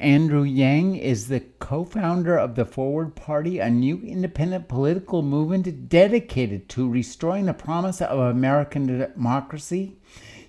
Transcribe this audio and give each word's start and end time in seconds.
Andrew 0.00 0.44
Yang 0.44 0.96
is 0.96 1.28
the 1.28 1.40
co 1.40 1.84
founder 1.84 2.38
of 2.38 2.54
the 2.54 2.64
Forward 2.64 3.14
Party, 3.14 3.58
a 3.58 3.68
new 3.68 3.98
independent 3.98 4.66
political 4.66 5.20
movement 5.20 5.90
dedicated 5.90 6.70
to 6.70 6.88
restoring 6.88 7.44
the 7.44 7.52
promise 7.52 8.00
of 8.00 8.18
American 8.18 8.86
democracy. 8.86 9.98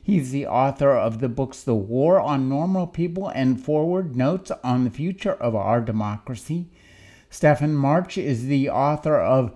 He's 0.02 0.32
the 0.32 0.48
author 0.48 0.92
of 0.92 1.20
the 1.20 1.28
books 1.28 1.64
The 1.64 1.76
War 1.76 2.18
on 2.18 2.48
Normal 2.48 2.88
People 2.88 3.28
and 3.28 3.62
Forward 3.62 4.16
Notes 4.16 4.54
on 4.64 4.86
the 4.86 4.90
Future 4.90 5.34
of 5.34 5.54
Our 5.54 5.82
Democracy. 5.82 6.70
Stephen 7.30 7.76
Marche 7.76 8.18
is 8.18 8.46
the 8.46 8.70
author 8.70 9.20
of 9.20 9.52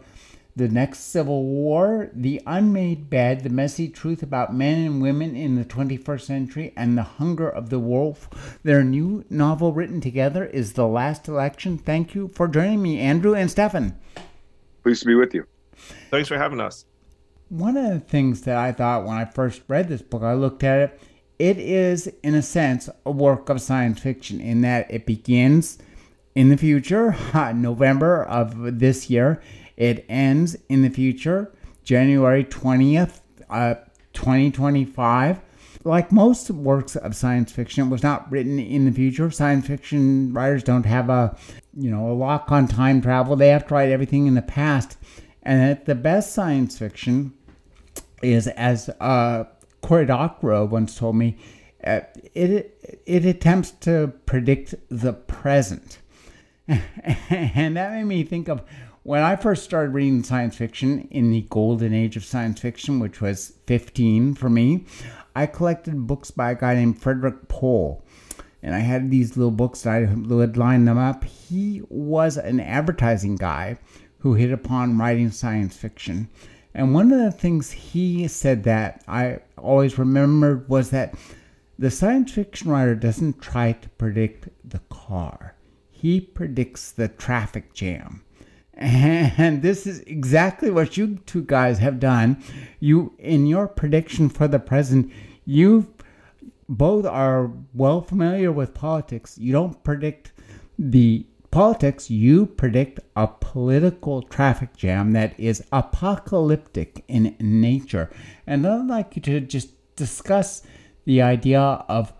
the 0.57 0.69
Next 0.69 0.99
Civil 0.99 1.43
War, 1.43 2.09
The 2.13 2.41
Unmade 2.47 3.09
Bed, 3.09 3.43
The 3.43 3.49
Messy 3.49 3.89
Truth 3.89 4.23
About 4.23 4.55
Men 4.55 4.85
and 4.85 5.01
Women 5.01 5.35
in 5.35 5.55
the 5.55 5.65
21st 5.65 6.21
Century, 6.21 6.73
and 6.77 6.97
The 6.97 7.03
Hunger 7.03 7.49
of 7.49 7.69
the 7.69 7.79
Wolf. 7.79 8.59
Their 8.63 8.81
new 8.81 9.25
novel 9.29 9.73
written 9.73 9.99
together 9.99 10.45
is 10.45 10.73
The 10.73 10.87
Last 10.87 11.27
Election. 11.27 11.77
Thank 11.77 12.15
you 12.15 12.29
for 12.29 12.47
joining 12.47 12.81
me, 12.81 12.99
Andrew 12.99 13.35
and 13.35 13.51
Stephen. 13.51 13.99
Pleased 14.83 15.01
to 15.01 15.07
be 15.07 15.15
with 15.15 15.33
you. 15.33 15.45
Thanks 16.09 16.29
for 16.29 16.37
having 16.37 16.61
us. 16.61 16.85
One 17.49 17.75
of 17.75 17.91
the 17.91 17.99
things 17.99 18.41
that 18.43 18.55
I 18.57 18.71
thought 18.71 19.05
when 19.05 19.17
I 19.17 19.25
first 19.25 19.61
read 19.67 19.89
this 19.89 20.01
book, 20.01 20.23
I 20.23 20.35
looked 20.35 20.63
at 20.63 20.79
it, 20.79 21.01
it 21.37 21.57
is, 21.57 22.07
in 22.23 22.33
a 22.33 22.41
sense, 22.41 22.89
a 23.05 23.11
work 23.11 23.49
of 23.49 23.59
science 23.59 23.99
fiction 23.99 24.39
in 24.39 24.61
that 24.61 24.89
it 24.89 25.05
begins 25.05 25.79
in 26.33 26.47
the 26.47 26.57
future, 26.57 27.15
November 27.53 28.23
of 28.23 28.79
this 28.79 29.09
year 29.09 29.41
it 29.77 30.05
ends 30.07 30.55
in 30.69 30.81
the 30.81 30.89
future, 30.89 31.53
January 31.83 32.43
20th, 32.43 33.19
uh, 33.49 33.75
2025. 34.13 35.39
Like 35.83 36.11
most 36.11 36.49
works 36.49 36.95
of 36.95 37.15
science 37.15 37.51
fiction, 37.51 37.87
it 37.87 37.89
was 37.89 38.01
not 38.01 38.31
written 38.31 38.57
in 38.57 38.85
the 38.85 38.91
future. 38.91 39.29
Science 39.29 39.67
fiction 39.67 40.33
writers 40.33 40.63
don't 40.63 40.85
have 40.85 41.09
a, 41.09 41.37
you 41.75 41.91
know, 41.91 42.09
a 42.09 42.13
lock 42.13 42.51
on 42.51 42.67
time 42.67 43.01
travel. 43.01 43.35
They 43.35 43.49
have 43.49 43.67
to 43.67 43.73
write 43.73 43.89
everything 43.89 44.25
in 44.25 44.33
the 44.33 44.41
past. 44.41 44.97
And 45.43 45.79
the 45.85 45.93
best 45.93 46.33
science 46.33 46.79
fiction 46.79 47.33
is, 48.23 48.47
as 48.47 48.89
uh, 48.99 49.43
Cory 49.81 50.07
Doctorow 50.07 50.65
once 50.65 50.97
told 50.97 51.17
me, 51.17 51.37
uh, 51.83 51.99
it 52.33 53.03
it 53.05 53.25
attempts 53.25 53.69
to 53.71 54.11
predict 54.25 54.73
the 54.89 55.13
present, 55.13 55.99
and 56.67 57.77
that 57.77 57.91
made 57.91 58.05
me 58.05 58.23
think 58.23 58.47
of 58.47 58.63
when 59.05 59.21
I 59.21 59.35
first 59.35 59.63
started 59.63 59.93
reading 59.93 60.23
science 60.23 60.55
fiction 60.55 61.07
in 61.11 61.29
the 61.29 61.45
golden 61.51 61.93
age 61.93 62.17
of 62.17 62.25
science 62.25 62.59
fiction, 62.59 62.99
which 62.99 63.21
was 63.21 63.53
15 63.67 64.33
for 64.33 64.49
me, 64.49 64.85
I 65.35 65.45
collected 65.45 66.07
books 66.07 66.31
by 66.31 66.49
a 66.49 66.55
guy 66.55 66.73
named 66.73 66.99
Frederik 66.99 67.47
Pohl. 67.47 68.03
And 68.63 68.73
I 68.73 68.79
had 68.79 69.11
these 69.11 69.37
little 69.37 69.51
books 69.51 69.83
that 69.83 69.93
I 69.93 70.11
would 70.11 70.57
line 70.57 70.85
them 70.85 70.97
up. 70.97 71.23
He 71.23 71.83
was 71.87 72.35
an 72.35 72.59
advertising 72.59 73.35
guy 73.35 73.77
who 74.17 74.33
hit 74.33 74.51
upon 74.51 74.97
writing 74.97 75.29
science 75.29 75.77
fiction. 75.77 76.27
And 76.73 76.95
one 76.95 77.11
of 77.11 77.19
the 77.19 77.31
things 77.31 77.69
he 77.69 78.27
said 78.27 78.63
that 78.63 79.03
I 79.07 79.37
always 79.55 79.99
remembered 79.99 80.67
was 80.67 80.89
that 80.89 81.13
the 81.77 81.91
science 81.91 82.31
fiction 82.31 82.71
writer 82.71 82.95
doesn't 82.95 83.39
try 83.39 83.73
to 83.73 83.89
predict 83.89 84.49
the 84.67 84.81
car, 84.89 85.53
he 85.91 86.19
predicts 86.19 86.91
the 86.91 87.07
traffic 87.07 87.75
jam. 87.75 88.24
And 88.77 89.61
this 89.61 89.87
is 89.87 90.01
exactly 90.01 90.69
what 90.69 90.97
you 90.97 91.19
two 91.25 91.43
guys 91.43 91.79
have 91.79 91.99
done. 91.99 92.43
You, 92.79 93.13
in 93.19 93.47
your 93.47 93.67
prediction 93.67 94.29
for 94.29 94.47
the 94.47 94.59
present, 94.59 95.11
you 95.45 95.87
both 96.67 97.05
are 97.05 97.51
well 97.73 98.01
familiar 98.01 98.51
with 98.51 98.73
politics. 98.73 99.37
You 99.37 99.53
don't 99.53 99.81
predict 99.83 100.33
the 100.77 101.25
politics, 101.51 102.11
you 102.11 102.45
predict 102.45 102.99
a 103.15 103.27
political 103.27 104.21
traffic 104.21 104.75
jam 104.75 105.13
that 105.13 105.39
is 105.39 105.63
apocalyptic 105.71 107.05
in 107.07 107.33
nature. 107.39 108.09
And 108.45 108.67
I'd 108.67 108.87
like 108.87 109.15
you 109.15 109.21
to 109.21 109.39
just 109.39 109.69
discuss 109.95 110.63
the 111.05 111.21
idea 111.21 111.61
of 111.61 112.11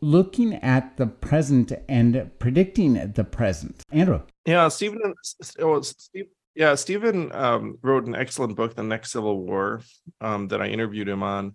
looking 0.00 0.54
at 0.54 0.96
the 0.96 1.06
present 1.06 1.72
and 1.88 2.30
predicting 2.40 2.94
the 3.12 3.22
present. 3.22 3.82
Andrew. 3.92 4.22
Yeah, 4.48 4.68
Stephen. 4.68 5.12
Steve, 5.42 6.24
yeah, 6.54 6.74
Stephen 6.74 7.30
um, 7.32 7.76
wrote 7.82 8.06
an 8.06 8.14
excellent 8.14 8.56
book, 8.56 8.74
"The 8.74 8.82
Next 8.82 9.12
Civil 9.12 9.44
War," 9.44 9.82
um, 10.22 10.48
that 10.48 10.62
I 10.62 10.68
interviewed 10.68 11.06
him 11.06 11.22
on, 11.22 11.54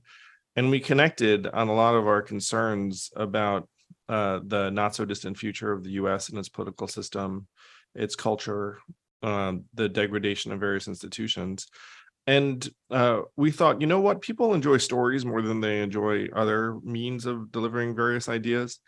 and 0.55 0.69
we 0.69 0.79
connected 0.79 1.47
on 1.47 1.69
a 1.69 1.73
lot 1.73 1.95
of 1.95 2.05
our 2.05 2.21
concerns 2.21 3.09
about 3.15 3.67
uh, 4.09 4.41
the 4.45 4.69
not 4.69 4.93
so 4.93 5.05
distant 5.05 5.39
future 5.39 5.71
of 5.71 5.83
the 5.83 5.89
U.S. 5.93 6.29
and 6.29 6.37
its 6.37 6.49
political 6.49 6.87
system, 6.87 7.47
its 7.95 8.15
culture, 8.15 8.77
uh, 9.23 9.53
the 9.73 9.89
degradation 9.89 10.51
of 10.51 10.59
various 10.59 10.87
institutions. 10.87 11.65
And 12.27 12.69
uh, 12.91 13.21
we 13.35 13.49
thought, 13.49 13.81
you 13.81 13.87
know 13.87 14.01
what? 14.01 14.21
People 14.21 14.53
enjoy 14.53 14.77
stories 14.77 15.25
more 15.25 15.41
than 15.41 15.61
they 15.61 15.81
enjoy 15.81 16.27
other 16.27 16.77
means 16.83 17.25
of 17.25 17.51
delivering 17.51 17.95
various 17.95 18.29
ideas. 18.29 18.79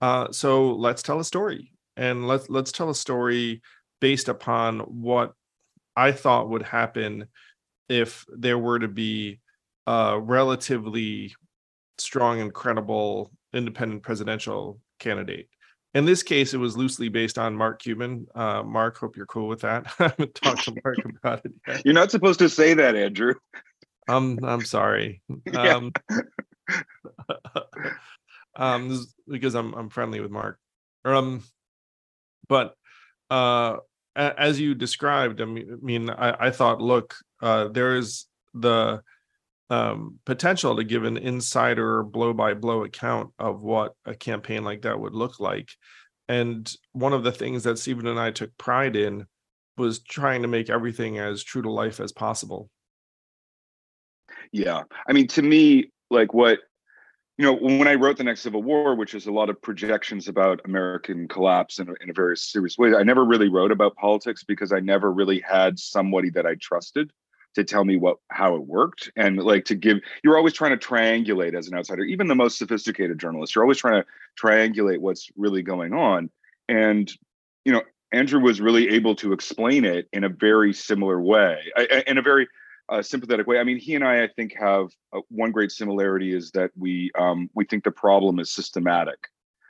Uh, 0.00 0.32
so 0.32 0.72
let's 0.76 1.02
tell 1.02 1.20
a 1.20 1.24
story 1.24 1.72
and 2.00 2.26
let's 2.26 2.48
let's 2.48 2.72
tell 2.72 2.90
a 2.90 2.94
story 2.94 3.60
based 4.00 4.28
upon 4.28 4.80
what 4.80 5.34
I 5.94 6.10
thought 6.12 6.48
would 6.48 6.62
happen 6.62 7.26
if 7.88 8.24
there 8.34 8.58
were 8.58 8.78
to 8.78 8.88
be 8.88 9.40
a 9.86 10.18
relatively 10.18 11.34
strong 11.98 12.40
and 12.40 12.52
credible 12.54 13.30
independent 13.52 14.02
presidential 14.02 14.80
candidate. 14.98 15.48
In 15.92 16.06
this 16.06 16.22
case, 16.22 16.54
it 16.54 16.58
was 16.58 16.76
loosely 16.76 17.08
based 17.08 17.36
on 17.36 17.54
Mark 17.54 17.82
Cuban. 17.82 18.26
Uh, 18.34 18.62
Mark, 18.62 18.96
hope 18.96 19.16
you're 19.16 19.26
cool 19.26 19.48
with 19.48 19.60
that. 19.60 19.86
I 19.98 20.04
haven't 20.04 20.34
talked 20.36 20.64
to 20.64 20.76
Mark 20.82 20.98
about 21.22 21.44
it 21.44 21.52
yet. 21.66 21.82
You're 21.84 21.94
not 21.94 22.10
supposed 22.10 22.38
to 22.38 22.48
say 22.48 22.72
that, 22.74 22.96
Andrew. 22.96 23.34
Um, 24.08 24.38
I'm 24.42 24.64
sorry. 24.64 25.20
Um, 25.54 25.92
um, 28.54 29.04
because 29.28 29.56
I'm 29.56 29.74
I'm 29.74 29.88
friendly 29.88 30.20
with 30.20 30.30
Mark. 30.30 30.58
Um, 31.04 31.42
but 32.50 32.74
uh, 33.30 33.76
as 34.16 34.60
you 34.60 34.74
described, 34.74 35.40
I 35.40 35.44
mean, 35.44 36.10
I, 36.10 36.48
I 36.48 36.50
thought, 36.50 36.82
look, 36.82 37.14
uh, 37.40 37.68
there 37.68 37.96
is 37.96 38.26
the 38.52 39.02
um, 39.70 40.18
potential 40.26 40.74
to 40.76 40.82
give 40.82 41.04
an 41.04 41.16
insider 41.16 42.02
blow 42.02 42.32
by 42.32 42.54
blow 42.54 42.82
account 42.82 43.30
of 43.38 43.62
what 43.62 43.94
a 44.04 44.16
campaign 44.16 44.64
like 44.64 44.82
that 44.82 44.98
would 44.98 45.14
look 45.14 45.38
like. 45.38 45.70
And 46.28 46.70
one 46.92 47.12
of 47.12 47.22
the 47.22 47.32
things 47.32 47.62
that 47.62 47.78
Stephen 47.78 48.08
and 48.08 48.18
I 48.18 48.32
took 48.32 48.50
pride 48.58 48.96
in 48.96 49.26
was 49.78 50.00
trying 50.00 50.42
to 50.42 50.48
make 50.48 50.70
everything 50.70 51.18
as 51.18 51.44
true 51.44 51.62
to 51.62 51.70
life 51.70 52.00
as 52.00 52.10
possible. 52.10 52.68
Yeah. 54.50 54.82
I 55.08 55.12
mean, 55.12 55.28
to 55.28 55.42
me, 55.42 55.92
like 56.10 56.34
what 56.34 56.58
you 57.40 57.46
know, 57.46 57.54
when 57.54 57.88
I 57.88 57.94
wrote 57.94 58.18
the 58.18 58.24
next 58.24 58.42
Civil 58.42 58.62
War, 58.62 58.94
which 58.94 59.14
is 59.14 59.26
a 59.26 59.32
lot 59.32 59.48
of 59.48 59.62
projections 59.62 60.28
about 60.28 60.60
American 60.66 61.26
collapse 61.26 61.78
in 61.78 61.88
a, 61.88 61.94
in 62.02 62.10
a 62.10 62.12
very 62.12 62.36
serious 62.36 62.76
way, 62.76 62.92
I 62.94 63.02
never 63.02 63.24
really 63.24 63.48
wrote 63.48 63.72
about 63.72 63.96
politics 63.96 64.44
because 64.44 64.74
I 64.74 64.80
never 64.80 65.10
really 65.10 65.40
had 65.40 65.78
somebody 65.78 66.28
that 66.32 66.44
I 66.44 66.56
trusted 66.56 67.10
to 67.54 67.64
tell 67.64 67.86
me 67.86 67.96
what 67.96 68.18
how 68.28 68.56
it 68.56 68.66
worked. 68.66 69.10
And 69.16 69.38
like 69.38 69.64
to 69.64 69.74
give 69.74 70.00
you're 70.22 70.36
always 70.36 70.52
trying 70.52 70.78
to 70.78 70.86
triangulate 70.86 71.54
as 71.54 71.66
an 71.66 71.74
outsider 71.78 72.04
even 72.04 72.28
the 72.28 72.34
most 72.34 72.58
sophisticated 72.58 73.18
journalists 73.18 73.56
you're 73.56 73.64
always 73.64 73.78
trying 73.78 74.02
to 74.02 74.06
triangulate 74.38 74.98
what's 74.98 75.30
really 75.34 75.62
going 75.62 75.94
on. 75.94 76.28
And 76.68 77.10
you 77.64 77.72
know 77.72 77.82
andrew 78.12 78.40
was 78.40 78.60
really 78.60 78.90
able 78.90 79.14
to 79.14 79.32
explain 79.32 79.86
it 79.86 80.08
in 80.12 80.24
a 80.24 80.28
very 80.28 80.74
similar 80.74 81.18
way 81.18 81.58
in 82.06 82.18
a 82.18 82.22
very 82.22 82.48
a 82.90 83.02
sympathetic 83.02 83.46
way. 83.46 83.58
I 83.58 83.64
mean, 83.64 83.78
he 83.78 83.94
and 83.94 84.04
I, 84.04 84.24
I 84.24 84.28
think, 84.28 84.54
have 84.58 84.88
uh, 85.12 85.20
one 85.28 85.52
great 85.52 85.70
similarity 85.70 86.34
is 86.34 86.50
that 86.52 86.70
we 86.76 87.10
um, 87.18 87.48
we 87.54 87.64
think 87.64 87.84
the 87.84 87.90
problem 87.90 88.40
is 88.40 88.50
systematic 88.50 89.18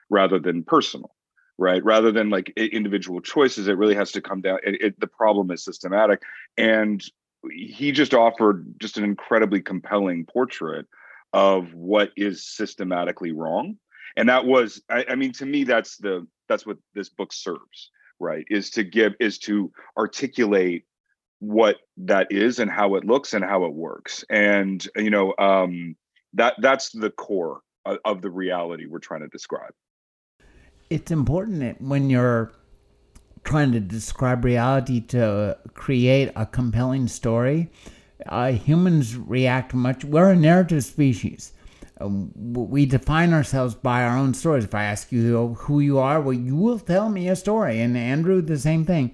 rather 0.08 0.38
than 0.38 0.64
personal, 0.64 1.14
right? 1.58 1.84
Rather 1.84 2.11
than 2.11 2.31
like 2.31 2.50
individual 2.56 3.20
choices, 3.20 3.69
it 3.69 3.76
really 3.76 3.94
has 3.94 4.12
to 4.12 4.20
come 4.20 4.40
down. 4.40 4.58
It, 4.64 4.82
it, 4.82 5.00
the 5.00 5.06
problem 5.06 5.50
is 5.50 5.64
systematic, 5.64 6.22
and 6.56 7.05
he 7.52 7.93
just 7.93 8.14
offered 8.14 8.75
just 8.78 8.99
an 8.99 9.05
incredibly 9.05 9.61
compelling 9.61 10.26
portrait 10.26 10.87
of 11.32 11.72
what 11.75 12.11
is 12.17 12.44
systematically 12.44 13.32
wrong, 13.32 13.76
and 14.17 14.28
that 14.28 14.44
was, 14.44 14.82
I, 14.88 15.05
I 15.11 15.14
mean, 15.14 15.32
to 15.34 15.46
me, 15.46 15.64
that's 15.64 15.96
the 15.99 16.26
that's 16.49 16.67
what 16.67 16.78
this 16.94 17.08
book 17.08 17.32
serves, 17.32 17.90
right? 18.19 18.44
Is 18.50 18.70
to 18.70 18.82
give 18.82 19.14
is 19.20 19.38
to 19.40 19.70
articulate 19.96 20.84
what 21.40 21.78
that 21.96 22.26
is 22.31 22.58
and 22.58 22.70
how 22.70 22.94
it 22.94 23.04
looks 23.04 23.32
and 23.32 23.42
how 23.42 23.64
it 23.64 23.72
works 23.72 24.25
and 24.28 24.87
you 24.94 25.10
know 25.10 25.34
um 25.38 25.96
that 26.34 26.54
that's 26.58 26.90
the 26.90 27.10
core 27.10 27.60
of, 27.87 27.98
of 28.04 28.22
the 28.22 28.31
reality 28.31 28.87
we're 28.87 28.98
trying 28.98 29.22
to 29.22 29.28
describe 29.28 29.72
it's 30.90 31.10
important 31.10 31.60
that 31.60 31.81
when 31.81 32.10
you're 32.10 32.52
trying 33.42 33.72
to 33.72 33.81
describe 33.81 34.44
reality 34.44 35.00
to 35.00 35.56
create 35.72 36.31
a 36.37 36.44
compelling 36.44 37.08
story 37.08 37.70
uh, 38.26 38.52
humans 38.52 39.16
react 39.16 39.72
much 39.72 40.04
we're 40.04 40.31
a 40.31 40.36
narrative 40.36 40.84
species 40.84 41.54
um, 42.02 42.32
we 42.34 42.86
define 42.86 43.34
ourselves 43.34 43.75
by 43.75 44.04
our 44.04 44.16
own 44.16 44.32
stories. 44.32 44.64
If 44.64 44.75
I 44.75 44.84
ask 44.84 45.12
you 45.12 45.54
who 45.58 45.81
you 45.81 45.98
are, 45.98 46.19
well, 46.19 46.32
you 46.32 46.56
will 46.56 46.78
tell 46.78 47.10
me 47.10 47.28
a 47.28 47.36
story. 47.36 47.78
And 47.81 47.96
Andrew, 47.96 48.40
the 48.40 48.58
same 48.58 48.86
thing. 48.86 49.12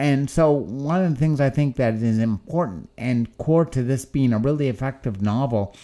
And 0.00 0.30
so, 0.30 0.50
one 0.50 1.04
of 1.04 1.10
the 1.10 1.20
things 1.20 1.42
I 1.42 1.50
think 1.50 1.76
that 1.76 1.92
is 1.92 2.18
important 2.18 2.88
and 2.96 3.36
core 3.36 3.66
to 3.66 3.82
this 3.82 4.06
being 4.06 4.32
a 4.32 4.38
really 4.38 4.68
effective 4.68 5.20
novel 5.20 5.76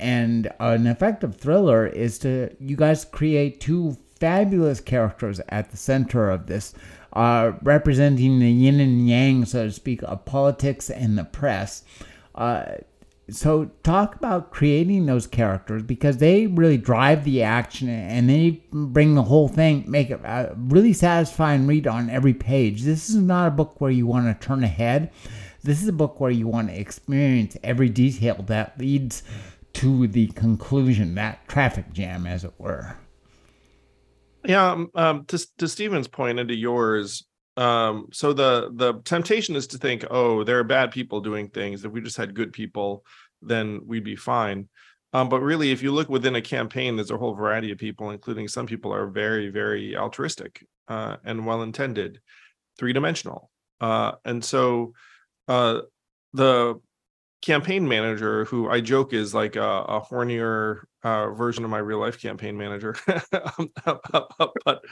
and 0.00 0.52
an 0.58 0.88
effective 0.88 1.36
thriller 1.36 1.86
is 1.86 2.18
to 2.20 2.50
you 2.58 2.74
guys 2.74 3.04
create 3.04 3.60
two 3.60 3.96
fabulous 4.18 4.80
characters 4.80 5.40
at 5.48 5.70
the 5.70 5.76
center 5.76 6.28
of 6.28 6.48
this, 6.48 6.74
uh, 7.12 7.52
representing 7.62 8.40
the 8.40 8.50
yin 8.50 8.80
and 8.80 9.08
yang, 9.08 9.44
so 9.44 9.66
to 9.66 9.72
speak, 9.72 10.02
of 10.02 10.24
politics 10.24 10.90
and 10.90 11.16
the 11.16 11.24
press. 11.24 11.84
Uh, 12.34 12.64
so 13.28 13.64
talk 13.82 14.14
about 14.14 14.52
creating 14.52 15.06
those 15.06 15.26
characters 15.26 15.82
because 15.82 16.18
they 16.18 16.46
really 16.46 16.76
drive 16.76 17.24
the 17.24 17.42
action 17.42 17.88
and 17.88 18.28
they 18.28 18.62
bring 18.70 19.14
the 19.14 19.22
whole 19.22 19.48
thing 19.48 19.84
make 19.88 20.10
it 20.10 20.20
a 20.24 20.54
really 20.56 20.92
satisfying 20.92 21.66
read 21.66 21.86
on 21.88 22.08
every 22.08 22.34
page. 22.34 22.82
This 22.82 23.10
is 23.10 23.16
not 23.16 23.48
a 23.48 23.50
book 23.50 23.80
where 23.80 23.90
you 23.90 24.06
want 24.06 24.26
to 24.26 24.46
turn 24.46 24.62
ahead. 24.62 25.10
This 25.64 25.82
is 25.82 25.88
a 25.88 25.92
book 25.92 26.20
where 26.20 26.30
you 26.30 26.46
want 26.46 26.68
to 26.68 26.78
experience 26.78 27.56
every 27.64 27.88
detail 27.88 28.44
that 28.46 28.78
leads 28.78 29.24
to 29.74 30.06
the 30.06 30.28
conclusion 30.28 31.16
that 31.16 31.48
traffic 31.48 31.92
jam 31.92 32.26
as 32.26 32.44
it 32.44 32.54
were. 32.58 32.96
Yeah 34.44 34.70
um, 34.70 34.90
um 34.94 35.24
to, 35.24 35.44
to 35.58 35.66
Stephen's 35.66 36.06
point 36.06 36.38
and 36.38 36.48
to 36.48 36.54
yours 36.54 37.24
um 37.56 38.08
so 38.12 38.32
the 38.32 38.70
the 38.74 39.00
temptation 39.04 39.56
is 39.56 39.66
to 39.66 39.78
think 39.78 40.04
oh 40.10 40.44
there 40.44 40.58
are 40.58 40.64
bad 40.64 40.90
people 40.90 41.20
doing 41.20 41.48
things. 41.48 41.84
If 41.84 41.92
we 41.92 42.00
just 42.00 42.16
had 42.16 42.34
good 42.34 42.52
people 42.52 43.04
then 43.42 43.80
we'd 43.86 44.04
be 44.04 44.16
fine. 44.16 44.68
Um 45.12 45.28
but 45.28 45.40
really 45.40 45.70
if 45.70 45.82
you 45.82 45.92
look 45.92 46.08
within 46.08 46.36
a 46.36 46.42
campaign 46.42 46.96
there's 46.96 47.10
a 47.10 47.16
whole 47.16 47.34
variety 47.34 47.70
of 47.72 47.78
people 47.78 48.10
including 48.10 48.48
some 48.48 48.66
people 48.66 48.92
are 48.92 49.06
very 49.06 49.50
very 49.50 49.96
altruistic 49.96 50.66
uh 50.88 51.16
and 51.24 51.46
well 51.46 51.62
intended 51.62 52.20
three-dimensional. 52.78 53.50
Uh 53.80 54.12
and 54.24 54.44
so 54.44 54.92
uh 55.48 55.80
the 56.32 56.80
campaign 57.42 57.86
manager 57.86 58.44
who 58.46 58.68
i 58.68 58.80
joke 58.80 59.12
is 59.12 59.34
like 59.34 59.56
a, 59.56 59.60
a 59.62 60.00
hornier 60.00 60.80
uh, 61.04 61.30
version 61.30 61.64
of 61.64 61.70
my 61.70 61.78
real 61.78 61.98
life 61.98 62.20
campaign 62.20 62.56
manager 62.56 62.96
but 63.84 64.82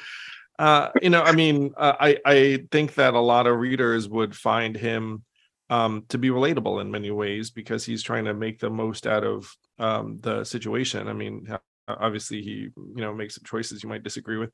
uh, 0.59 0.91
you 1.03 1.11
know, 1.11 1.23
I 1.23 1.33
mean, 1.33 1.73
uh, 1.77 1.95
I 1.99 2.19
I 2.25 2.65
think 2.71 2.95
that 2.95 3.15
a 3.15 3.21
lot 3.21 3.47
of 3.47 3.59
readers 3.59 4.09
would 4.09 4.35
find 4.35 4.77
him 4.77 5.25
um, 5.71 6.05
to 6.09 6.19
be 6.19 6.29
relatable 6.29 6.81
in 6.81 6.91
many 6.91 7.11
ways 7.11 7.51
because 7.51 7.85
he's 7.85 8.03
trying 8.03 8.27
to 8.27 8.35
make 8.35 8.61
the 8.61 8.71
most 8.71 9.07
out 9.07 9.25
of 9.25 9.51
um, 9.79 10.19
the 10.21 10.45
situation. 10.45 11.09
I 11.09 11.13
mean, 11.13 11.47
obviously 11.89 12.43
he 12.43 12.69
you 12.75 12.95
know 12.97 13.15
makes 13.15 13.35
some 13.35 13.45
choices 13.45 13.83
you 13.83 13.89
might 13.89 14.05
disagree 14.05 14.37
with, 14.37 14.51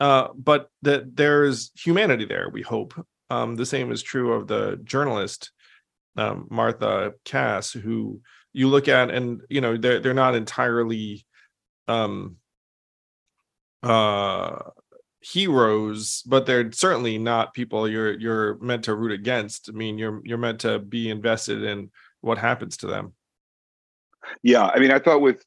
uh, 0.00 0.28
but 0.36 0.68
that 0.82 1.16
there's 1.16 1.70
humanity 1.74 2.24
there. 2.24 2.48
We 2.50 2.62
hope. 2.62 2.94
Um, 3.30 3.56
the 3.56 3.66
same 3.66 3.92
is 3.92 4.02
true 4.02 4.32
of 4.32 4.46
the 4.46 4.80
journalist 4.84 5.50
um, 6.16 6.48
Martha 6.50 7.12
Cass, 7.24 7.72
who 7.72 8.20
you 8.52 8.68
look 8.68 8.88
at, 8.88 9.10
and 9.10 9.40
you 9.48 9.60
know 9.60 9.76
they're 9.76 10.00
they're 10.00 10.14
not 10.14 10.34
entirely 10.34 11.24
um 11.86 12.36
uh 13.82 14.58
heroes, 15.20 16.22
but 16.26 16.46
they're 16.46 16.70
certainly 16.72 17.18
not 17.18 17.54
people 17.54 17.88
you're 17.88 18.18
you're 18.18 18.58
meant 18.58 18.84
to 18.84 18.94
root 18.94 19.12
against. 19.12 19.68
I 19.68 19.72
mean, 19.72 19.98
you're 19.98 20.20
you're 20.24 20.38
meant 20.38 20.60
to 20.60 20.78
be 20.78 21.10
invested 21.10 21.62
in 21.62 21.90
what 22.20 22.38
happens 22.38 22.76
to 22.78 22.86
them. 22.86 23.14
Yeah, 24.42 24.66
I 24.66 24.78
mean, 24.78 24.90
I 24.90 24.98
thought 24.98 25.20
with 25.20 25.44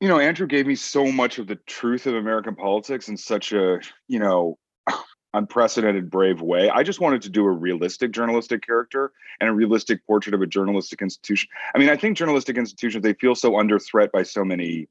you 0.00 0.08
know, 0.08 0.18
Andrew 0.18 0.46
gave 0.46 0.66
me 0.66 0.76
so 0.76 1.10
much 1.10 1.38
of 1.38 1.46
the 1.46 1.56
truth 1.66 2.06
of 2.06 2.14
American 2.14 2.54
politics 2.54 3.08
in 3.08 3.16
such 3.16 3.52
a, 3.52 3.80
you 4.06 4.18
know, 4.18 4.56
unprecedented 5.34 6.08
brave 6.08 6.40
way. 6.40 6.70
I 6.70 6.82
just 6.84 7.00
wanted 7.00 7.22
to 7.22 7.28
do 7.28 7.44
a 7.44 7.50
realistic 7.50 8.12
journalistic 8.12 8.64
character 8.64 9.12
and 9.40 9.50
a 9.50 9.52
realistic 9.52 10.06
portrait 10.06 10.34
of 10.34 10.42
a 10.42 10.46
journalistic 10.46 11.02
institution. 11.02 11.48
I 11.74 11.78
mean, 11.78 11.88
I 11.88 11.96
think 11.96 12.16
journalistic 12.16 12.56
institutions 12.56 13.02
they 13.02 13.14
feel 13.14 13.34
so 13.34 13.58
under 13.58 13.78
threat 13.78 14.12
by 14.12 14.22
so 14.22 14.44
many 14.44 14.88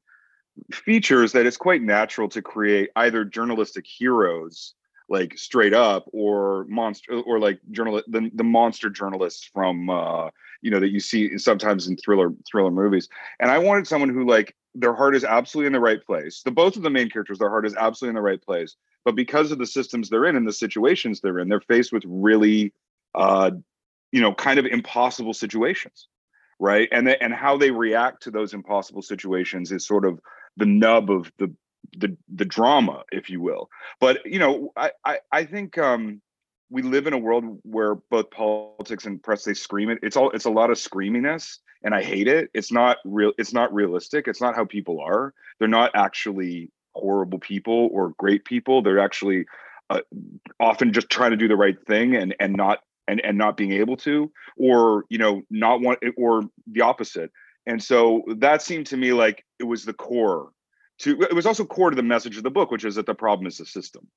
features 0.72 1.32
that 1.32 1.46
it's 1.46 1.56
quite 1.56 1.82
natural 1.82 2.28
to 2.28 2.42
create 2.42 2.90
either 2.96 3.24
journalistic 3.24 3.86
heroes 3.86 4.74
like 5.08 5.38
straight 5.38 5.72
up 5.72 6.04
or 6.12 6.66
monster 6.68 7.20
or 7.20 7.40
like 7.40 7.58
journalist 7.70 8.04
the, 8.10 8.30
the 8.34 8.44
monster 8.44 8.90
journalists 8.90 9.48
from 9.52 9.88
uh 9.88 10.28
you 10.60 10.70
know 10.70 10.80
that 10.80 10.90
you 10.90 11.00
see 11.00 11.38
sometimes 11.38 11.88
in 11.88 11.96
thriller 11.96 12.32
thriller 12.50 12.70
movies. 12.70 13.08
And 13.40 13.50
i 13.50 13.58
wanted 13.58 13.86
someone 13.86 14.10
who 14.10 14.26
like 14.26 14.54
their 14.74 14.94
heart 14.94 15.16
is 15.16 15.24
absolutely 15.24 15.66
in 15.66 15.72
the 15.72 15.80
right 15.80 16.04
place. 16.04 16.42
The 16.44 16.50
both 16.50 16.76
of 16.76 16.82
the 16.82 16.90
main 16.90 17.08
characters 17.08 17.38
their 17.38 17.48
heart 17.48 17.66
is 17.66 17.74
absolutely 17.74 18.10
in 18.10 18.16
the 18.16 18.30
right 18.30 18.42
place 18.42 18.76
but 19.04 19.14
because 19.14 19.50
of 19.50 19.58
the 19.58 19.66
systems 19.66 20.10
they're 20.10 20.26
in 20.26 20.36
and 20.36 20.46
the 20.46 20.52
situations 20.52 21.20
they're 21.20 21.38
in 21.38 21.48
they're 21.48 21.60
faced 21.60 21.92
with 21.92 22.02
really 22.06 22.72
uh 23.14 23.50
you 24.12 24.20
know 24.20 24.34
kind 24.34 24.58
of 24.58 24.66
impossible 24.66 25.34
situations 25.34 26.08
right? 26.58 26.88
And 26.92 27.06
the, 27.06 27.22
and 27.22 27.32
how 27.32 27.56
they 27.56 27.70
react 27.70 28.22
to 28.24 28.30
those 28.30 28.54
impossible 28.54 29.02
situations 29.02 29.72
is 29.72 29.86
sort 29.86 30.04
of 30.04 30.20
the 30.58 30.66
nub 30.66 31.10
of 31.10 31.32
the 31.38 31.54
the 31.96 32.16
the 32.28 32.44
drama, 32.44 33.04
if 33.12 33.30
you 33.30 33.40
will. 33.40 33.70
But 34.00 34.26
you 34.26 34.38
know, 34.38 34.72
I 34.76 34.90
I, 35.04 35.18
I 35.32 35.44
think 35.44 35.78
um, 35.78 36.20
we 36.70 36.82
live 36.82 37.06
in 37.06 37.14
a 37.14 37.18
world 37.18 37.44
where 37.62 37.94
both 37.94 38.30
politics 38.30 39.06
and 39.06 39.22
press 39.22 39.44
they 39.44 39.54
scream 39.54 39.88
it. 39.88 39.98
It's 40.02 40.16
all 40.16 40.30
it's 40.30 40.44
a 40.44 40.50
lot 40.50 40.70
of 40.70 40.76
screaminess, 40.76 41.58
and 41.82 41.94
I 41.94 42.02
hate 42.02 42.28
it. 42.28 42.50
It's 42.52 42.70
not 42.70 42.98
real. 43.04 43.32
It's 43.38 43.54
not 43.54 43.72
realistic. 43.72 44.28
It's 44.28 44.40
not 44.40 44.54
how 44.54 44.64
people 44.64 45.00
are. 45.00 45.32
They're 45.58 45.68
not 45.68 45.92
actually 45.94 46.70
horrible 46.94 47.38
people 47.38 47.88
or 47.92 48.10
great 48.18 48.44
people. 48.44 48.82
They're 48.82 48.98
actually 48.98 49.46
uh, 49.88 50.00
often 50.60 50.92
just 50.92 51.08
trying 51.08 51.30
to 51.30 51.36
do 51.36 51.48
the 51.48 51.56
right 51.56 51.78
thing 51.86 52.16
and 52.16 52.34
and 52.40 52.54
not 52.54 52.80
and 53.06 53.20
and 53.24 53.38
not 53.38 53.56
being 53.56 53.72
able 53.72 53.96
to, 53.98 54.30
or 54.56 55.04
you 55.08 55.18
know, 55.18 55.42
not 55.50 55.80
want 55.80 56.00
or 56.16 56.42
the 56.66 56.82
opposite 56.82 57.30
and 57.68 57.82
so 57.82 58.22
that 58.38 58.62
seemed 58.62 58.86
to 58.86 58.96
me 58.96 59.12
like 59.12 59.44
it 59.60 59.64
was 59.64 59.84
the 59.84 59.92
core 59.92 60.50
to 60.98 61.20
it 61.22 61.34
was 61.34 61.46
also 61.46 61.64
core 61.64 61.90
to 61.90 61.96
the 61.96 62.02
message 62.02 62.36
of 62.36 62.42
the 62.42 62.50
book, 62.50 62.70
which 62.70 62.84
is 62.84 62.94
that 62.96 63.06
the 63.06 63.14
problem 63.14 63.46
is 63.46 63.58
the 63.58 63.66
system. 63.66 64.08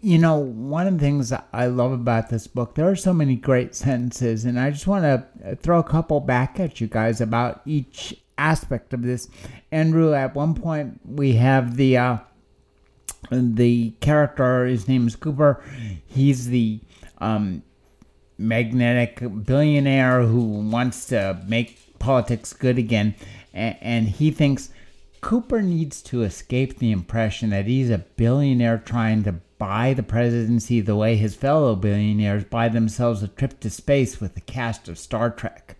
You 0.00 0.18
know, 0.18 0.38
one 0.38 0.86
of 0.86 0.94
the 0.94 1.00
things 1.00 1.32
I 1.52 1.66
love 1.66 1.92
about 1.92 2.30
this 2.30 2.46
book, 2.46 2.76
there 2.76 2.88
are 2.88 2.96
so 2.96 3.12
many 3.12 3.36
great 3.36 3.74
sentences, 3.74 4.46
and 4.46 4.58
I 4.58 4.70
just 4.70 4.86
want 4.86 5.04
to 5.04 5.56
throw 5.56 5.78
a 5.78 5.84
couple 5.84 6.20
back 6.20 6.58
at 6.58 6.80
you 6.80 6.86
guys 6.86 7.20
about 7.20 7.60
each 7.66 8.14
aspect 8.38 8.92
of 8.94 9.02
this. 9.02 9.28
Andrew, 9.70 10.14
at 10.14 10.34
one 10.34 10.54
point 10.54 11.00
we 11.04 11.34
have 11.34 11.76
the 11.76 11.98
uh, 11.98 12.18
the 13.30 13.90
character. 14.00 14.66
His 14.66 14.88
name 14.88 15.06
is 15.06 15.16
Cooper. 15.16 15.62
He's 16.06 16.48
the 16.48 16.80
um, 17.18 17.62
magnetic 18.38 19.22
billionaire 19.44 20.22
who 20.22 20.40
wants 20.40 21.06
to 21.06 21.42
make 21.46 21.98
politics 21.98 22.52
good 22.52 22.78
again. 22.78 23.14
And, 23.52 23.76
and 23.80 24.08
he 24.08 24.30
thinks 24.30 24.70
Cooper 25.26 25.60
needs 25.60 26.02
to 26.02 26.22
escape 26.22 26.78
the 26.78 26.92
impression 26.92 27.50
that 27.50 27.66
he's 27.66 27.90
a 27.90 27.98
billionaire 27.98 28.78
trying 28.78 29.24
to 29.24 29.32
buy 29.58 29.92
the 29.92 30.04
presidency 30.04 30.80
the 30.80 30.94
way 30.94 31.16
his 31.16 31.34
fellow 31.34 31.74
billionaires 31.74 32.44
buy 32.44 32.68
themselves 32.68 33.24
a 33.24 33.26
trip 33.26 33.58
to 33.58 33.68
space 33.68 34.20
with 34.20 34.36
the 34.36 34.40
cast 34.40 34.88
of 34.88 34.96
Star 34.96 35.30
Trek. 35.30 35.76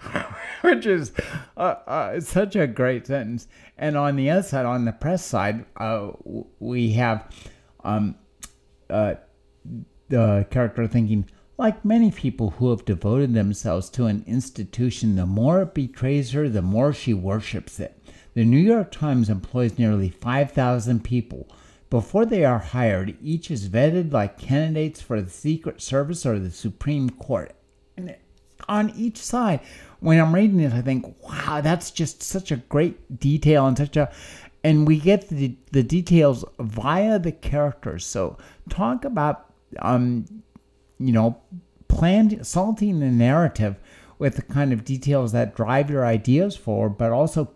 Which 0.62 0.86
is 0.86 1.12
uh, 1.58 1.74
uh, 1.86 2.20
such 2.20 2.56
a 2.56 2.66
great 2.66 3.06
sentence. 3.06 3.46
And 3.76 3.94
on 3.94 4.16
the 4.16 4.30
other 4.30 4.42
side, 4.42 4.64
on 4.64 4.86
the 4.86 4.92
press 4.92 5.22
side, 5.22 5.66
uh, 5.76 6.12
we 6.58 6.92
have 6.92 7.30
um, 7.84 8.16
uh, 8.88 9.16
the 10.08 10.46
character 10.48 10.86
thinking, 10.86 11.28
like 11.58 11.84
many 11.84 12.10
people 12.10 12.52
who 12.52 12.70
have 12.70 12.86
devoted 12.86 13.34
themselves 13.34 13.90
to 13.90 14.06
an 14.06 14.24
institution, 14.26 15.16
the 15.16 15.26
more 15.26 15.60
it 15.60 15.74
betrays 15.74 16.32
her, 16.32 16.48
the 16.48 16.62
more 16.62 16.94
she 16.94 17.12
worships 17.12 17.78
it. 17.78 17.97
The 18.38 18.44
New 18.44 18.56
York 18.58 18.92
Times 18.92 19.28
employs 19.28 19.80
nearly 19.80 20.10
5,000 20.10 21.02
people. 21.02 21.48
Before 21.90 22.24
they 22.24 22.44
are 22.44 22.60
hired, 22.60 23.16
each 23.20 23.50
is 23.50 23.68
vetted 23.68 24.12
like 24.12 24.38
candidates 24.38 25.00
for 25.00 25.20
the 25.20 25.28
Secret 25.28 25.82
Service 25.82 26.24
or 26.24 26.38
the 26.38 26.52
Supreme 26.52 27.10
Court. 27.10 27.52
And 27.96 28.14
on 28.68 28.90
each 28.96 29.16
side, 29.16 29.58
when 29.98 30.20
I'm 30.20 30.32
reading 30.32 30.60
it, 30.60 30.72
I 30.72 30.82
think, 30.82 31.16
wow, 31.20 31.60
that's 31.60 31.90
just 31.90 32.22
such 32.22 32.52
a 32.52 32.58
great 32.58 33.18
detail 33.18 33.66
and 33.66 33.76
such 33.76 33.96
a. 33.96 34.08
And 34.62 34.86
we 34.86 35.00
get 35.00 35.30
the, 35.30 35.56
the 35.72 35.82
details 35.82 36.44
via 36.60 37.18
the 37.18 37.32
characters. 37.32 38.06
So, 38.06 38.38
talk 38.68 39.04
about 39.04 39.52
um, 39.80 40.26
you 41.00 41.10
know, 41.10 41.42
planned 41.88 42.46
salting 42.46 43.00
the 43.00 43.10
narrative 43.10 43.80
with 44.20 44.36
the 44.36 44.42
kind 44.42 44.72
of 44.72 44.84
details 44.84 45.32
that 45.32 45.56
drive 45.56 45.90
your 45.90 46.06
ideas 46.06 46.56
forward, 46.56 46.98
but 46.98 47.10
also 47.10 47.52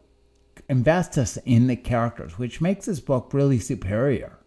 invest 0.68 1.18
us 1.18 1.36
in 1.44 1.66
the 1.66 1.76
characters, 1.76 2.38
which 2.38 2.60
makes 2.60 2.86
this 2.86 3.00
book 3.00 3.32
really 3.32 3.58
superior. 3.58 4.38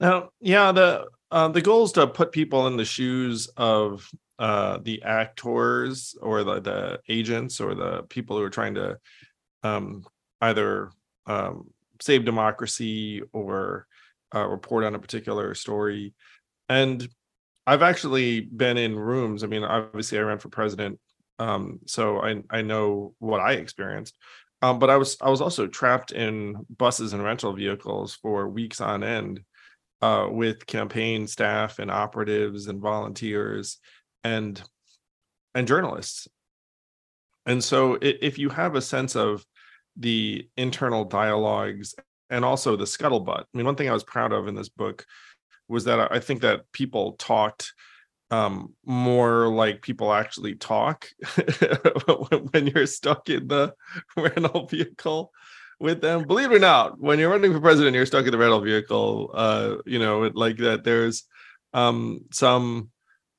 Now, 0.00 0.30
yeah, 0.40 0.72
the 0.72 1.06
uh, 1.30 1.48
the 1.48 1.62
goal 1.62 1.84
is 1.84 1.92
to 1.92 2.06
put 2.06 2.32
people 2.32 2.66
in 2.66 2.76
the 2.76 2.84
shoes 2.84 3.48
of 3.56 4.08
uh, 4.38 4.78
the 4.82 5.02
actors 5.02 6.14
or 6.20 6.44
the, 6.44 6.60
the 6.60 7.00
agents 7.08 7.60
or 7.60 7.74
the 7.74 8.02
people 8.08 8.36
who 8.36 8.42
are 8.42 8.50
trying 8.50 8.74
to 8.74 8.98
um, 9.62 10.04
either 10.40 10.90
um, 11.26 11.70
save 12.00 12.24
democracy 12.24 13.22
or 13.32 13.86
uh, 14.34 14.46
report 14.46 14.84
on 14.84 14.94
a 14.94 14.98
particular 14.98 15.54
story. 15.54 16.14
And 16.68 17.08
I've 17.66 17.82
actually 17.82 18.40
been 18.40 18.76
in 18.76 18.96
rooms. 18.96 19.42
I 19.42 19.46
mean, 19.46 19.64
obviously, 19.64 20.18
I 20.18 20.22
ran 20.22 20.38
for 20.38 20.48
president, 20.48 21.00
um, 21.38 21.80
so 21.86 22.20
I 22.20 22.42
I 22.50 22.62
know 22.62 23.14
what 23.18 23.40
I 23.40 23.52
experienced. 23.52 24.16
Um, 24.64 24.78
but 24.78 24.88
I 24.88 24.96
was 24.96 25.18
I 25.20 25.28
was 25.28 25.42
also 25.42 25.66
trapped 25.66 26.12
in 26.12 26.64
buses 26.78 27.12
and 27.12 27.22
rental 27.22 27.52
vehicles 27.52 28.14
for 28.14 28.48
weeks 28.48 28.80
on 28.80 29.04
end 29.04 29.40
uh, 30.00 30.28
with 30.30 30.64
campaign 30.64 31.26
staff 31.26 31.78
and 31.78 31.90
operatives 31.90 32.66
and 32.66 32.80
volunteers 32.80 33.78
and 34.22 34.62
and 35.54 35.68
journalists. 35.68 36.28
And 37.44 37.62
so, 37.62 37.98
if 38.00 38.38
you 38.38 38.48
have 38.48 38.74
a 38.74 38.80
sense 38.80 39.14
of 39.16 39.44
the 39.98 40.48
internal 40.56 41.04
dialogues 41.04 41.94
and 42.30 42.42
also 42.42 42.74
the 42.74 42.86
scuttlebutt, 42.86 43.40
I 43.40 43.44
mean, 43.52 43.66
one 43.66 43.76
thing 43.76 43.90
I 43.90 43.92
was 43.92 44.02
proud 44.02 44.32
of 44.32 44.48
in 44.48 44.54
this 44.54 44.70
book 44.70 45.04
was 45.68 45.84
that 45.84 46.10
I 46.10 46.20
think 46.20 46.40
that 46.40 46.72
people 46.72 47.12
talked 47.18 47.74
um, 48.30 48.74
more 48.84 49.48
like 49.48 49.82
people 49.82 50.12
actually 50.12 50.54
talk 50.54 51.08
when 52.50 52.66
you're 52.66 52.86
stuck 52.86 53.28
in 53.28 53.48
the 53.48 53.74
rental 54.16 54.66
vehicle 54.66 55.32
with 55.80 56.00
them. 56.00 56.24
Believe 56.24 56.50
it 56.50 56.56
or 56.56 56.60
not, 56.60 56.98
when 56.98 57.18
you're 57.18 57.30
running 57.30 57.52
for 57.52 57.60
president, 57.60 57.94
you're 57.94 58.06
stuck 58.06 58.24
in 58.24 58.32
the 58.32 58.38
rental 58.38 58.60
vehicle. 58.60 59.30
Uh, 59.34 59.76
you 59.86 59.98
know, 59.98 60.30
like 60.34 60.56
that. 60.58 60.84
There's 60.84 61.24
um, 61.72 62.20
some 62.32 62.90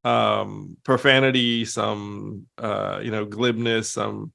um, 0.04 0.78
profanity, 0.84 1.66
some 1.66 2.46
uh, 2.58 3.00
you 3.04 3.12
know 3.12 3.26
glibness, 3.26 3.86
some 3.86 4.32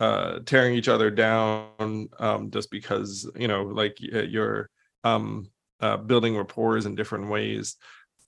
uh, 0.00 0.38
tearing 0.46 0.74
each 0.74 0.88
other 0.88 1.10
down 1.10 2.08
um, 2.18 2.50
just 2.50 2.70
because 2.70 3.30
you 3.36 3.48
know, 3.48 3.64
like 3.64 3.96
you're 4.00 4.70
um, 5.04 5.50
uh, 5.80 5.96
building 5.96 6.36
rapport 6.36 6.78
in 6.78 6.94
different 6.94 7.28
ways. 7.28 7.76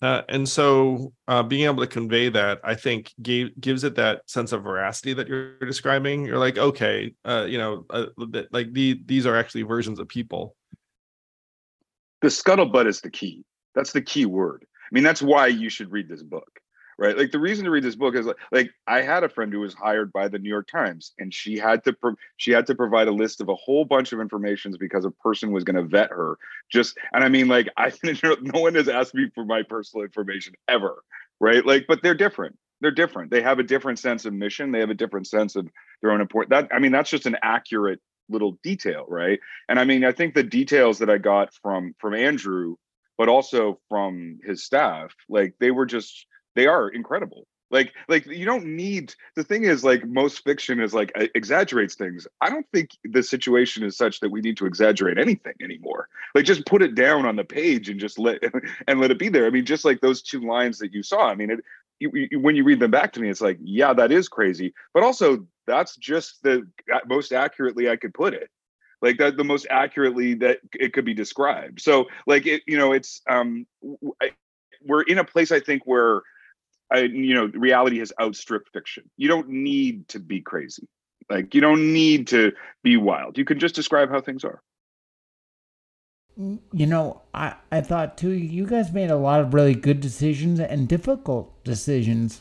Uh, 0.03 0.23
and 0.29 0.49
so 0.49 1.13
uh, 1.29 1.43
being 1.43 1.65
able 1.65 1.83
to 1.83 1.87
convey 1.87 2.31
that, 2.31 2.61
I 2.65 2.75
think, 2.75 3.13
gave, 3.21 3.59
gives 3.61 3.85
it 3.85 3.95
that 3.97 4.23
sense 4.31 4.53
of 4.53 4.63
veracity 4.63 5.13
that 5.13 5.29
you're 5.29 5.59
describing. 5.59 6.25
You're 6.25 6.39
like, 6.39 6.57
okay, 6.57 7.15
uh, 7.25 7.47
you 7.49 7.59
know, 7.59 7.85
uh, 7.91 8.07
like 8.51 8.73
the, 8.73 9.01
these 9.05 9.27
are 9.27 9.37
actually 9.37 9.63
versions 9.63 9.99
of 9.99 10.09
people. 10.09 10.57
The 12.23 12.29
scuttlebutt 12.29 12.87
is 12.87 13.01
the 13.01 13.11
key. 13.11 13.45
That's 13.75 13.93
the 13.93 14.03
key 14.03 14.27
word. 14.27 14.65
I 14.75 14.89
mean, 14.93 15.05
that's 15.05 15.23
why 15.23 15.49
you 15.49 15.69
should 15.69 15.93
read 15.93 16.09
this 16.09 16.23
book 16.23 16.60
right? 17.01 17.19
Like 17.19 17.33
the 17.33 17.41
reason 17.41 17.65
to 17.65 17.71
read 17.71 17.83
this 17.83 17.97
book 17.97 18.15
is 18.15 18.27
like, 18.27 18.37
like 18.53 18.71
i 18.87 19.01
had 19.01 19.25
a 19.25 19.29
friend 19.29 19.53
who 19.53 19.61
was 19.61 19.75
hired 19.75 20.13
by 20.13 20.29
the 20.29 20.39
new 20.39 20.49
york 20.49 20.69
times 20.69 21.13
and 21.19 21.35
she 21.35 21.59
had 21.59 21.83
to 21.85 21.93
pro- 21.93 22.15
she 22.37 22.53
had 22.53 22.67
to 22.67 22.75
provide 22.75 23.09
a 23.09 23.13
list 23.13 23.41
of 23.41 23.49
a 23.49 23.55
whole 23.57 23.85
bunch 23.85 24.13
of 24.13 24.21
informations 24.21 24.77
because 24.77 25.05
a 25.05 25.11
person 25.11 25.51
was 25.51 25.65
going 25.65 25.77
to 25.77 25.83
vet 25.83 26.11
her. 26.11 26.37
Just 26.71 26.97
and 27.13 27.25
i 27.25 27.29
mean 27.29 27.49
like 27.49 27.69
i 27.77 27.93
no 28.13 28.61
one 28.61 28.75
has 28.77 28.89
asked 28.89 29.15
me 29.15 29.31
for 29.35 29.45
my 29.45 29.63
personal 29.63 30.05
information 30.05 30.55
ever 30.69 31.03
right? 31.41 31.65
Like 31.65 31.87
but 31.89 32.03
they're 32.03 32.15
different. 32.15 32.57
They're 32.83 32.91
different. 32.91 33.31
They 33.31 33.43
have 33.43 33.59
a 33.59 33.63
different 33.63 33.99
sense 33.99 34.25
of 34.27 34.33
mission. 34.33 34.73
They 34.73 34.81
have 34.81 34.91
a 34.91 34.95
different 34.95 35.27
sense 35.27 35.57
of 35.57 35.69
their 36.01 36.13
own 36.13 36.21
important 36.21 36.51
that 36.51 36.75
i 36.75 36.79
mean 36.79 36.93
that's 36.93 37.11
just 37.11 37.27
an 37.27 37.37
accurate 37.43 38.01
little 38.29 38.59
detail 38.63 39.05
right? 39.09 39.41
And 39.69 39.79
i 39.79 39.85
mean 39.85 40.05
i 40.05 40.13
think 40.13 40.35
the 40.35 40.43
details 40.43 40.99
that 40.99 41.11
i 41.11 41.19
got 41.19 41.53
from 41.63 41.95
from 41.99 42.15
andrew 42.15 42.77
but 43.19 43.29
also 43.29 43.79
from 43.89 44.39
his 44.43 44.65
staff 44.65 45.15
like 45.29 45.55
they 45.61 45.71
were 45.71 45.87
just 45.87 46.27
they 46.55 46.67
are 46.67 46.89
incredible. 46.89 47.47
Like 47.71 47.93
like 48.09 48.27
you 48.27 48.45
don't 48.45 48.67
need 48.67 49.15
the 49.37 49.45
thing 49.45 49.65
is 49.65 49.85
like 49.85 50.05
most 50.05 50.43
fiction 50.43 50.81
is 50.81 50.93
like 50.93 51.13
exaggerates 51.35 51.95
things. 51.95 52.27
I 52.41 52.51
don't 52.51 52.67
think 52.73 52.91
the 53.05 53.23
situation 53.23 53.85
is 53.85 53.97
such 53.97 54.21
that 54.21 54.31
we 54.31 54.41
need 54.41 54.57
to 54.57 54.67
exaggerate 54.67 55.19
anything 55.19 55.55
anymore. 55.63 56.09
Like 56.35 56.45
just 56.45 56.67
put 56.67 56.83
it 56.83 56.97
down 56.97 57.27
on 57.27 57.37
the 57.37 57.45
page 57.45 57.89
and 57.89 58.01
just 58.01 58.19
let 58.19 58.43
and 58.89 59.01
let 59.01 59.13
it 59.13 59.19
be 59.19 59.29
there. 59.29 59.47
I 59.47 59.51
mean 59.51 59.65
just 59.65 59.85
like 59.85 60.01
those 60.01 60.23
two 60.23 60.41
lines 60.41 60.79
that 60.79 60.93
you 60.93 61.03
saw 61.03 61.29
i 61.29 61.35
mean 61.35 61.51
it 61.51 61.61
you, 62.01 62.11
you, 62.31 62.41
when 62.41 62.57
you 62.57 62.65
read 62.65 62.81
them 62.81 62.91
back 62.91 63.13
to 63.13 63.21
me 63.21 63.29
it's 63.29 63.43
like 63.43 63.59
yeah 63.63 63.93
that 63.95 64.11
is 64.11 64.29
crazy. 64.29 64.75
But 64.93 65.05
also 65.05 65.47
that's 65.67 65.97
just 65.97 66.43
the 66.43 66.67
most 67.07 67.33
accurately 67.33 67.89
i 67.89 67.97
could 67.97 68.15
put 68.15 68.35
it. 68.35 68.51
Like 69.01 69.19
that 69.19 69.37
the 69.37 69.45
most 69.45 69.67
accurately 69.71 70.35
that 70.35 70.59
it 70.75 70.93
could 70.93 71.05
be 71.05 71.15
described. 71.15 71.81
So 71.81 72.07
like 72.27 72.47
it 72.47 72.63
you 72.67 72.77
know 72.77 72.93
it's 72.93 73.23
um 73.31 73.65
I, 74.21 74.33
we're 74.83 75.03
in 75.03 75.19
a 75.19 75.25
place 75.25 75.53
i 75.53 75.61
think 75.61 75.83
where 75.85 76.23
I, 76.91 77.01
you 77.01 77.35
know, 77.35 77.47
reality 77.55 77.99
has 77.99 78.13
outstripped 78.21 78.71
fiction. 78.73 79.09
You 79.17 79.29
don't 79.29 79.49
need 79.49 80.09
to 80.09 80.19
be 80.19 80.41
crazy. 80.41 80.89
Like 81.29 81.55
you 81.55 81.61
don't 81.61 81.93
need 81.93 82.27
to 82.29 82.53
be 82.83 82.97
wild. 82.97 83.39
You 83.39 83.45
can 83.45 83.59
just 83.59 83.75
describe 83.75 84.11
how 84.11 84.21
things 84.21 84.45
are. 84.45 84.63
You 86.37 86.87
know, 86.87 87.23
I, 87.35 87.55
I 87.71 87.83
thought 87.83 88.17
too, 88.17 88.31
you 88.31 88.67
guys 88.67 88.93
made 88.93 89.11
a 89.11 89.17
lot 89.17 89.41
of 89.41 89.53
really 89.53 89.75
good 89.75 90.01
decisions 90.01 90.59
and 90.59 90.89
difficult 90.89 91.63
decisions 91.65 92.41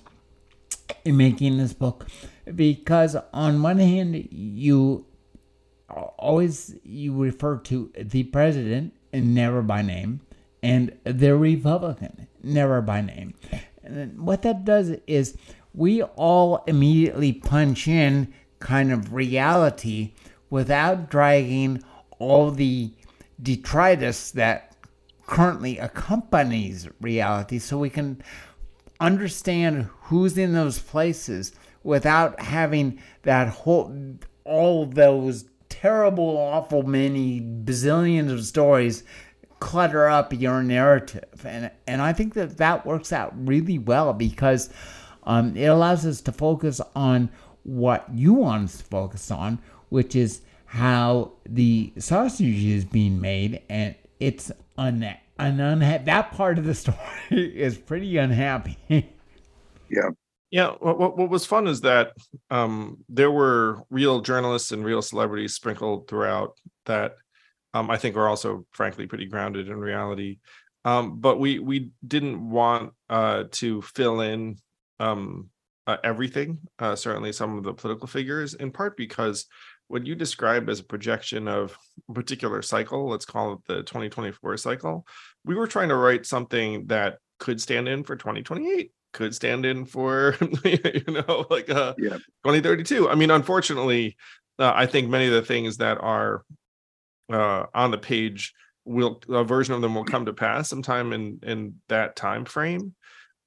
in 1.06 1.18
making 1.18 1.58
this 1.58 1.74
book 1.74 2.08
because 2.56 3.15
on 3.34 3.62
one 3.62 3.79
hand 3.79 4.27
you 4.32 5.06
always 5.89 6.75
you 6.84 7.15
refer 7.15 7.58
to 7.58 7.91
the 7.98 8.24
president 8.24 8.94
and 9.13 9.34
never 9.34 9.62
by 9.62 9.82
name 9.82 10.22
and 10.62 10.98
the 11.03 11.36
republican 11.36 12.27
never 12.44 12.82
by 12.82 13.01
name 13.01 13.34
and 13.89 14.19
what 14.19 14.41
that 14.43 14.65
does 14.65 14.91
is 15.08 15.38
we 15.74 16.01
all 16.03 16.63
immediately 16.67 17.34
punch 17.34 17.88
in 17.88 18.34
kind 18.60 18.91
of 18.91 19.13
reality 19.13 20.13
without 20.50 21.10
dragging 21.10 21.84
all 22.17 22.51
the 22.51 22.91
detritus 23.41 24.31
that 24.31 24.75
currently 25.25 25.77
accompanies 25.77 26.88
reality. 27.00 27.60
So 27.60 27.77
we 27.77 27.89
can 27.89 28.22
understand 29.00 29.89
who's 30.03 30.38
in 30.38 30.53
those 30.53 30.79
places 30.79 31.53
without 31.84 32.41
having 32.41 33.00
that 33.24 33.48
whole 33.48 34.17
all 34.43 34.86
those 34.86 35.46
terrible 35.69 36.36
awful 36.38 36.84
many 36.84 37.39
bazillions 37.39 38.31
of 38.31 38.43
stories 38.43 39.03
clutter 39.60 40.08
up 40.08 40.34
your 40.34 40.63
narrative. 40.63 41.46
And, 41.46 41.72
and 41.88 42.01
I 42.01 42.13
think 42.13 42.34
that 42.34 42.58
that 42.58 42.86
works 42.86 43.12
out 43.12 43.34
really 43.36 43.78
well 43.78 44.13
because 44.13 44.70
um, 45.24 45.56
it 45.56 45.66
allows 45.66 46.06
us 46.06 46.22
to 46.22 46.32
focus 46.32 46.82
on 46.96 47.30
what 47.63 48.06
you 48.13 48.34
want 48.34 48.66
us 48.66 48.78
to 48.78 48.84
focus 48.86 49.32
on, 49.32 49.60
which 49.89 50.16
is 50.16 50.42
how 50.66 51.34
the 51.48 51.92
sausage 51.98 52.63
is 52.63 52.86
being 52.86 53.20
made. 53.20 53.62
And 53.70 53.96
it's 54.20 54.51
un- 54.78 55.04
an 55.38 55.58
unha- 55.58 56.06
that 56.06 56.32
part 56.32 56.58
of 56.58 56.66
the 56.66 56.75
story 56.75 56.98
is 57.32 57.78
pretty 57.78 58.18
unhappy. 58.18 58.78
yeah. 59.89 60.10
Yeah, 60.51 60.72
what, 60.80 61.16
what 61.16 61.30
was 61.30 61.46
fun 61.46 61.68
is 61.68 61.82
that 61.82 62.13
um, 62.50 62.98
there 63.08 63.30
were 63.30 63.84
real 63.92 64.22
journalists 64.22 64.72
and 64.72 64.84
real 64.84 65.04
celebrities 65.04 65.54
sprinkled 65.54 66.08
throughout 66.08 66.58
that 66.86 67.18
um, 67.73 67.89
I 67.89 67.97
think 67.97 68.15
are 68.15 68.27
also 68.27 68.65
frankly 68.71 69.07
pretty 69.07 69.25
grounded 69.25 69.69
in 69.69 69.77
reality. 69.77 70.39
Um, 70.85 71.19
but 71.19 71.39
we 71.39 71.59
we 71.59 71.91
didn't 72.05 72.49
want 72.49 72.93
uh, 73.09 73.45
to 73.51 73.81
fill 73.81 74.21
in 74.21 74.57
um, 74.99 75.49
uh, 75.85 75.97
everything. 76.03 76.59
Uh, 76.79 76.95
certainly, 76.95 77.31
some 77.31 77.57
of 77.57 77.63
the 77.63 77.73
political 77.73 78.07
figures, 78.07 78.53
in 78.53 78.71
part 78.71 78.95
because 78.95 79.45
what 79.88 80.05
you 80.05 80.15
described 80.15 80.69
as 80.69 80.79
a 80.79 80.83
projection 80.83 81.47
of 81.47 81.75
a 82.09 82.13
particular 82.13 82.61
cycle, 82.61 83.09
let's 83.09 83.25
call 83.25 83.53
it 83.53 83.59
the 83.67 83.77
2024 83.77 84.55
cycle, 84.57 85.05
we 85.43 85.55
were 85.55 85.67
trying 85.67 85.89
to 85.89 85.95
write 85.95 86.25
something 86.25 86.85
that 86.88 87.17
could 87.39 87.59
stand 87.59 87.88
in 87.88 88.03
for 88.03 88.15
2028 88.15 88.91
could 89.11 89.33
stand 89.33 89.65
in 89.65 89.85
for 89.85 90.35
you 90.63 91.03
know 91.07 91.45
like 91.49 91.69
uh 91.69 91.95
yeah. 91.97 92.17
2032 92.43 93.09
i 93.09 93.15
mean 93.15 93.31
unfortunately 93.31 94.15
uh, 94.59 94.71
i 94.75 94.85
think 94.85 95.09
many 95.09 95.25
of 95.25 95.33
the 95.33 95.41
things 95.41 95.77
that 95.77 95.97
are 95.99 96.43
uh, 97.29 97.65
on 97.74 97.91
the 97.91 97.98
page 97.98 98.53
will 98.86 99.21
a 99.29 99.43
version 99.43 99.74
of 99.74 99.81
them 99.81 99.93
will 99.93 100.05
come 100.05 100.25
to 100.25 100.33
pass 100.33 100.69
sometime 100.69 101.13
in 101.13 101.39
in 101.43 101.75
that 101.89 102.15
time 102.15 102.45
frame 102.45 102.95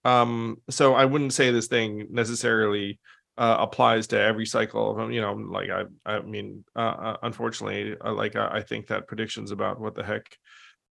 um 0.04 0.56
so 0.70 0.94
i 0.94 1.04
wouldn't 1.04 1.32
say 1.32 1.50
this 1.50 1.66
thing 1.66 2.06
necessarily 2.10 3.00
uh, 3.38 3.56
applies 3.60 4.06
to 4.08 4.20
every 4.20 4.44
cycle 4.44 4.90
of 4.90 4.96
them, 4.98 5.10
you 5.10 5.20
know 5.20 5.32
like 5.32 5.70
i 5.70 5.84
i 6.04 6.20
mean 6.20 6.64
uh, 6.76 6.78
uh 6.78 7.16
unfortunately 7.22 7.96
uh, 8.04 8.12
like 8.12 8.36
I, 8.36 8.58
I 8.58 8.62
think 8.62 8.88
that 8.88 9.08
predictions 9.08 9.50
about 9.50 9.80
what 9.80 9.94
the 9.94 10.04
heck 10.04 10.36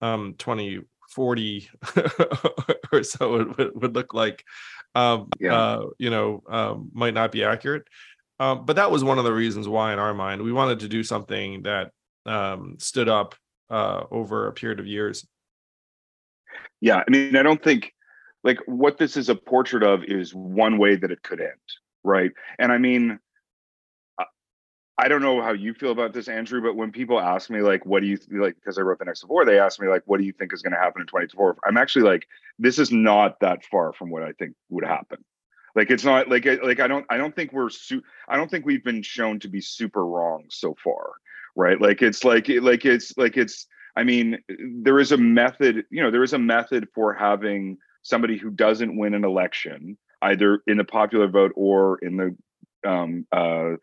um 0.00 0.34
20 0.38 0.80
40 1.10 1.68
or 2.92 3.02
so 3.02 3.32
would, 3.56 3.74
would 3.74 3.94
look 3.94 4.14
like. 4.14 4.44
Um, 4.94 5.28
yeah. 5.38 5.54
uh, 5.54 5.86
you 5.98 6.10
know 6.10 6.42
um, 6.48 6.90
might 6.92 7.14
not 7.14 7.32
be 7.32 7.44
accurate. 7.44 7.84
Um, 8.40 8.64
but 8.64 8.76
that 8.76 8.90
was 8.90 9.02
one 9.02 9.18
of 9.18 9.24
the 9.24 9.32
reasons 9.32 9.66
why 9.66 9.92
in 9.92 9.98
our 9.98 10.14
mind 10.14 10.42
we 10.42 10.52
wanted 10.52 10.80
to 10.80 10.88
do 10.88 11.02
something 11.02 11.62
that 11.62 11.90
um, 12.28 12.76
stood 12.78 13.08
up 13.08 13.34
uh, 13.70 14.04
over 14.10 14.46
a 14.46 14.52
period 14.52 14.80
of 14.80 14.86
years 14.86 15.26
yeah 16.80 17.02
i 17.06 17.10
mean 17.10 17.36
i 17.36 17.42
don't 17.42 17.62
think 17.62 17.92
like 18.44 18.58
what 18.66 18.98
this 18.98 19.16
is 19.16 19.28
a 19.28 19.34
portrait 19.34 19.82
of 19.82 20.04
is 20.04 20.34
one 20.34 20.78
way 20.78 20.96
that 20.96 21.10
it 21.10 21.22
could 21.22 21.40
end 21.40 21.50
right 22.04 22.30
and 22.58 22.72
i 22.72 22.78
mean 22.78 23.18
I 25.00 25.06
don't 25.06 25.22
know 25.22 25.40
how 25.40 25.52
you 25.52 25.74
feel 25.74 25.92
about 25.92 26.12
this, 26.12 26.26
Andrew, 26.26 26.60
but 26.60 26.74
when 26.74 26.90
people 26.90 27.20
ask 27.20 27.50
me 27.50 27.60
like, 27.60 27.86
"What 27.86 28.00
do 28.00 28.08
you 28.08 28.18
like?" 28.32 28.56
Because 28.56 28.78
I 28.78 28.80
wrote 28.82 28.98
the 28.98 29.04
next 29.04 29.24
war, 29.28 29.44
they 29.44 29.60
ask 29.60 29.80
me 29.80 29.86
like, 29.86 30.02
"What 30.06 30.18
do 30.18 30.26
you 30.26 30.32
think 30.32 30.52
is 30.52 30.60
going 30.60 30.72
to 30.72 30.78
happen 30.78 31.00
in 31.00 31.06
2024?" 31.06 31.56
I'm 31.64 31.76
actually 31.76 32.02
like, 32.02 32.26
this 32.58 32.80
is 32.80 32.90
not 32.90 33.38
that 33.38 33.64
far 33.64 33.92
from 33.92 34.10
what 34.10 34.24
I 34.24 34.32
think 34.32 34.54
would 34.70 34.84
happen. 34.84 35.24
Like 35.76 35.92
it's 35.92 36.04
not 36.04 36.28
like 36.28 36.46
like 36.64 36.80
I 36.80 36.88
don't 36.88 37.06
I 37.08 37.16
don't 37.16 37.34
think 37.34 37.52
we're 37.52 37.70
su- 37.70 38.02
I 38.28 38.36
don't 38.36 38.50
think 38.50 38.66
we've 38.66 38.82
been 38.82 39.02
shown 39.02 39.38
to 39.40 39.48
be 39.48 39.60
super 39.60 40.04
wrong 40.04 40.46
so 40.48 40.74
far, 40.82 41.12
right? 41.56 41.80
Like 41.80 42.02
it's 42.02 42.24
like 42.24 42.48
like 42.48 42.84
it's 42.84 43.16
like 43.16 43.36
it's 43.36 43.66
I 43.96 44.04
mean 44.04 44.38
there 44.82 44.98
is 44.98 45.12
a 45.12 45.16
method 45.16 45.84
you 45.90 46.02
know 46.02 46.10
there 46.10 46.22
is 46.22 46.32
a 46.32 46.38
method 46.38 46.88
for 46.94 47.14
having 47.14 47.78
somebody 48.02 48.36
who 48.38 48.50
doesn't 48.50 48.96
win 48.96 49.14
an 49.14 49.24
election 49.24 49.98
either 50.22 50.62
in 50.66 50.78
the 50.78 50.84
popular 50.84 51.28
vote 51.28 51.52
or 51.54 51.98
in 51.98 52.16
the 52.16 52.88
um, 52.88 53.26
uh, 53.32 53.76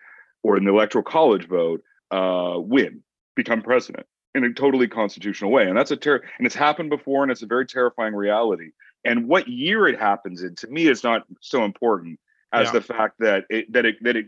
or 0.43 0.57
in 0.57 0.63
the 0.63 0.71
electoral 0.71 1.03
college 1.03 1.47
vote 1.47 1.81
uh, 2.11 2.55
win, 2.57 3.03
become 3.35 3.61
president 3.61 4.05
in 4.33 4.43
a 4.43 4.53
totally 4.53 4.87
constitutional 4.87 5.51
way. 5.51 5.67
And 5.67 5.77
that's 5.77 5.91
a 5.91 5.97
terror, 5.97 6.23
and 6.37 6.45
it's 6.45 6.55
happened 6.55 6.89
before, 6.89 7.23
and 7.23 7.31
it's 7.31 7.41
a 7.41 7.47
very 7.47 7.65
terrifying 7.65 8.13
reality. 8.13 8.71
And 9.03 9.27
what 9.27 9.47
year 9.47 9.87
it 9.87 9.99
happens 9.99 10.43
in, 10.43 10.55
to 10.55 10.67
me, 10.67 10.87
is 10.87 11.03
not 11.03 11.23
so 11.41 11.63
important 11.63 12.19
as 12.51 12.67
yeah. 12.67 12.71
the 12.73 12.81
fact 12.81 13.15
that 13.19 13.45
it 13.49 13.71
that 13.73 13.85
it 13.85 13.95
that 14.01 14.15
it 14.15 14.25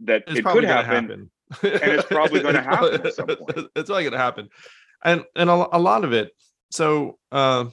that 0.00 0.24
it's 0.26 0.40
it 0.40 0.44
could 0.44 0.64
happen, 0.64 1.08
happen. 1.08 1.30
And 1.62 1.92
it's 1.92 2.06
probably 2.06 2.40
going 2.40 2.54
to 2.62 2.62
happen 2.62 3.06
at 3.06 3.14
some 3.14 3.26
point. 3.26 3.68
It's 3.76 3.88
probably 3.88 4.04
going 4.04 4.12
to 4.12 4.18
happen, 4.18 4.48
and 5.04 5.24
and 5.36 5.50
a, 5.50 5.76
a 5.76 5.78
lot 5.78 6.04
of 6.04 6.12
it. 6.12 6.32
So 6.70 7.18
uh, 7.32 7.66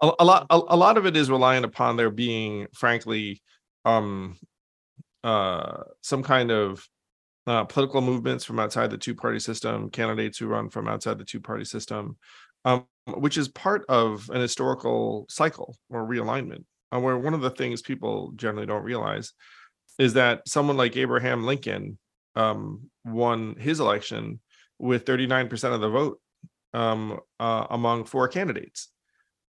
a, 0.00 0.12
a 0.18 0.24
lot 0.24 0.46
a, 0.50 0.60
a 0.68 0.76
lot 0.76 0.98
of 0.98 1.06
it 1.06 1.16
is 1.16 1.30
reliant 1.30 1.64
upon 1.64 1.96
there 1.96 2.10
being, 2.10 2.66
frankly, 2.74 3.42
um 3.84 4.38
uh, 5.22 5.82
some 6.02 6.22
kind 6.22 6.50
of 6.50 6.86
uh, 7.46 7.64
political 7.64 8.00
movements 8.00 8.44
from 8.44 8.58
outside 8.58 8.90
the 8.90 8.98
two 8.98 9.14
party 9.14 9.38
system, 9.38 9.90
candidates 9.90 10.38
who 10.38 10.46
run 10.46 10.68
from 10.68 10.88
outside 10.88 11.18
the 11.18 11.24
two 11.24 11.40
party 11.40 11.64
system, 11.64 12.16
um, 12.64 12.86
which 13.06 13.36
is 13.36 13.48
part 13.48 13.84
of 13.88 14.28
an 14.32 14.40
historical 14.40 15.26
cycle 15.28 15.76
or 15.90 16.06
realignment. 16.06 16.64
Uh, 16.92 16.98
where 16.98 17.16
one 17.16 17.34
of 17.34 17.40
the 17.40 17.50
things 17.50 17.82
people 17.82 18.32
generally 18.34 18.66
don't 18.66 18.82
realize 18.82 19.32
is 19.98 20.14
that 20.14 20.42
someone 20.48 20.76
like 20.76 20.96
Abraham 20.96 21.44
Lincoln 21.44 21.98
um, 22.36 22.90
won 23.04 23.56
his 23.58 23.80
election 23.80 24.40
with 24.78 25.04
39% 25.04 25.74
of 25.74 25.80
the 25.80 25.88
vote 25.88 26.20
um, 26.72 27.20
uh, 27.38 27.66
among 27.70 28.04
four 28.04 28.28
candidates. 28.28 28.88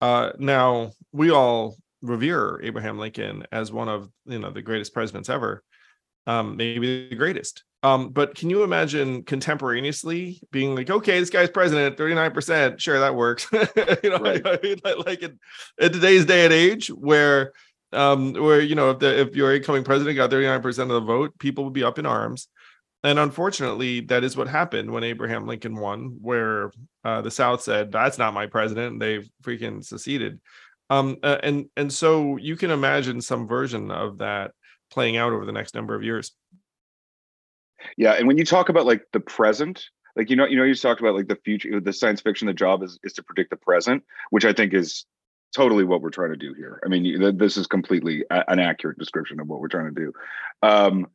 Uh, 0.00 0.32
now, 0.38 0.92
we 1.12 1.30
all 1.30 1.76
revere 2.02 2.60
Abraham 2.62 2.98
Lincoln 2.98 3.44
as 3.50 3.72
one 3.72 3.88
of 3.88 4.10
you 4.26 4.38
know 4.38 4.50
the 4.50 4.62
greatest 4.62 4.92
presidents 4.92 5.30
ever, 5.30 5.62
um, 6.26 6.56
maybe 6.56 7.08
the 7.08 7.16
greatest. 7.16 7.64
Um, 7.82 8.10
but 8.10 8.34
can 8.34 8.48
you 8.48 8.62
imagine 8.62 9.24
contemporaneously 9.24 10.40
being 10.50 10.74
like, 10.74 10.88
okay, 10.88 11.20
this 11.20 11.28
guy's 11.28 11.50
president, 11.50 11.98
39%, 11.98 12.80
sure, 12.80 12.98
that 12.98 13.14
works. 13.14 13.46
you 13.52 14.08
know, 14.08 14.16
right. 14.16 14.40
I 14.46 14.58
mean, 14.62 14.80
like 15.04 15.22
in, 15.22 15.38
in, 15.78 15.92
today's 15.92 16.24
day 16.24 16.44
and 16.44 16.52
age 16.52 16.88
where 16.88 17.52
um, 17.92 18.32
where 18.32 18.60
you 18.60 18.74
know 18.74 18.90
if 18.90 18.98
the 19.00 19.20
if 19.20 19.36
your 19.36 19.54
incoming 19.54 19.84
president 19.84 20.16
got 20.16 20.30
39% 20.30 20.66
of 20.82 20.88
the 20.88 21.00
vote, 21.00 21.38
people 21.38 21.64
would 21.64 21.72
be 21.72 21.84
up 21.84 21.98
in 21.98 22.06
arms. 22.06 22.48
And 23.04 23.18
unfortunately, 23.18 24.00
that 24.00 24.24
is 24.24 24.36
what 24.36 24.48
happened 24.48 24.90
when 24.90 25.04
Abraham 25.04 25.46
Lincoln 25.46 25.76
won, 25.76 26.16
where 26.20 26.72
uh, 27.04 27.20
the 27.20 27.30
South 27.30 27.62
said, 27.62 27.92
"That's 27.92 28.18
not 28.18 28.34
my 28.34 28.46
president." 28.46 28.98
They 28.98 29.20
freaking 29.42 29.84
seceded. 29.84 30.40
Um 30.90 31.16
uh, 31.22 31.38
and 31.42 31.66
and 31.76 31.92
so 31.92 32.36
you 32.36 32.56
can 32.56 32.70
imagine 32.70 33.20
some 33.20 33.46
version 33.46 33.90
of 33.90 34.18
that 34.18 34.52
playing 34.90 35.16
out 35.16 35.32
over 35.32 35.46
the 35.46 35.52
next 35.52 35.74
number 35.74 35.94
of 35.94 36.02
years. 36.02 36.32
Yeah 37.96 38.12
and 38.12 38.26
when 38.26 38.38
you 38.38 38.44
talk 38.44 38.68
about 38.68 38.86
like 38.86 39.02
the 39.12 39.20
present 39.20 39.84
like 40.14 40.28
you 40.28 40.36
know 40.36 40.46
you 40.46 40.56
know 40.56 40.64
you 40.64 40.74
talked 40.74 41.00
about 41.00 41.14
like 41.14 41.28
the 41.28 41.38
future 41.44 41.80
the 41.80 41.92
science 41.92 42.20
fiction 42.20 42.46
the 42.46 42.52
job 42.52 42.82
is 42.82 42.98
is 43.02 43.14
to 43.14 43.22
predict 43.22 43.50
the 43.50 43.56
present 43.56 44.02
which 44.30 44.44
i 44.44 44.52
think 44.52 44.72
is 44.72 45.04
totally 45.54 45.84
what 45.84 46.02
we're 46.02 46.10
trying 46.10 46.30
to 46.30 46.36
do 46.36 46.52
here. 46.52 46.80
I 46.84 46.88
mean 46.88 47.36
this 47.38 47.56
is 47.56 47.66
completely 47.66 48.24
an 48.30 48.58
accurate 48.58 48.98
description 48.98 49.40
of 49.40 49.46
what 49.46 49.60
we're 49.60 49.68
trying 49.68 49.94
to 49.94 50.00
do. 50.00 50.12
Um 50.62 51.06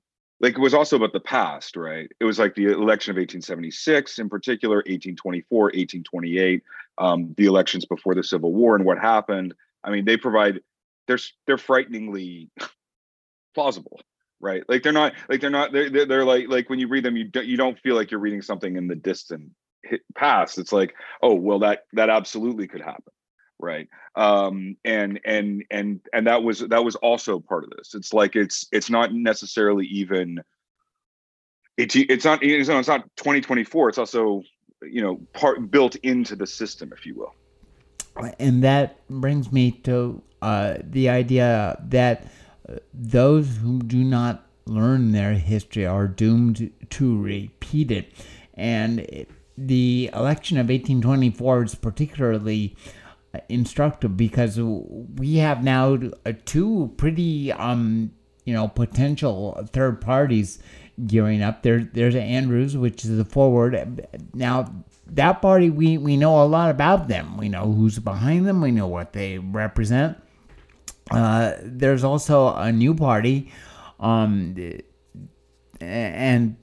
like 0.42 0.54
it 0.54 0.60
was 0.60 0.74
also 0.74 0.96
about 0.96 1.14
the 1.14 1.20
past 1.20 1.76
right? 1.76 2.10
It 2.20 2.26
was 2.26 2.40
like 2.40 2.56
the 2.56 2.66
election 2.66 3.12
of 3.12 3.18
1876 3.18 4.20
in 4.20 4.30
particular 4.30 4.78
1824 4.78 5.64
1828 5.64 6.64
um, 6.98 7.34
the 7.38 7.46
elections 7.46 7.86
before 7.86 8.16
the 8.16 8.24
civil 8.24 8.54
war 8.54 8.76
and 8.76 8.86
what 8.86 9.00
happened. 9.00 9.54
I 9.84 9.92
mean 9.92 10.06
they 10.06 10.18
provide 10.18 10.62
they're 11.08 11.20
they're 11.48 11.58
frighteningly 11.58 12.50
plausible 13.56 14.00
right? 14.42 14.64
Like 14.70 14.84
they're 14.84 14.94
not 14.94 15.14
like 15.28 15.42
they're 15.42 15.50
not 15.50 15.72
they're, 15.72 16.06
they're 16.06 16.26
like 16.26 16.48
like 16.48 16.70
when 16.70 16.80
you 16.80 16.88
read 16.88 17.04
them 17.04 17.18
you 17.18 17.26
don't 17.26 17.46
you 17.46 17.58
don't 17.58 17.80
feel 17.80 17.96
like 17.96 18.12
you're 18.12 18.20
reading 18.20 18.42
something 18.42 18.78
in 18.78 18.88
the 18.88 18.96
distant 18.96 19.52
past. 20.16 20.58
It's 20.58 20.72
like 20.72 20.96
oh 21.22 21.34
well 21.34 21.60
that 21.60 21.86
that 21.94 22.10
absolutely 22.10 22.68
could 22.68 22.82
happen 22.82 23.14
right. 23.60 23.88
Um 24.16 24.76
and 24.86 25.20
and 25.26 25.64
and 25.70 26.00
and 26.14 26.28
that 26.28 26.44
was 26.44 26.60
that 26.60 26.84
was 26.84 26.96
also 26.98 27.40
part 27.40 27.64
of 27.64 27.72
this. 27.72 27.94
It's 27.94 28.14
like 28.14 28.36
it's 28.36 28.68
it's 28.72 28.90
not 28.90 29.14
necessarily 29.14 29.86
even 29.88 30.42
it's 31.78 31.96
it's 31.96 32.26
not 32.26 32.44
it's 32.44 32.70
not, 32.70 32.80
it's 32.80 32.88
not 32.88 33.04
2024 33.18 33.90
it's 33.90 33.98
also 33.98 34.44
you 34.82 35.02
know 35.02 35.20
part 35.34 35.72
built 35.72 35.96
into 35.98 36.36
the 36.36 36.48
system 36.48 36.92
if 36.94 37.06
you 37.06 37.16
will. 37.16 37.34
And 38.40 38.64
that 38.64 39.08
brings 39.08 39.52
me 39.52 39.72
to 39.84 40.22
uh, 40.42 40.78
the 40.84 41.10
idea 41.10 41.82
that 41.88 42.28
uh, 42.68 42.76
those 42.94 43.58
who 43.58 43.80
do 43.80 44.04
not 44.04 44.46
learn 44.66 45.12
their 45.12 45.34
history 45.34 45.86
are 45.86 46.08
doomed 46.08 46.72
to 46.90 47.22
repeat 47.22 47.92
it. 47.92 48.14
And 48.54 49.00
it, 49.00 49.30
the 49.58 50.10
election 50.14 50.58
of 50.58 50.66
1824 50.68 51.64
is 51.64 51.76
particularly 51.76 52.76
instructive 53.48 54.18
because 54.18 54.60
we 54.60 55.36
have 55.36 55.64
now 55.64 55.98
two 56.46 56.94
pretty 56.98 57.52
um 57.54 58.12
you 58.46 58.54
know 58.54 58.68
potential 58.68 59.68
third 59.72 60.02
parties 60.02 60.60
gearing 61.06 61.42
up. 61.42 61.64
There 61.64 61.88
there's 61.94 62.16
andrews 62.16 62.76
which 62.76 63.06
is 63.06 63.18
the 63.18 63.26
forward. 63.26 64.08
Now 64.34 64.74
that 65.08 65.42
party 65.42 65.70
we 65.70 65.98
we 65.98 66.18
know 66.18 66.44
a 66.44 66.46
lot 66.46 66.72
about 66.72 67.08
them. 67.08 67.38
We 67.38 67.50
know 67.50 67.72
who's 67.72 68.00
behind 68.00 68.48
them. 68.48 68.62
We 68.62 68.72
know 68.72 68.88
what 68.88 69.14
they 69.14 69.38
represent. 69.38 70.18
Uh, 71.12 71.54
there's 71.64 72.04
also 72.04 72.54
a 72.56 72.72
new 72.72 72.94
party 72.94 73.52
um 74.00 74.56
and 75.82 76.56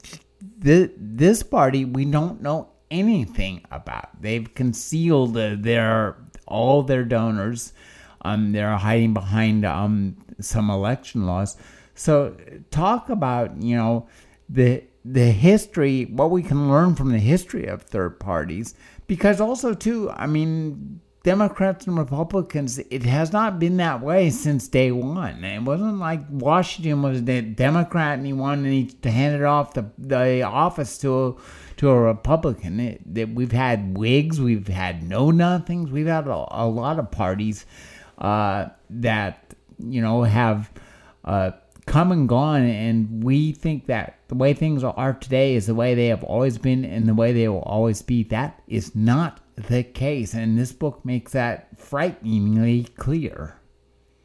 th- 0.63 0.91
this 0.97 1.43
party 1.43 1.85
we 1.85 2.05
don't 2.05 2.41
know 2.41 2.69
anything 2.89 3.63
about. 3.71 4.21
They've 4.21 4.53
concealed 4.53 5.33
their 5.33 6.15
all 6.47 6.83
their 6.83 7.03
donors. 7.03 7.73
Um, 8.21 8.51
they're 8.51 8.75
hiding 8.77 9.13
behind 9.13 9.65
um, 9.65 10.17
some 10.39 10.69
election 10.69 11.25
laws. 11.25 11.57
So 11.95 12.35
talk 12.71 13.09
about 13.09 13.61
you 13.61 13.75
know 13.75 14.07
the 14.49 14.83
the 15.03 15.31
history, 15.31 16.05
what 16.05 16.31
we 16.31 16.43
can 16.43 16.69
learn 16.69 16.95
from 16.95 17.11
the 17.11 17.19
history 17.19 17.65
of 17.65 17.81
third 17.83 18.19
parties, 18.19 18.75
because 19.07 19.39
also 19.39 19.73
too, 19.73 20.11
I 20.11 20.27
mean, 20.27 20.99
Democrats 21.27 21.85
and 21.85 21.97
Republicans, 21.97 22.79
it 22.79 23.03
has 23.03 23.33
not 23.33 23.59
been 23.59 23.75
that 23.75 24.01
way 24.01 24.29
since 24.29 24.69
day 24.69 24.93
one. 24.93 25.43
It 25.43 25.61
wasn't 25.61 25.99
like 25.99 26.21
Washington 26.29 27.01
was 27.01 27.19
a 27.19 27.41
Democrat 27.41 28.17
and 28.17 28.25
he 28.25 28.31
wanted 28.31 29.01
to 29.03 29.11
hand 29.11 29.35
it 29.35 29.43
off 29.43 29.73
the, 29.73 29.91
the 29.97 30.43
office 30.43 30.97
to 30.99 31.27
a, 31.27 31.35
to 31.75 31.89
a 31.89 31.99
Republican. 31.99 32.79
It, 32.79 33.13
that 33.13 33.27
we've 33.27 33.51
had 33.51 33.97
Whigs, 33.97 34.39
we've 34.39 34.69
had 34.69 35.03
Know 35.03 35.29
Nothings, 35.31 35.91
we've 35.91 36.07
had 36.07 36.27
a, 36.27 36.45
a 36.49 36.65
lot 36.65 36.97
of 36.97 37.11
parties 37.11 37.65
uh, 38.19 38.67
that 38.89 39.53
you 39.79 40.01
know 40.01 40.23
have 40.23 40.71
uh, 41.25 41.51
come 41.87 42.13
and 42.13 42.29
gone, 42.29 42.61
and 42.61 43.21
we 43.21 43.51
think 43.51 43.87
that 43.87 44.19
the 44.29 44.35
way 44.35 44.53
things 44.53 44.81
are 44.81 45.13
today 45.15 45.55
is 45.55 45.65
the 45.65 45.75
way 45.75 45.93
they 45.93 46.07
have 46.07 46.23
always 46.23 46.57
been 46.57 46.85
and 46.85 47.05
the 47.05 47.13
way 47.13 47.33
they 47.33 47.49
will 47.49 47.63
always 47.63 48.01
be. 48.01 48.23
That 48.23 48.63
is 48.69 48.95
not 48.95 49.41
the 49.57 49.83
case, 49.83 50.33
and 50.33 50.57
this 50.57 50.71
book 50.71 51.03
makes 51.03 51.31
that 51.33 51.77
frighteningly 51.77 52.83
clear. 52.97 53.59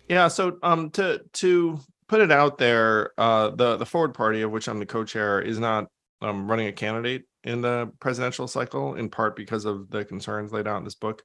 Yeah. 0.09 0.29
So 0.29 0.59
um, 0.62 0.90
to 0.90 1.23
to 1.35 1.81
put 2.09 2.21
it 2.21 2.31
out 2.31 2.59
there, 2.59 3.12
uh, 3.18 3.51
the 3.51 3.77
the 3.77 3.87
Forward 3.87 4.14
Party, 4.14 4.42
of 4.42 4.51
which 4.51 4.68
I'm 4.68 4.79
the 4.79 4.87
co-chair, 4.87 5.40
is 5.40 5.59
not 5.59 5.87
um, 6.21 6.51
running 6.51 6.68
a 6.68 6.73
candidate 6.73 7.25
in 7.45 7.62
the 7.62 7.90
presidential 7.99 8.47
cycle, 8.47 8.95
in 8.95 9.09
part 9.09 9.35
because 9.35 9.64
of 9.64 9.90
the 9.90 10.05
concerns 10.05 10.53
laid 10.53 10.68
out 10.68 10.79
in 10.79 10.85
this 10.85 10.95
book. 10.95 11.23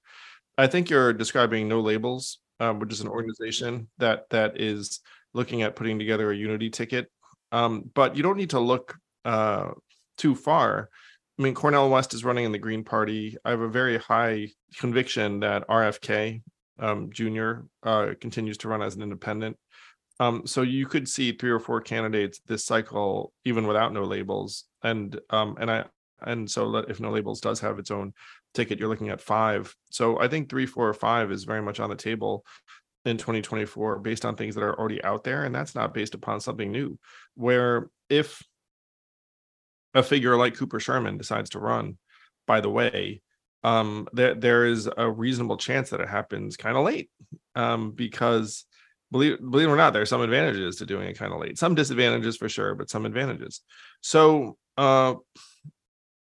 I 0.57 0.67
think 0.67 0.89
you're 0.89 1.13
describing 1.13 1.67
No 1.67 1.81
Labels, 1.81 2.39
um, 2.59 2.79
which 2.79 2.93
is 2.93 3.01
an 3.01 3.07
organization 3.07 3.89
that 3.97 4.29
that 4.29 4.59
is 4.59 5.01
looking 5.33 5.61
at 5.61 5.75
putting 5.75 5.99
together 5.99 6.31
a 6.31 6.35
unity 6.35 6.69
ticket. 6.69 7.11
Um, 7.51 7.89
but 7.93 8.15
you 8.15 8.23
don't 8.23 8.37
need 8.37 8.49
to 8.51 8.59
look 8.59 8.97
uh, 9.25 9.71
too 10.17 10.35
far. 10.35 10.89
I 11.37 11.43
mean, 11.43 11.53
Cornel 11.53 11.89
West 11.89 12.13
is 12.13 12.25
running 12.25 12.45
in 12.45 12.51
the 12.51 12.57
Green 12.57 12.83
Party. 12.83 13.37
I 13.45 13.51
have 13.51 13.61
a 13.61 13.67
very 13.67 13.97
high 13.97 14.49
conviction 14.79 15.41
that 15.41 15.67
RFK 15.67 16.41
um, 16.79 17.11
Jr. 17.11 17.61
Uh, 17.83 18.13
continues 18.19 18.57
to 18.59 18.67
run 18.67 18.81
as 18.81 18.95
an 18.95 19.03
independent. 19.03 19.57
Um, 20.19 20.47
so 20.47 20.63
you 20.63 20.87
could 20.87 21.07
see 21.07 21.31
three 21.31 21.51
or 21.51 21.59
four 21.59 21.79
candidates 21.81 22.39
this 22.47 22.65
cycle, 22.65 23.33
even 23.45 23.67
without 23.67 23.93
no 23.93 24.03
labels. 24.03 24.65
And 24.83 25.19
um, 25.29 25.57
and 25.59 25.69
I 25.69 25.85
and 26.21 26.49
so 26.49 26.75
if 26.77 26.99
no 26.99 27.11
labels 27.11 27.39
does 27.39 27.59
have 27.59 27.77
its 27.77 27.91
own 27.91 28.13
ticket, 28.55 28.79
you're 28.79 28.89
looking 28.89 29.09
at 29.09 29.21
five. 29.21 29.75
So 29.91 30.19
I 30.19 30.27
think 30.27 30.49
three, 30.49 30.65
four, 30.65 30.89
or 30.89 30.93
five 30.95 31.31
is 31.31 31.43
very 31.43 31.61
much 31.61 31.79
on 31.79 31.91
the 31.91 31.95
table 31.95 32.43
in 33.05 33.17
2024 33.17 33.99
based 33.99 34.25
on 34.25 34.35
things 34.35 34.55
that 34.55 34.63
are 34.63 34.77
already 34.77 35.03
out 35.03 35.23
there, 35.23 35.45
and 35.45 35.53
that's 35.53 35.75
not 35.75 35.93
based 35.93 36.15
upon 36.15 36.39
something 36.39 36.71
new. 36.71 36.97
Where 37.35 37.89
if 38.09 38.41
a 39.93 40.03
figure 40.03 40.35
like 40.35 40.55
Cooper 40.55 40.79
Sherman 40.79 41.17
decides 41.17 41.51
to 41.51 41.59
run, 41.59 41.97
by 42.45 42.61
the 42.61 42.69
way, 42.69 43.21
um, 43.63 44.07
there 44.13 44.35
there 44.35 44.65
is 44.65 44.89
a 44.97 45.09
reasonable 45.09 45.57
chance 45.57 45.89
that 45.89 45.99
it 45.99 46.09
happens 46.09 46.57
kind 46.57 46.77
of 46.77 46.85
late, 46.85 47.09
um, 47.55 47.91
because 47.91 48.65
believe 49.11 49.39
believe 49.39 49.67
it 49.67 49.71
or 49.71 49.75
not, 49.75 49.93
there 49.93 50.01
are 50.01 50.05
some 50.05 50.21
advantages 50.21 50.77
to 50.77 50.85
doing 50.85 51.07
it 51.07 51.17
kind 51.17 51.33
of 51.33 51.39
late. 51.39 51.57
Some 51.57 51.75
disadvantages 51.75 52.37
for 52.37 52.49
sure, 52.49 52.75
but 52.75 52.89
some 52.89 53.05
advantages. 53.05 53.61
So, 54.01 54.57
uh, 54.77 55.15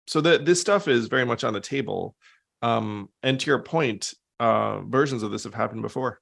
so 0.07 0.21
that 0.21 0.45
this 0.45 0.61
stuff 0.61 0.87
is 0.87 1.07
very 1.07 1.25
much 1.25 1.43
on 1.43 1.53
the 1.53 1.59
table. 1.59 2.15
Um, 2.61 3.09
and 3.21 3.39
to 3.39 3.47
your 3.47 3.59
point, 3.59 4.13
uh, 4.39 4.81
versions 4.81 5.23
of 5.23 5.31
this 5.31 5.43
have 5.43 5.53
happened 5.53 5.81
before. 5.81 6.21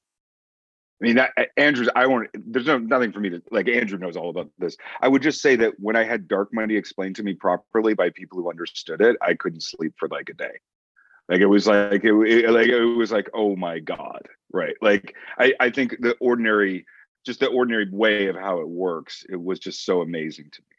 I 1.03 1.05
mean, 1.05 1.15
that, 1.17 1.33
Andrew's. 1.57 1.89
I 1.97 2.07
want. 2.07 2.29
There's 2.33 2.65
no 2.65 2.77
nothing 2.77 3.11
for 3.11 3.19
me 3.19 3.29
to 3.29 3.41
like. 3.51 3.67
Andrew 3.67 3.97
knows 3.97 4.15
all 4.15 4.29
about 4.29 4.49
this. 4.57 4.77
I 5.01 5.09
would 5.09 5.21
just 5.21 5.41
say 5.41 5.57
that 5.57 5.73
when 5.77 5.97
I 5.97 6.05
had 6.05 6.29
dark 6.29 6.53
money 6.53 6.77
explained 6.77 7.17
to 7.17 7.23
me 7.23 7.33
properly 7.33 7.93
by 7.93 8.09
people 8.11 8.37
who 8.39 8.49
understood 8.49 9.01
it, 9.01 9.17
I 9.21 9.33
couldn't 9.33 9.63
sleep 9.63 9.95
for 9.97 10.07
like 10.07 10.29
a 10.29 10.33
day. 10.33 10.53
Like 11.27 11.41
it 11.41 11.47
was 11.47 11.67
like 11.67 12.05
it, 12.05 12.13
it 12.13 12.49
like 12.49 12.67
it 12.67 12.85
was 12.85 13.11
like 13.11 13.29
oh 13.33 13.57
my 13.57 13.79
god, 13.79 14.29
right? 14.53 14.75
Like 14.81 15.13
I 15.37 15.53
I 15.59 15.71
think 15.71 15.97
the 15.99 16.15
ordinary, 16.21 16.85
just 17.25 17.41
the 17.41 17.47
ordinary 17.47 17.89
way 17.91 18.27
of 18.27 18.37
how 18.37 18.61
it 18.61 18.69
works, 18.69 19.25
it 19.29 19.41
was 19.41 19.59
just 19.59 19.83
so 19.83 20.01
amazing 20.01 20.51
to 20.53 20.61
me 20.61 20.72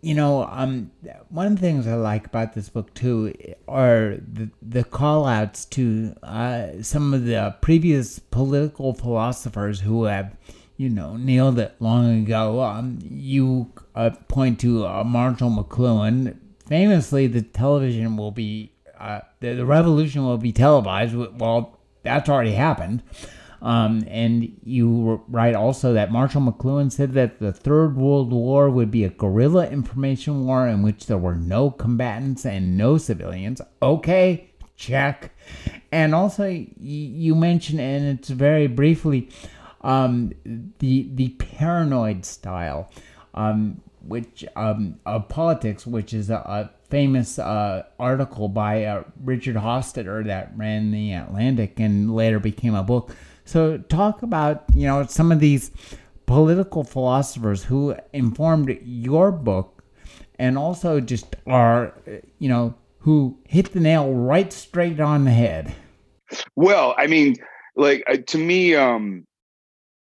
you 0.00 0.14
know, 0.14 0.44
um, 0.44 0.90
one 1.28 1.46
of 1.46 1.54
the 1.56 1.60
things 1.60 1.86
I 1.86 1.94
like 1.94 2.26
about 2.26 2.54
this 2.54 2.68
book 2.68 2.94
too 2.94 3.34
are 3.68 4.16
the 4.16 4.50
the 4.62 4.84
call 4.84 5.26
outs 5.26 5.64
to 5.66 6.14
uh, 6.22 6.82
some 6.82 7.12
of 7.12 7.24
the 7.24 7.54
previous 7.60 8.18
political 8.18 8.94
philosophers 8.94 9.80
who 9.80 10.04
have, 10.04 10.34
you 10.76 10.88
know, 10.88 11.16
nailed 11.16 11.58
it 11.58 11.74
long 11.80 12.22
ago. 12.22 12.62
Um, 12.62 12.98
you 13.02 13.72
uh, 13.94 14.10
point 14.28 14.60
to 14.60 14.86
uh, 14.86 15.04
Marshall 15.04 15.50
McLuhan. 15.50 16.36
Famously, 16.66 17.26
the 17.26 17.42
television 17.42 18.16
will 18.16 18.32
be 18.32 18.72
uh, 18.98 19.20
the, 19.40 19.54
the 19.54 19.66
revolution 19.66 20.24
will 20.24 20.38
be 20.38 20.52
televised. 20.52 21.14
Well, 21.14 21.78
that's 22.02 22.28
already 22.28 22.52
happened. 22.52 23.02
Um, 23.62 24.04
and 24.08 24.56
you 24.64 25.22
write 25.28 25.54
also 25.54 25.92
that 25.94 26.12
Marshall 26.12 26.42
McLuhan 26.42 26.92
said 26.92 27.12
that 27.14 27.38
the 27.38 27.52
Third 27.52 27.96
World 27.96 28.32
War 28.32 28.70
would 28.70 28.90
be 28.90 29.04
a 29.04 29.08
guerrilla 29.08 29.68
information 29.68 30.44
war 30.44 30.68
in 30.68 30.82
which 30.82 31.06
there 31.06 31.18
were 31.18 31.34
no 31.34 31.70
combatants 31.70 32.44
and 32.44 32.76
no 32.76 32.98
civilians. 32.98 33.60
Okay, 33.82 34.50
check. 34.76 35.32
And 35.90 36.14
also, 36.14 36.46
you 36.78 37.34
mentioned, 37.34 37.80
and 37.80 38.18
it's 38.18 38.28
very 38.28 38.66
briefly, 38.66 39.30
um, 39.80 40.32
the 40.78 41.08
the 41.14 41.28
paranoid 41.30 42.24
style, 42.24 42.90
um, 43.34 43.80
which 44.02 44.44
um, 44.56 44.98
of 45.06 45.28
politics, 45.28 45.86
which 45.86 46.12
is 46.12 46.28
a, 46.28 46.36
a 46.36 46.70
famous 46.88 47.38
uh, 47.38 47.84
article 47.98 48.48
by 48.48 48.84
uh, 48.84 49.04
Richard 49.22 49.56
Hofstadter 49.56 50.26
that 50.26 50.52
ran 50.56 50.90
the 50.90 51.12
Atlantic 51.12 51.80
and 51.80 52.14
later 52.14 52.38
became 52.38 52.74
a 52.74 52.82
book 52.82 53.10
so 53.46 53.78
talk 53.78 54.22
about, 54.22 54.64
you 54.74 54.86
know, 54.86 55.06
some 55.06 55.32
of 55.32 55.40
these 55.40 55.70
political 56.26 56.82
philosophers 56.82 57.62
who 57.62 57.94
informed 58.12 58.76
your 58.84 59.30
book 59.30 59.84
and 60.38 60.58
also 60.58 61.00
just 61.00 61.36
are, 61.46 61.94
you 62.38 62.48
know, 62.48 62.74
who 62.98 63.38
hit 63.46 63.72
the 63.72 63.80
nail 63.80 64.12
right 64.12 64.52
straight 64.52 64.98
on 64.98 65.24
the 65.24 65.30
head. 65.30 65.74
Well, 66.56 66.94
I 66.98 67.06
mean, 67.06 67.36
like 67.76 68.02
uh, 68.08 68.16
to 68.26 68.38
me, 68.38 68.74
um, 68.74 69.24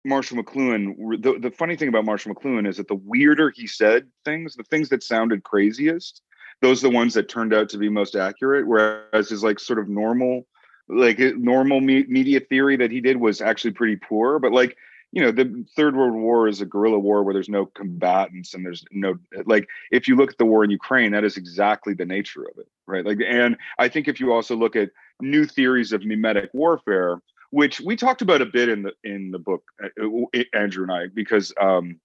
Marshall 0.05 0.43
McLuhan, 0.43 1.23
the, 1.23 1.39
the 1.39 1.51
funny 1.53 1.77
thing 1.77 1.89
about 1.89 2.05
Marshall 2.05 2.35
McLuhan 2.35 2.67
is 2.67 2.79
that 2.79 2.89
the 2.89 2.97
weirder 2.97 3.51
he 3.55 3.69
said 3.69 4.09
things, 4.25 4.57
the 4.57 4.65
things 4.65 4.89
that 4.89 5.05
sounded 5.05 5.45
craziest, 5.45 6.23
those 6.61 6.83
are 6.83 6.89
the 6.89 6.95
ones 6.95 7.15
that 7.15 7.29
turned 7.29 7.55
out 7.55 7.69
to 7.69 7.79
be 7.79 7.89
most 7.89 8.17
accurate. 8.17 8.67
Whereas 8.67 9.29
his 9.29 9.45
like 9.45 9.61
sort 9.61 9.79
of 9.79 9.89
normal 9.89 10.45
like 10.89 11.19
normal 11.37 11.81
me- 11.81 12.07
media 12.09 12.41
theory 12.41 12.77
that 12.77 12.91
he 12.91 13.01
did 13.01 13.17
was 13.17 13.41
actually 13.41 13.73
pretty 13.73 13.97
poor 13.97 14.39
but 14.39 14.53
like 14.53 14.77
you 15.13 15.23
know 15.23 15.31
the 15.31 15.65
third 15.75 15.97
world 15.97 16.15
war 16.15 16.49
is 16.49 16.61
a 16.61 16.67
guerrilla 16.67 16.99
war 16.99 17.23
where 17.23 17.35
there's 17.35 17.49
no 17.49 17.67
combatants 17.67 18.55
and 18.55 18.65
there's 18.65 18.85
no 18.91 19.15
like 19.47 19.67
if 19.91 20.09
you 20.09 20.17
look 20.17 20.31
at 20.31 20.39
the 20.39 20.45
war 20.45 20.65
in 20.65 20.71
ukraine 20.71 21.13
that 21.13 21.25
is 21.25 21.37
exactly 21.37 21.95
the 21.95 22.05
nature 22.05 22.43
of 22.43 22.59
it 22.59 22.69
right? 22.87 23.05
Like 23.05 23.19
and 23.27 23.57
i 23.79 23.89
think 23.89 24.09
if 24.09 24.21
you 24.21 24.33
also 24.33 24.57
look 24.57 24.77
at 24.77 24.91
new 25.21 25.45
theories 25.45 25.93
of 25.93 26.05
mimetic 26.05 26.51
warfare 26.53 27.21
which 27.51 27.81
we 27.81 27.97
talked 27.97 28.23
about 28.23 28.43
a 28.43 28.47
bit 28.47 28.69
in 28.69 28.83
the 28.83 28.93
in 29.05 29.31
the 29.31 29.39
book 29.39 29.63
uh, 29.83 30.47
andrew 30.55 30.85
and 30.85 30.93
i 30.93 31.07
because 31.07 31.53
um 31.61 32.01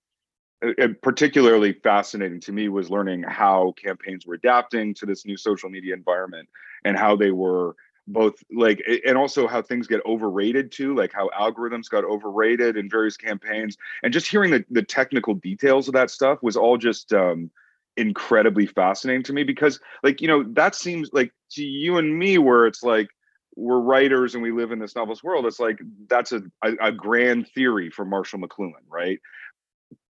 particularly 1.02 1.74
fascinating 1.74 2.40
to 2.40 2.52
me 2.52 2.70
was 2.70 2.90
learning 2.90 3.24
how 3.24 3.74
campaigns 3.74 4.26
were 4.26 4.36
adapting 4.36 4.94
to 4.94 5.06
this 5.06 5.26
new 5.26 5.36
social 5.36 5.70
media 5.70 5.94
environment 5.94 6.48
and 6.86 6.98
how 6.98 7.16
they 7.16 7.32
were 7.32 7.76
both 8.08 8.36
like 8.52 8.84
and 9.06 9.18
also 9.18 9.48
how 9.48 9.62
things 9.62 9.88
get 9.88 10.06
overrated 10.06 10.72
too 10.72 10.94
like 10.94 11.14
how 11.14 11.30
algorithms 11.30 11.90
got 11.90 12.04
overrated 12.04 12.76
in 12.78 12.90
various 12.90 13.18
campaigns. 13.18 13.78
And 14.04 14.12
just 14.12 14.28
hearing 14.28 14.52
the, 14.52 14.66
the 14.70 14.84
technical 14.84 15.36
details 15.36 15.88
of 15.88 15.94
that 15.94 16.10
stuff 16.10 16.40
was 16.42 16.58
all 16.58 16.78
just 16.78 17.14
um 17.14 17.50
incredibly 17.96 18.66
fascinating 18.66 19.24
to 19.24 19.34
me 19.34 19.44
because 19.44 19.80
like 20.02 20.20
you 20.20 20.28
know 20.28 20.44
that 20.54 20.76
seems 20.76 21.12
like 21.14 21.32
to 21.52 21.64
you 21.64 21.98
and 21.98 22.18
me 22.18 22.38
where 22.38 22.66
it's 22.66 22.84
like 22.84 23.08
we're 23.56 23.80
writers 23.80 24.34
and 24.34 24.42
we 24.42 24.52
live 24.52 24.72
in 24.72 24.80
this 24.80 24.96
novelist 24.96 25.24
world 25.24 25.46
it's 25.46 25.60
like 25.60 25.80
that's 26.08 26.32
a, 26.32 26.42
a, 26.64 26.72
a 26.82 26.92
grand 26.92 27.48
theory 27.50 27.90
for 27.90 28.04
marshall 28.04 28.40
mcluhan 28.40 28.72
right? 28.90 29.20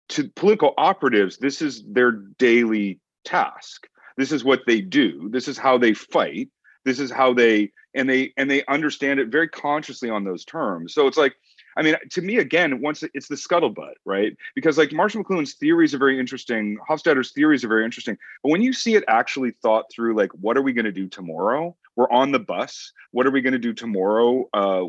To 0.09 0.27
political 0.35 0.73
operatives 0.77 1.37
this 1.37 1.61
is 1.61 1.83
their 1.87 2.11
daily 2.11 2.99
task. 3.23 3.87
This 4.17 4.31
is 4.31 4.43
what 4.43 4.61
they 4.67 4.81
do. 4.81 5.29
This 5.29 5.47
is 5.47 5.57
how 5.57 5.77
they 5.77 5.93
fight 5.93 6.49
this 6.89 6.99
is 6.99 7.11
how 7.11 7.33
they 7.33 7.71
and 7.93 8.09
they 8.09 8.33
and 8.37 8.49
they 8.49 8.65
understand 8.65 9.19
it 9.19 9.29
very 9.29 9.47
consciously 9.47 10.09
on 10.09 10.23
those 10.23 10.43
terms. 10.43 10.93
So 10.93 11.07
it's 11.07 11.17
like 11.17 11.35
i 11.77 11.83
mean 11.83 11.95
to 12.09 12.21
me 12.21 12.37
again 12.37 12.81
once 12.81 13.03
it's 13.13 13.27
the 13.27 13.35
scuttlebutt 13.35 13.93
right? 14.03 14.35
Because 14.55 14.77
like 14.77 14.91
marshall 14.91 15.23
mcluhan's 15.23 15.53
theories 15.53 15.93
are 15.93 15.99
very 15.99 16.19
interesting 16.19 16.77
hofstadter's 16.89 17.31
theories 17.31 17.63
are 17.63 17.67
very 17.67 17.85
interesting 17.85 18.17
but 18.43 18.49
when 18.49 18.63
you 18.63 18.73
see 18.73 18.95
it 18.95 19.03
actually 19.07 19.51
thought 19.51 19.85
through 19.91 20.15
like 20.15 20.31
what 20.33 20.57
are 20.57 20.63
we 20.63 20.73
going 20.73 20.85
to 20.85 20.91
do 20.91 21.07
tomorrow? 21.07 21.75
We're 21.95 22.09
on 22.11 22.31
the 22.31 22.39
bus. 22.39 22.93
What 23.11 23.27
are 23.27 23.31
we 23.31 23.41
going 23.41 23.53
to 23.53 23.59
do 23.59 23.73
tomorrow 23.73 24.47
uh, 24.53 24.85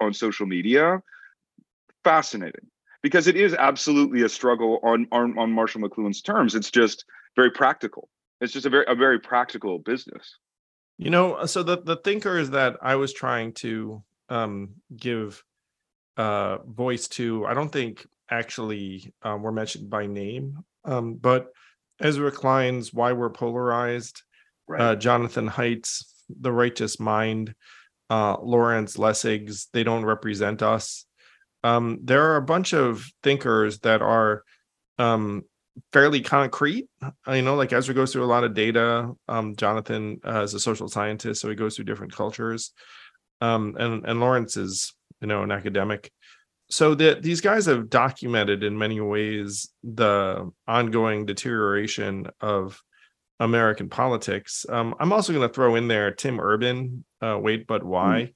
on 0.00 0.14
social 0.14 0.46
media? 0.46 1.02
Fascinating 2.04 2.66
because 3.02 3.26
it 3.26 3.36
is 3.36 3.54
absolutely 3.54 4.22
a 4.22 4.28
struggle 4.28 4.80
on, 4.82 5.06
on 5.12 5.38
on 5.38 5.52
marshall 5.52 5.82
mcluhan's 5.82 6.22
terms. 6.22 6.54
It's 6.54 6.70
just 6.70 7.04
very 7.36 7.50
practical. 7.50 8.08
It's 8.40 8.52
just 8.52 8.66
a 8.66 8.70
very 8.70 8.86
a 8.88 8.94
very 8.94 9.20
practical 9.20 9.78
business 9.78 10.36
you 10.98 11.10
know, 11.10 11.34
uh, 11.34 11.46
so 11.46 11.62
the 11.62 11.80
the 11.80 11.96
thinker 11.96 12.36
is 12.36 12.50
that 12.50 12.76
I 12.82 12.96
was 12.96 13.12
trying 13.12 13.52
to 13.54 14.02
um, 14.28 14.74
give 14.94 15.42
uh, 16.16 16.58
voice 16.66 17.06
to, 17.08 17.46
I 17.46 17.54
don't 17.54 17.72
think 17.72 18.04
actually 18.30 19.14
um, 19.22 19.42
were 19.42 19.52
mentioned 19.52 19.88
by 19.88 20.06
name, 20.06 20.58
um, 20.84 21.14
but 21.14 21.52
Ezra 22.00 22.32
Klein's 22.32 22.92
"Why 22.92 23.12
We're 23.12 23.30
Polarized," 23.30 24.22
right. 24.66 24.80
uh, 24.80 24.96
Jonathan 24.96 25.46
Haidt's 25.46 26.24
"The 26.28 26.52
Righteous 26.52 26.98
Mind," 26.98 27.54
uh, 28.10 28.36
Lawrence 28.42 28.98
Lessig's 28.98 29.68
"They 29.72 29.84
Don't 29.84 30.04
Represent 30.04 30.62
Us." 30.62 31.06
Um, 31.62 32.00
there 32.02 32.32
are 32.32 32.36
a 32.36 32.42
bunch 32.42 32.72
of 32.74 33.04
thinkers 33.22 33.78
that 33.80 34.02
are 34.02 34.42
um, 34.98 35.44
fairly 35.92 36.20
concrete. 36.20 36.86
Uh, 37.02 37.32
you 37.32 37.42
know, 37.42 37.54
like 37.54 37.72
Ezra 37.72 37.94
goes 37.94 38.12
through 38.12 38.24
a 38.24 38.26
lot 38.26 38.44
of 38.44 38.54
data. 38.54 39.10
Um, 39.28 39.56
Jonathan 39.56 40.20
uh, 40.26 40.42
is 40.42 40.54
a 40.54 40.60
social 40.60 40.88
scientist, 40.88 41.40
so 41.40 41.48
he 41.48 41.54
goes 41.54 41.76
through 41.76 41.86
different 41.86 42.14
cultures. 42.14 42.72
Um, 43.40 43.76
and 43.78 44.04
and 44.04 44.20
Lawrence 44.20 44.56
is 44.56 44.94
you 45.20 45.26
know 45.26 45.42
an 45.42 45.50
academic. 45.50 46.10
So 46.70 46.94
that 46.96 47.22
these 47.22 47.40
guys 47.40 47.64
have 47.66 47.88
documented 47.88 48.62
in 48.62 48.76
many 48.76 49.00
ways 49.00 49.70
the 49.82 50.50
ongoing 50.66 51.24
deterioration 51.24 52.26
of 52.40 52.82
American 53.40 53.88
politics. 53.88 54.66
Um, 54.68 54.94
I'm 55.00 55.12
also 55.12 55.32
going 55.32 55.48
to 55.48 55.54
throw 55.54 55.76
in 55.76 55.88
there 55.88 56.10
Tim 56.10 56.40
Urban 56.40 57.04
uh, 57.20 57.38
Wait 57.40 57.66
But 57.66 57.84
Why. 57.84 58.30
Mm. 58.30 58.34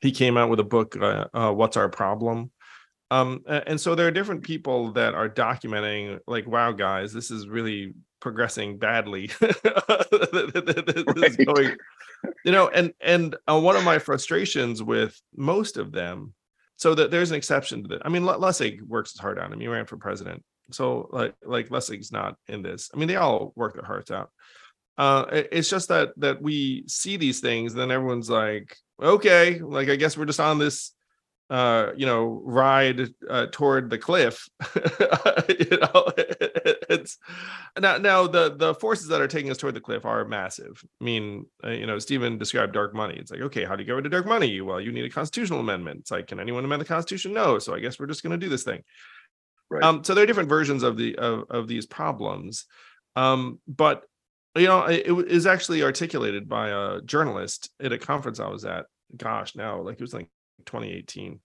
He 0.00 0.12
came 0.12 0.36
out 0.36 0.48
with 0.48 0.60
a 0.60 0.64
book, 0.64 0.96
uh, 0.96 1.26
uh, 1.34 1.52
What's 1.52 1.76
Our 1.76 1.88
Problem? 1.88 2.52
Um, 3.10 3.42
and 3.46 3.80
so 3.80 3.94
there 3.94 4.06
are 4.06 4.10
different 4.10 4.42
people 4.42 4.92
that 4.92 5.14
are 5.14 5.28
documenting, 5.28 6.20
like, 6.26 6.46
wow, 6.46 6.72
guys, 6.72 7.12
this 7.12 7.30
is 7.30 7.48
really 7.48 7.94
progressing 8.20 8.78
badly. 8.78 9.30
right. 9.40 11.46
going, 11.46 11.76
you 12.44 12.52
know, 12.52 12.68
and 12.68 12.92
and 13.00 13.36
uh, 13.50 13.58
one 13.58 13.76
of 13.76 13.84
my 13.84 13.98
frustrations 13.98 14.82
with 14.82 15.20
most 15.34 15.76
of 15.76 15.92
them, 15.92 16.34
so 16.76 16.94
that 16.94 17.10
there's 17.10 17.30
an 17.30 17.36
exception 17.36 17.82
to 17.82 17.88
that. 17.88 18.02
I 18.04 18.08
mean, 18.08 18.22
Lessig 18.22 18.82
works 18.82 19.12
his 19.12 19.20
heart 19.20 19.38
out. 19.38 19.46
I 19.46 19.48
mean, 19.48 19.60
he 19.60 19.68
ran 19.68 19.86
for 19.86 19.96
president, 19.96 20.42
so 20.70 21.08
like 21.12 21.34
like 21.44 21.70
Lessig's 21.70 22.12
not 22.12 22.36
in 22.48 22.62
this. 22.62 22.90
I 22.92 22.98
mean, 22.98 23.08
they 23.08 23.16
all 23.16 23.52
work 23.56 23.74
their 23.74 23.84
hearts 23.84 24.10
out. 24.10 24.30
Uh, 24.98 25.24
it's 25.30 25.70
just 25.70 25.88
that 25.88 26.10
that 26.16 26.42
we 26.42 26.84
see 26.88 27.16
these 27.16 27.40
things, 27.40 27.72
and 27.72 27.80
then 27.80 27.90
everyone's 27.90 28.28
like, 28.28 28.76
okay, 29.00 29.60
like 29.60 29.88
I 29.88 29.96
guess 29.96 30.16
we're 30.16 30.26
just 30.26 30.40
on 30.40 30.58
this 30.58 30.92
uh 31.50 31.92
you 31.96 32.04
know 32.04 32.42
ride 32.44 33.08
uh, 33.30 33.46
toward 33.50 33.88
the 33.88 33.96
cliff 33.96 34.48
you 35.48 35.78
know? 35.78 36.12
It's 36.90 37.18
now 37.78 37.98
now 37.98 38.26
the 38.26 38.54
the 38.56 38.74
forces 38.74 39.08
that 39.08 39.20
are 39.20 39.28
taking 39.28 39.50
us 39.50 39.58
toward 39.58 39.74
the 39.74 39.80
cliff 39.80 40.04
are 40.06 40.24
massive. 40.24 40.82
I 41.00 41.04
mean 41.04 41.46
uh, 41.64 41.70
you 41.70 41.86
know 41.86 41.98
stephen 41.98 42.38
described 42.38 42.72
dark 42.72 42.94
money. 42.94 43.14
It's 43.14 43.30
like 43.30 43.40
okay 43.42 43.64
how 43.64 43.76
do 43.76 43.82
you 43.82 43.86
get 43.86 43.92
rid 43.92 44.06
of 44.06 44.12
dark 44.12 44.26
money? 44.26 44.60
Well 44.60 44.80
you 44.80 44.92
need 44.92 45.04
a 45.04 45.10
constitutional 45.10 45.60
amendment. 45.60 46.00
It's 46.00 46.10
like 46.10 46.26
can 46.26 46.40
anyone 46.40 46.64
amend 46.64 46.80
the 46.80 46.86
constitution? 46.86 47.32
No. 47.32 47.58
So 47.58 47.74
i 47.74 47.80
guess 47.80 47.98
we're 47.98 48.06
just 48.06 48.22
going 48.22 48.38
to 48.38 48.44
do 48.44 48.48
this 48.50 48.64
thing. 48.64 48.82
Right. 49.70 49.82
um 49.82 50.02
so 50.02 50.14
there 50.14 50.24
are 50.24 50.26
different 50.26 50.48
versions 50.48 50.82
of 50.82 50.96
the 50.96 51.16
of, 51.16 51.44
of 51.50 51.68
these 51.68 51.86
problems. 51.86 52.66
Um 53.16 53.60
but 53.66 54.04
you 54.56 54.66
know 54.66 54.84
it, 54.84 55.06
it 55.06 55.28
is 55.28 55.46
actually 55.46 55.82
articulated 55.82 56.48
by 56.48 56.70
a 56.70 57.00
journalist 57.02 57.70
at 57.80 57.92
a 57.92 57.98
conference 57.98 58.40
i 58.40 58.48
was 58.48 58.64
at. 58.64 58.86
Gosh 59.16 59.56
now 59.56 59.80
like 59.80 59.94
it 59.94 60.02
was 60.02 60.14
like 60.14 60.30
2018 60.66 61.40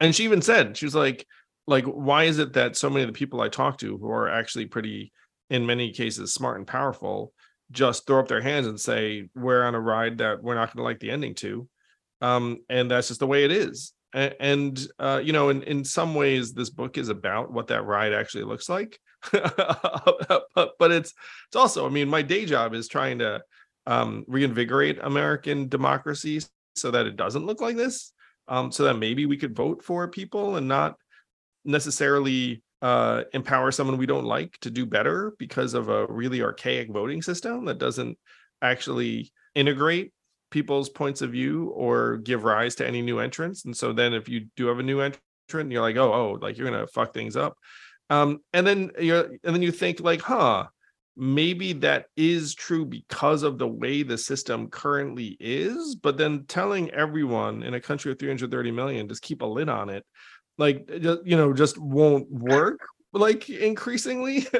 and 0.00 0.14
she 0.14 0.24
even 0.24 0.42
said 0.42 0.76
she 0.76 0.86
was 0.86 0.94
like 0.94 1.26
like 1.66 1.84
why 1.84 2.24
is 2.24 2.38
it 2.38 2.52
that 2.52 2.76
so 2.76 2.90
many 2.90 3.02
of 3.02 3.08
the 3.08 3.18
people 3.18 3.40
i 3.40 3.48
talk 3.48 3.78
to 3.78 3.96
who 3.98 4.10
are 4.10 4.28
actually 4.28 4.66
pretty 4.66 5.12
in 5.50 5.66
many 5.66 5.92
cases 5.92 6.32
smart 6.32 6.58
and 6.58 6.66
powerful 6.66 7.32
just 7.70 8.06
throw 8.06 8.20
up 8.20 8.28
their 8.28 8.40
hands 8.40 8.66
and 8.66 8.80
say 8.80 9.28
we're 9.34 9.64
on 9.64 9.74
a 9.74 9.80
ride 9.80 10.18
that 10.18 10.42
we're 10.42 10.54
not 10.54 10.74
going 10.74 10.82
to 10.82 10.84
like 10.84 11.00
the 11.00 11.10
ending 11.10 11.34
to. 11.34 11.68
Um 12.20 12.58
and 12.68 12.90
that's 12.90 13.08
just 13.08 13.20
the 13.20 13.26
way 13.26 13.44
it 13.44 13.52
is. 13.52 13.92
And, 14.12 14.34
and 14.40 14.86
uh 14.98 15.20
you 15.22 15.32
know 15.32 15.48
in 15.50 15.62
in 15.64 15.84
some 15.84 16.14
ways 16.14 16.52
this 16.52 16.70
book 16.70 16.96
is 16.96 17.08
about 17.08 17.52
what 17.52 17.66
that 17.68 17.84
ride 17.84 18.12
actually 18.12 18.44
looks 18.44 18.68
like. 18.68 18.98
But, 20.56 20.74
but 20.78 20.92
it's 20.92 21.12
it's 21.48 21.56
also 21.56 21.84
i 21.84 21.88
mean 21.88 22.08
my 22.08 22.22
day 22.22 22.46
job 22.46 22.74
is 22.74 22.86
trying 22.86 23.18
to 23.18 23.42
um 23.86 24.24
reinvigorate 24.28 25.00
american 25.02 25.68
democracy 25.68 26.40
so 26.76 26.90
that 26.90 27.06
it 27.06 27.16
doesn't 27.16 27.46
look 27.46 27.60
like 27.60 27.76
this 27.76 28.12
um, 28.48 28.70
so 28.70 28.84
that 28.84 28.94
maybe 28.94 29.26
we 29.26 29.36
could 29.36 29.56
vote 29.56 29.82
for 29.82 30.08
people 30.08 30.56
and 30.56 30.68
not 30.68 30.96
necessarily 31.64 32.62
uh, 32.82 33.22
empower 33.32 33.70
someone 33.70 33.96
we 33.96 34.06
don't 34.06 34.24
like 34.26 34.58
to 34.60 34.70
do 34.70 34.84
better 34.84 35.34
because 35.38 35.74
of 35.74 35.88
a 35.88 36.06
really 36.06 36.42
archaic 36.42 36.90
voting 36.90 37.22
system 37.22 37.64
that 37.64 37.78
doesn't 37.78 38.18
actually 38.60 39.32
integrate 39.54 40.12
people's 40.50 40.88
points 40.88 41.22
of 41.22 41.32
view 41.32 41.70
or 41.74 42.18
give 42.18 42.44
rise 42.44 42.74
to 42.76 42.86
any 42.86 43.02
new 43.02 43.18
entrants. 43.18 43.64
And 43.64 43.76
so 43.76 43.92
then 43.92 44.12
if 44.12 44.28
you 44.28 44.46
do 44.56 44.66
have 44.66 44.78
a 44.78 44.82
new 44.82 45.00
entrant, 45.00 45.72
you're 45.72 45.82
like, 45.82 45.96
oh, 45.96 46.12
oh, 46.12 46.38
like 46.40 46.58
you're 46.58 46.70
gonna 46.70 46.86
fuck 46.86 47.14
things 47.14 47.36
up. 47.36 47.56
Um, 48.10 48.40
and 48.52 48.66
then 48.66 48.90
you're 49.00 49.24
and 49.24 49.54
then 49.54 49.62
you 49.62 49.72
think 49.72 50.00
like, 50.00 50.20
huh, 50.20 50.66
maybe 51.16 51.72
that 51.72 52.06
is 52.16 52.54
true 52.54 52.84
because 52.84 53.42
of 53.42 53.58
the 53.58 53.66
way 53.66 54.02
the 54.02 54.18
system 54.18 54.68
currently 54.68 55.36
is 55.38 55.94
but 55.94 56.16
then 56.16 56.44
telling 56.48 56.90
everyone 56.90 57.62
in 57.62 57.74
a 57.74 57.80
country 57.80 58.10
of 58.10 58.18
330 58.18 58.70
million 58.72 59.08
just 59.08 59.22
keep 59.22 59.40
a 59.40 59.46
lid 59.46 59.68
on 59.68 59.90
it 59.90 60.04
like 60.58 60.88
you 60.90 61.36
know 61.36 61.52
just 61.52 61.78
won't 61.78 62.28
work 62.30 62.80
like 63.14 63.48
increasingly. 63.48 64.46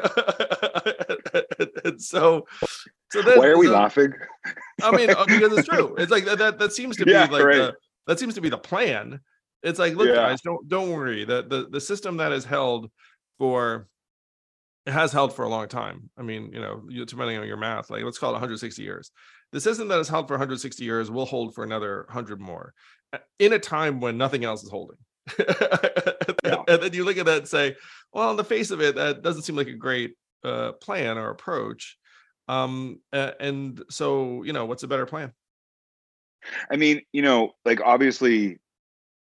And 1.84 2.00
so 2.00 2.46
so 3.10 3.20
then, 3.20 3.38
why 3.38 3.48
are 3.48 3.58
we 3.58 3.68
laughing? 3.68 4.12
I 4.82 4.90
mean 4.90 5.10
uh, 5.10 5.24
because 5.26 5.58
it's 5.58 5.68
true. 5.68 5.94
It's 5.98 6.10
like 6.10 6.24
that 6.24 6.38
that, 6.38 6.58
that 6.58 6.72
seems 6.72 6.96
to 6.96 7.04
be 7.04 7.12
yeah, 7.12 7.24
like 7.24 7.44
right. 7.44 7.56
the, 7.56 7.74
that 8.06 8.18
seems 8.18 8.34
to 8.34 8.40
be 8.40 8.48
the 8.48 8.58
plan. 8.58 9.20
It's 9.62 9.78
like 9.78 9.94
look 9.94 10.08
yeah. 10.08 10.14
guys 10.14 10.40
don't 10.40 10.66
don't 10.68 10.90
worry. 10.90 11.24
The, 11.24 11.42
the 11.42 11.68
the 11.70 11.80
system 11.80 12.16
that 12.18 12.32
is 12.32 12.44
held 12.44 12.90
for 13.38 13.86
it 14.86 14.92
has 14.92 15.12
held 15.12 15.34
for 15.34 15.44
a 15.44 15.48
long 15.48 15.68
time. 15.68 16.10
I 16.18 16.22
mean, 16.22 16.50
you 16.52 16.60
know, 16.60 16.82
depending 17.04 17.38
on 17.38 17.46
your 17.46 17.56
math, 17.56 17.90
like 17.90 18.04
let's 18.04 18.18
call 18.18 18.30
it 18.30 18.34
160 18.34 18.82
years. 18.82 19.10
The 19.52 19.60
system 19.60 19.88
that 19.88 19.98
has 19.98 20.08
held 20.08 20.28
for 20.28 20.34
160 20.34 20.84
years 20.84 21.10
will 21.10 21.26
hold 21.26 21.54
for 21.54 21.64
another 21.64 22.04
100 22.08 22.40
more 22.40 22.74
in 23.38 23.52
a 23.52 23.58
time 23.58 24.00
when 24.00 24.18
nothing 24.18 24.44
else 24.44 24.62
is 24.62 24.70
holding. 24.70 24.98
yeah. 25.38 26.62
And 26.68 26.82
then 26.82 26.92
you 26.92 27.04
look 27.04 27.16
at 27.16 27.26
that 27.26 27.38
and 27.38 27.48
say, 27.48 27.76
well, 28.12 28.28
on 28.28 28.36
the 28.36 28.44
face 28.44 28.70
of 28.70 28.80
it, 28.80 28.96
that 28.96 29.22
doesn't 29.22 29.42
seem 29.42 29.56
like 29.56 29.68
a 29.68 29.74
great 29.74 30.16
uh, 30.44 30.72
plan 30.72 31.16
or 31.16 31.30
approach. 31.30 31.96
Um, 32.48 33.00
and 33.12 33.82
so, 33.88 34.42
you 34.42 34.52
know, 34.52 34.66
what's 34.66 34.82
a 34.82 34.88
better 34.88 35.06
plan? 35.06 35.32
I 36.70 36.76
mean, 36.76 37.00
you 37.12 37.22
know, 37.22 37.52
like 37.64 37.80
obviously 37.82 38.58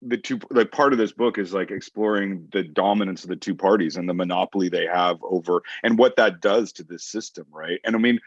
the 0.02 0.18
two 0.18 0.40
like 0.50 0.72
part 0.72 0.94
of 0.94 1.00
this 1.00 1.12
book 1.12 1.38
is 1.38 1.54
like 1.54 1.72
exploring 1.72 2.48
the 2.52 2.64
dominance 2.64 3.24
of 3.24 3.30
the 3.30 3.36
two 3.36 3.56
parties 3.56 3.98
and 3.98 4.10
the 4.10 4.14
monopoly 4.14 4.70
they 4.70 4.86
have 4.86 5.18
over 5.24 5.62
and 5.84 5.98
what 5.98 6.16
that 6.16 6.42
does 6.42 6.72
to 6.74 6.84
this 6.84 7.04
system 7.04 7.46
right? 7.52 7.80
And 7.84 7.96
i 7.96 8.00
mean 8.00 8.20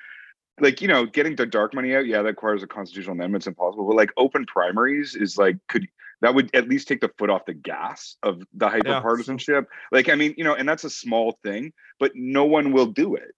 like 0.60 0.80
you 0.80 0.88
know 0.88 1.04
getting 1.04 1.34
the 1.34 1.46
dark 1.46 1.74
money 1.74 1.94
out 1.94 2.06
yeah 2.06 2.22
that 2.22 2.28
requires 2.28 2.62
a 2.62 2.66
constitutional 2.66 3.14
amendment 3.14 3.42
it's 3.42 3.48
impossible 3.48 3.86
but 3.88 3.96
like 3.96 4.10
open 4.16 4.46
primaries 4.46 5.16
is 5.16 5.36
like 5.36 5.56
could 5.68 5.88
that 6.20 6.34
would 6.34 6.54
at 6.54 6.68
least 6.68 6.86
take 6.86 7.00
the 7.00 7.10
foot 7.18 7.28
off 7.28 7.44
the 7.44 7.54
gas 7.54 8.16
of 8.22 8.40
the 8.54 8.68
hyper 8.68 9.00
partisanship 9.00 9.66
yeah. 9.68 9.88
like 9.90 10.08
i 10.08 10.14
mean 10.14 10.32
you 10.36 10.44
know 10.44 10.54
and 10.54 10.68
that's 10.68 10.84
a 10.84 10.90
small 10.90 11.36
thing 11.42 11.72
but 11.98 12.12
no 12.14 12.44
one 12.44 12.72
will 12.72 12.86
do 12.86 13.16
it 13.16 13.34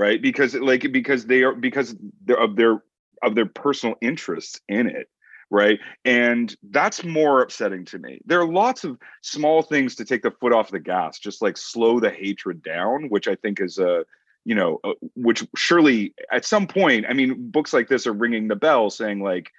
right? 0.00 0.20
Because 0.20 0.54
like 0.54 0.90
because 0.92 1.26
they 1.26 1.42
are 1.42 1.54
because 1.54 1.94
of 2.36 2.56
their 2.56 2.82
of 3.22 3.34
their 3.34 3.46
personal 3.46 3.96
interests 4.00 4.60
in 4.68 4.86
it 4.86 5.08
right? 5.50 5.78
And 6.04 6.54
that's 6.70 7.04
more 7.04 7.42
upsetting 7.42 7.84
to 7.86 7.98
me. 7.98 8.20
There 8.24 8.40
are 8.40 8.50
lots 8.50 8.84
of 8.84 8.98
small 9.22 9.62
things 9.62 9.96
to 9.96 10.04
take 10.04 10.22
the 10.22 10.30
foot 10.30 10.52
off 10.52 10.70
the 10.70 10.78
gas 10.78 11.18
just 11.18 11.42
like 11.42 11.56
slow 11.56 12.00
the 12.00 12.10
hatred 12.10 12.62
down 12.62 13.08
which 13.08 13.28
i 13.28 13.34
think 13.34 13.60
is 13.60 13.78
a 13.78 14.04
you 14.44 14.54
know 14.54 14.80
uh, 14.84 14.92
which 15.14 15.46
surely 15.56 16.14
at 16.32 16.44
some 16.44 16.66
point 16.66 17.04
i 17.08 17.12
mean 17.12 17.50
books 17.50 17.72
like 17.72 17.88
this 17.88 18.06
are 18.06 18.12
ringing 18.12 18.48
the 18.48 18.56
bell 18.56 18.88
saying 18.90 19.20
like 19.22 19.52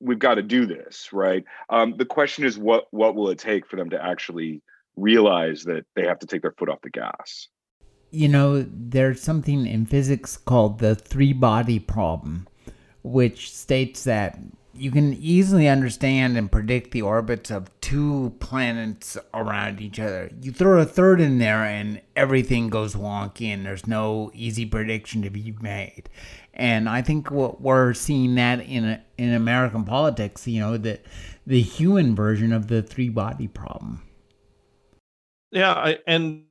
we've 0.00 0.18
got 0.18 0.34
to 0.34 0.42
do 0.42 0.66
this 0.66 1.12
right? 1.12 1.44
Um, 1.70 1.96
the 1.96 2.04
question 2.04 2.44
is 2.44 2.58
what 2.58 2.86
what 2.90 3.14
will 3.14 3.30
it 3.30 3.38
take 3.38 3.66
for 3.66 3.76
them 3.76 3.90
to 3.90 4.02
actually 4.02 4.62
realize 4.96 5.64
that 5.64 5.84
they 5.96 6.06
have 6.06 6.18
to 6.20 6.26
take 6.26 6.42
their 6.42 6.52
foot 6.52 6.68
off 6.68 6.80
the 6.82 6.90
gas? 6.90 7.48
You 8.10 8.28
know 8.28 8.64
there's 8.68 9.20
something 9.20 9.66
in 9.66 9.86
physics 9.86 10.36
called 10.36 10.78
the 10.78 10.94
three 10.94 11.32
body 11.32 11.78
problem 11.78 12.46
which 13.02 13.52
states 13.52 14.04
that 14.04 14.38
you 14.76 14.90
can 14.90 15.14
easily 15.14 15.68
understand 15.68 16.36
and 16.36 16.50
predict 16.50 16.90
the 16.90 17.02
orbits 17.02 17.50
of 17.50 17.68
two 17.80 18.34
planets 18.40 19.16
around 19.32 19.80
each 19.80 20.00
other. 20.00 20.30
You 20.40 20.52
throw 20.52 20.80
a 20.80 20.84
third 20.84 21.20
in 21.20 21.38
there 21.38 21.64
and 21.64 22.00
everything 22.16 22.68
goes 22.68 22.94
wonky 22.94 23.48
and 23.48 23.64
there's 23.64 23.86
no 23.86 24.30
easy 24.34 24.66
prediction 24.66 25.22
to 25.22 25.30
be 25.30 25.54
made. 25.60 26.08
And 26.52 26.88
I 26.88 27.02
think 27.02 27.30
what 27.30 27.60
we're 27.60 27.94
seeing 27.94 28.34
that 28.36 28.60
in 28.60 29.00
in 29.18 29.32
American 29.32 29.84
politics, 29.84 30.46
you 30.46 30.60
know, 30.60 30.76
the 30.76 31.00
the 31.46 31.60
human 31.60 32.14
version 32.14 32.52
of 32.52 32.68
the 32.68 32.82
three 32.82 33.08
body 33.08 33.48
problem. 33.48 34.02
Yeah, 35.50 35.72
I, 35.72 35.98
and 36.06 36.44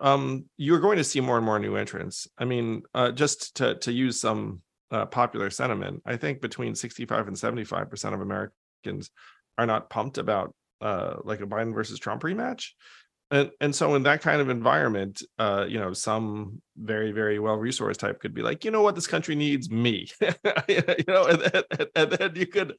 um, 0.00 0.46
you're 0.56 0.80
going 0.80 0.98
to 0.98 1.04
see 1.04 1.20
more 1.20 1.36
and 1.36 1.46
more 1.46 1.58
new 1.58 1.76
entrants. 1.76 2.28
I 2.36 2.44
mean, 2.44 2.82
uh, 2.94 3.12
just 3.12 3.56
to 3.56 3.76
to 3.76 3.92
use 3.92 4.20
some 4.20 4.62
uh, 4.94 5.06
popular 5.06 5.50
sentiment, 5.50 6.02
I 6.06 6.16
think 6.16 6.40
between 6.40 6.76
65 6.76 7.26
and 7.26 7.36
75 7.36 7.90
percent 7.90 8.14
of 8.14 8.20
Americans 8.20 9.10
are 9.58 9.66
not 9.66 9.90
pumped 9.90 10.18
about 10.18 10.54
uh, 10.80 11.16
like 11.24 11.40
a 11.40 11.46
Biden 11.46 11.74
versus 11.74 11.98
Trump 11.98 12.22
rematch. 12.22 12.68
And, 13.30 13.50
and 13.60 13.74
so 13.74 13.96
in 13.96 14.04
that 14.04 14.20
kind 14.20 14.40
of 14.40 14.50
environment, 14.50 15.22
uh, 15.38 15.66
you 15.68 15.80
know, 15.80 15.92
some 15.92 16.62
very, 16.76 17.10
very 17.10 17.40
well 17.40 17.56
resourced 17.56 17.96
type 17.96 18.20
could 18.20 18.34
be 18.34 18.42
like, 18.42 18.64
you 18.64 18.70
know 18.70 18.82
what, 18.82 18.94
this 18.94 19.08
country 19.08 19.34
needs 19.34 19.68
me, 19.68 20.06
you 20.68 20.82
know, 21.08 21.24
and 21.24 21.40
then, 21.40 21.62
and 21.96 22.12
then 22.12 22.32
you 22.36 22.46
could, 22.46 22.74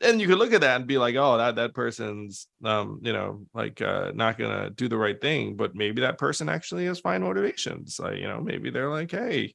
and 0.00 0.18
you 0.18 0.28
could 0.28 0.38
look 0.38 0.54
at 0.54 0.62
that 0.62 0.76
and 0.76 0.86
be 0.86 0.96
like, 0.96 1.16
oh, 1.16 1.36
that 1.36 1.56
that 1.56 1.74
person's, 1.74 2.46
um, 2.64 3.00
you 3.02 3.12
know, 3.12 3.42
like 3.52 3.82
uh, 3.82 4.12
not 4.14 4.38
gonna 4.38 4.70
do 4.70 4.88
the 4.88 4.96
right 4.96 5.20
thing, 5.20 5.56
but 5.56 5.74
maybe 5.74 6.00
that 6.00 6.16
person 6.16 6.48
actually 6.48 6.86
has 6.86 7.00
fine 7.00 7.22
motivations. 7.22 7.98
Like, 7.98 8.16
you 8.16 8.28
know, 8.28 8.40
maybe 8.40 8.70
they're 8.70 8.88
like, 8.88 9.10
hey, 9.10 9.54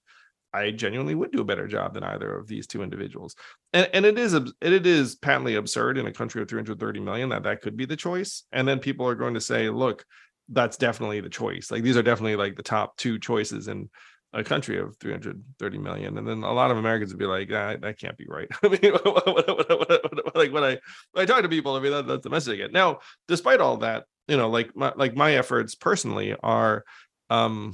I 0.56 0.72
genuinely 0.72 1.16
would 1.16 1.32
do 1.32 1.42
a 1.42 1.46
better 1.46 1.68
job 1.68 1.94
than 1.94 2.04
either 2.04 2.38
of 2.38 2.48
these 2.48 2.68
two 2.68 2.82
individuals. 2.84 3.36
And, 3.74 3.90
and 3.94 4.06
it 4.06 4.18
is 4.18 4.34
it 4.34 4.86
is 4.86 5.16
patently 5.16 5.56
absurd 5.56 5.98
in 5.98 6.06
a 6.08 6.14
country 6.14 6.42
of 6.42 6.48
330 6.48 7.00
million 7.00 7.30
that 7.30 7.44
that 7.44 7.62
could 7.62 7.76
be 7.76 7.86
the 7.86 7.98
choice. 7.98 8.44
And 8.52 8.68
then 8.68 8.80
people 8.80 9.08
are 9.08 9.16
going 9.16 9.34
to 9.34 9.42
say, 9.42 9.70
look, 9.70 10.06
that's 10.50 10.78
definitely 10.78 11.22
the 11.22 11.30
choice. 11.30 11.72
Like 11.72 11.84
these 11.84 11.98
are 11.98 12.04
definitely 12.04 12.36
like 12.36 12.56
the 12.56 12.64
top 12.64 12.98
two 12.98 13.20
choices. 13.20 13.68
in 13.68 13.90
a 14.34 14.44
country 14.44 14.78
of 14.78 14.98
330 14.98 15.78
million 15.78 16.18
and 16.18 16.28
then 16.28 16.44
a 16.44 16.52
lot 16.52 16.70
of 16.70 16.78
americans 16.78 17.12
would 17.12 17.20
be 17.20 17.26
like 17.26 17.50
ah, 17.54 17.76
that 17.80 17.98
can't 17.98 18.18
be 18.18 18.26
right 18.28 18.50
i 18.64 18.68
mean 18.68 18.92
what, 18.92 19.26
what, 19.26 19.48
what, 19.48 20.36
like 20.36 20.52
when 20.52 20.64
i 20.64 20.78
when 21.14 21.24
i 21.24 21.26
talk 21.26 21.42
to 21.42 21.48
people 21.48 21.74
i 21.74 21.80
mean 21.80 21.94
that, 21.94 22.06
that's 22.06 22.24
the 22.24 22.30
message 22.30 22.56
i 22.56 22.58
get 22.58 22.74
now 22.74 23.00
despite 23.30 23.62
all 23.62 23.78
that 23.78 24.04
you 24.28 24.36
know 24.36 24.50
like 24.50 24.76
my 24.76 24.92
like 24.98 25.16
my 25.16 25.36
efforts 25.36 25.74
personally 25.74 26.36
are 26.44 26.84
um 27.30 27.74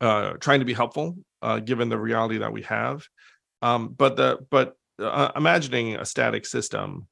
uh 0.00 0.32
trying 0.34 0.60
to 0.60 0.64
be 0.64 0.74
helpful 0.74 1.16
uh 1.42 1.58
given 1.60 1.88
the 1.88 1.98
reality 1.98 2.38
that 2.38 2.52
we 2.52 2.62
have. 2.62 3.06
Um 3.62 3.88
but 3.88 4.16
the 4.16 4.38
but 4.50 4.76
uh, 4.98 5.32
imagining 5.34 5.96
a 5.96 6.04
static 6.04 6.46
system 6.46 7.08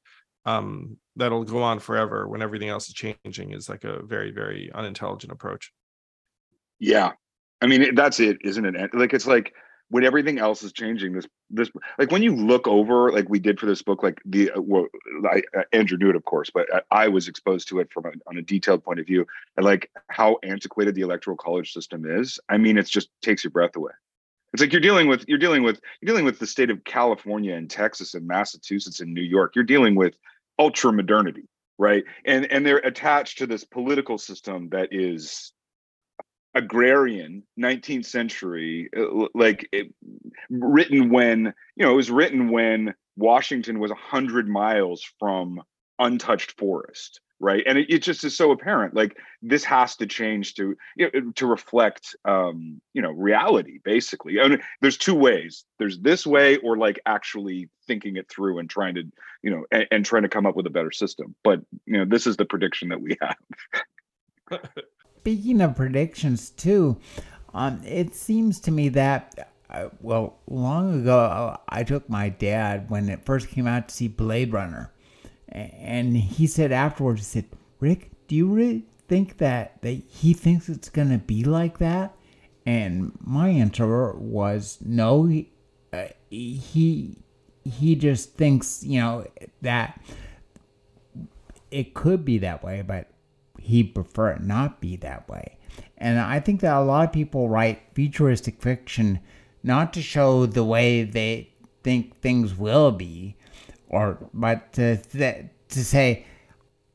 um 0.47 0.97
that'll 1.17 1.45
go 1.45 1.63
on 1.63 1.79
forever 1.79 2.29
when 2.29 2.43
everything 2.43 2.69
else 2.69 2.89
is 2.89 2.95
changing 2.95 3.53
is 3.53 3.69
like 3.69 3.85
a 3.85 4.03
very 4.05 4.31
very 4.31 4.71
unintelligent 4.73 5.33
approach. 5.33 5.73
Yeah. 6.79 7.13
I 7.61 7.67
mean 7.67 7.95
that's 7.95 8.21
it 8.21 8.39
isn't 8.43 8.65
it? 8.65 8.95
Like 8.95 9.15
it's 9.15 9.27
like 9.27 9.53
when 9.93 10.05
everything 10.05 10.39
else 10.39 10.63
is 10.63 10.73
changing 10.73 11.13
this 11.13 11.27
this 11.51 11.71
like 11.99 12.11
when 12.11 12.23
you 12.23 12.35
look 12.35 12.67
over 12.67 13.13
like 13.13 13.29
we 13.29 13.39
did 13.39 13.61
for 13.61 13.67
this 13.67 13.83
book 13.83 14.03
like 14.03 14.19
the 14.25 14.51
uh, 14.51 14.61
well 14.61 14.87
I, 15.31 15.43
uh, 15.57 15.63
andrew 15.73 15.99
knew 15.99 16.09
it 16.09 16.17
of 16.17 16.25
course 16.25 16.51
but 16.53 16.67
I, 16.75 17.05
I 17.05 17.09
was 17.09 17.29
exposed 17.29 17.69
to 17.69 17.79
it 17.81 17.93
from 17.93 18.07
a, 18.07 18.13
on 18.27 18.39
a 18.39 18.43
detailed 18.43 18.83
point 18.83 19.01
of 19.01 19.07
view 19.07 19.27
and 19.57 19.67
like 19.67 19.91
how 20.09 20.39
antiquated 20.43 20.95
the 20.95 21.03
electoral 21.03 21.37
college 21.37 21.73
system 21.73 22.07
is 22.07 22.41
i 22.49 22.57
mean 22.57 22.79
it's 22.79 22.91
just 22.91 23.11
takes 23.21 23.45
your 23.45 23.51
breath 23.51 23.77
away. 23.77 23.93
It's 24.55 24.61
like 24.61 24.73
you're 24.73 24.83
dealing 24.83 25.09
with 25.09 25.25
you're 25.29 25.39
dealing 25.39 25.63
with 25.63 25.81
you're 26.01 26.09
dealing 26.13 26.25
with 26.25 26.39
the 26.39 26.47
state 26.47 26.71
of 26.71 26.85
california 26.85 27.55
and 27.55 27.71
texas 27.71 28.15
and 28.15 28.27
massachusetts 28.27 29.01
and 29.01 29.13
new 29.13 29.23
york. 29.23 29.55
You're 29.55 29.65
dealing 29.65 29.95
with 29.95 30.17
ultra 30.59 30.93
modernity 30.93 31.45
right? 31.79 32.05
And 32.25 32.51
and 32.53 32.65
they're 32.65 32.79
attached 32.79 33.39
to 33.39 33.47
this 33.47 33.65
political 33.65 34.19
system 34.19 34.69
that 34.71 34.89
is 34.93 35.53
agrarian 36.55 37.43
19th 37.59 38.07
century 38.07 38.91
uh, 38.97 39.27
like 39.35 39.69
it, 39.73 39.93
written 40.51 41.11
when 41.11 41.53
you 41.77 41.85
know 41.85 41.93
it 41.93 41.97
was 41.97 42.11
written 42.11 42.51
when 42.51 42.95
washington 43.17 43.79
was 43.79 43.91
100 43.91 44.49
miles 44.49 45.03
from 45.19 45.61
untouched 45.99 46.53
forest 46.59 47.21
right? 47.43 47.65
And 47.67 47.77
it, 47.77 47.91
it, 47.91 48.03
just 48.03 48.25
is 48.25 48.37
so 48.37 48.53
apparent 48.53 48.95
like 48.95 49.19
this 49.43 49.65
has 49.65 49.97
to 49.97 50.07
change 50.07 50.55
to 50.55 50.77
you 50.97 51.11
know, 51.13 51.33
to 51.33 51.47
reflect 51.47 52.17
um 52.25 52.81
you 52.95 53.03
know 53.03 53.11
reality 53.11 53.81
basically. 53.85 54.41
I 54.41 54.49
mean, 54.49 54.63
there's 54.81 54.97
two 54.97 55.15
ways. 55.15 55.65
There's 55.79 55.99
this 55.99 56.25
way 56.27 56.57
or 56.59 56.79
like 56.79 57.01
actually 57.05 57.69
thinking 57.87 58.17
it 58.17 58.31
through 58.31 58.61
and 58.61 58.71
trying 58.71 58.95
to 58.95 59.03
you 59.43 59.51
know 59.51 59.65
and, 59.73 59.87
and 59.91 60.05
trying 60.07 60.23
to 60.23 60.29
come 60.29 60.47
up 60.47 60.57
with 60.57 60.67
a 60.67 60.71
better 60.71 60.93
system. 60.93 61.35
But 61.43 61.61
you 61.85 61.99
know 61.99 62.05
this 62.05 62.27
is 62.27 62.37
the 62.37 62.47
prediction 62.47 62.89
that 62.91 63.03
we 63.03 63.19
have 63.21 64.61
speaking 65.23 65.61
of 65.61 65.77
predictions 65.77 66.51
too, 66.51 66.99
um, 67.55 67.81
it 67.87 68.13
seems 68.13 68.59
to 68.59 68.73
me 68.73 68.89
that 68.89 69.53
uh, 69.71 69.89
well, 70.01 70.41
long 70.49 71.01
ago 71.01 71.57
I 71.69 71.85
took 71.85 72.09
my 72.09 72.29
dad 72.29 72.91
when 72.91 73.09
it 73.09 73.25
first 73.25 73.49
came 73.49 73.69
out 73.69 73.89
to 73.89 73.95
see 73.95 74.09
Blade 74.09 74.53
Runner, 74.53 74.93
and 75.49 76.17
he 76.17 76.49
said 76.49 76.73
afterwards, 76.73 77.21
he 77.21 77.41
said, 77.41 77.45
"Rick, 77.79 78.11
do 78.27 78.35
you 78.35 78.49
really 78.49 78.85
think 79.07 79.39
that 79.39 79.81
that 79.83 80.03
he 80.09 80.35
thinks 80.35 80.69
it's 80.69 80.89
gonna 80.89 81.19
be 81.19 81.45
like 81.45 81.79
that?" 81.79 82.17
And 82.67 83.13
my 83.21 83.49
answer 83.49 84.13
was 84.15 84.79
no. 84.85 85.27
He 85.27 85.53
uh, 85.93 86.09
he, 86.31 87.17
he 87.65 87.95
just 87.95 88.35
thinks 88.35 88.83
you 88.83 88.99
know 89.01 89.27
that 89.61 90.01
it 91.71 91.95
could 91.95 92.25
be 92.25 92.39
that 92.39 92.65
way, 92.65 92.83
but 92.83 93.12
he'd 93.63 93.95
prefer 93.95 94.31
it 94.31 94.43
not 94.43 94.81
be 94.81 94.97
that 94.97 95.29
way. 95.29 95.59
And 95.97 96.19
I 96.19 96.41
think 96.41 96.61
that 96.61 96.77
a 96.77 96.83
lot 96.83 97.07
of 97.07 97.13
people 97.13 97.49
write 97.49 97.83
futuristic 97.95 98.61
fiction 98.61 99.21
not 99.63 99.93
to 99.93 100.03
show 100.03 100.47
the 100.47 100.65
way 100.65 101.05
they 101.05 101.53
think 101.83 102.21
things 102.21 102.55
will 102.57 102.91
be, 102.91 103.37
or 103.89 104.19
but 104.35 104.73
to 104.75 104.97
th- 104.97 105.47
to 105.69 105.85
say, 105.85 106.27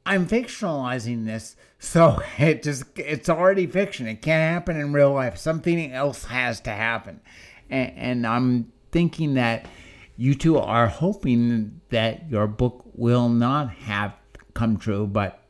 I'm 0.05 0.27
fictionalizing 0.27 1.25
this, 1.25 1.55
so 1.79 2.21
it 2.37 2.63
just 2.63 2.83
it's 2.97 3.29
already 3.29 3.67
fiction. 3.67 4.07
It 4.07 4.21
can't 4.21 4.53
happen 4.53 4.77
in 4.77 4.93
real 4.93 5.13
life. 5.13 5.37
Something 5.37 5.91
else 5.91 6.25
has 6.25 6.59
to 6.61 6.71
happen, 6.71 7.21
and, 7.69 7.93
and 7.95 8.27
I'm 8.27 8.71
thinking 8.91 9.35
that 9.35 9.65
you 10.17 10.35
two 10.35 10.57
are 10.57 10.87
hoping 10.87 11.81
that 11.89 12.29
your 12.29 12.47
book 12.47 12.83
will 12.93 13.29
not 13.29 13.69
have 13.71 14.13
come 14.53 14.77
true, 14.77 15.05
but 15.07 15.46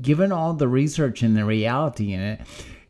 given 0.00 0.32
all 0.32 0.54
the 0.54 0.68
research 0.68 1.22
and 1.22 1.36
the 1.36 1.44
reality 1.44 2.12
in 2.12 2.20
it, 2.20 2.40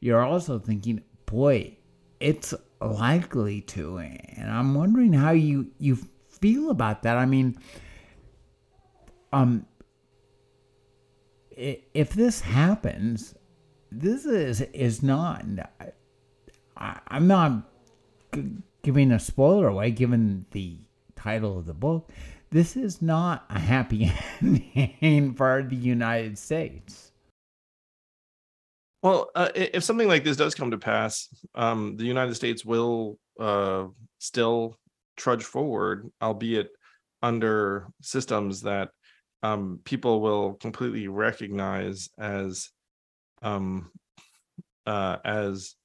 you're 0.01 0.25
also 0.25 0.59
thinking, 0.59 1.03
boy, 1.27 1.77
it's 2.21 2.55
likely 2.81 3.61
to. 3.63 3.99
And 3.99 4.51
I'm 4.51 4.75
wondering 4.75 5.13
how 5.13 5.33
you 5.33 5.71
you 5.79 5.99
feel 6.29 6.71
about 6.71 7.03
that. 7.03 7.17
I 7.17 7.27
mean, 7.27 7.59
um, 9.33 9.67
if 11.51 12.11
this 12.11 12.41
happens, 12.41 13.35
this 13.91 14.25
is 14.27 14.61
is 14.61 15.03
not. 15.03 15.45
I, 16.77 17.01
I'm 17.09 17.27
not 17.27 17.65
giving 18.83 19.11
a 19.11 19.19
spoiler 19.19 19.67
away, 19.67 19.91
given 19.91 20.47
the 20.53 20.79
title 21.17 21.59
of 21.59 21.67
the 21.67 21.75
book 21.75 22.11
this 22.51 22.77
is 22.77 23.03
not 23.03 23.45
a 23.51 23.59
happy 23.59 24.13
ending 24.43 25.35
for 25.35 25.63
the 25.63 25.77
United 25.77 26.39
States. 26.39 27.13
Well, 29.03 29.31
uh, 29.35 29.51
if 29.55 29.85
something 29.85 30.09
like 30.09 30.25
this 30.25 30.37
does 30.37 30.55
come 30.55 30.73
to 30.73 30.79
pass, 30.79 31.29
um, 31.55 31.97
the 31.97 32.05
United 32.05 32.35
States 32.35 32.65
will 32.65 33.19
uh, 33.39 33.87
still 34.19 34.77
trudge 35.17 35.45
forward, 35.45 36.11
albeit 36.21 36.71
under 37.23 37.89
systems 38.03 38.63
that 38.63 38.91
um, 39.43 39.81
people 39.85 40.21
will 40.21 40.55
completely 40.55 41.07
recognize 41.07 42.09
as 42.19 42.71
um, 43.43 43.91
uh, 44.85 45.19
as 45.25 45.77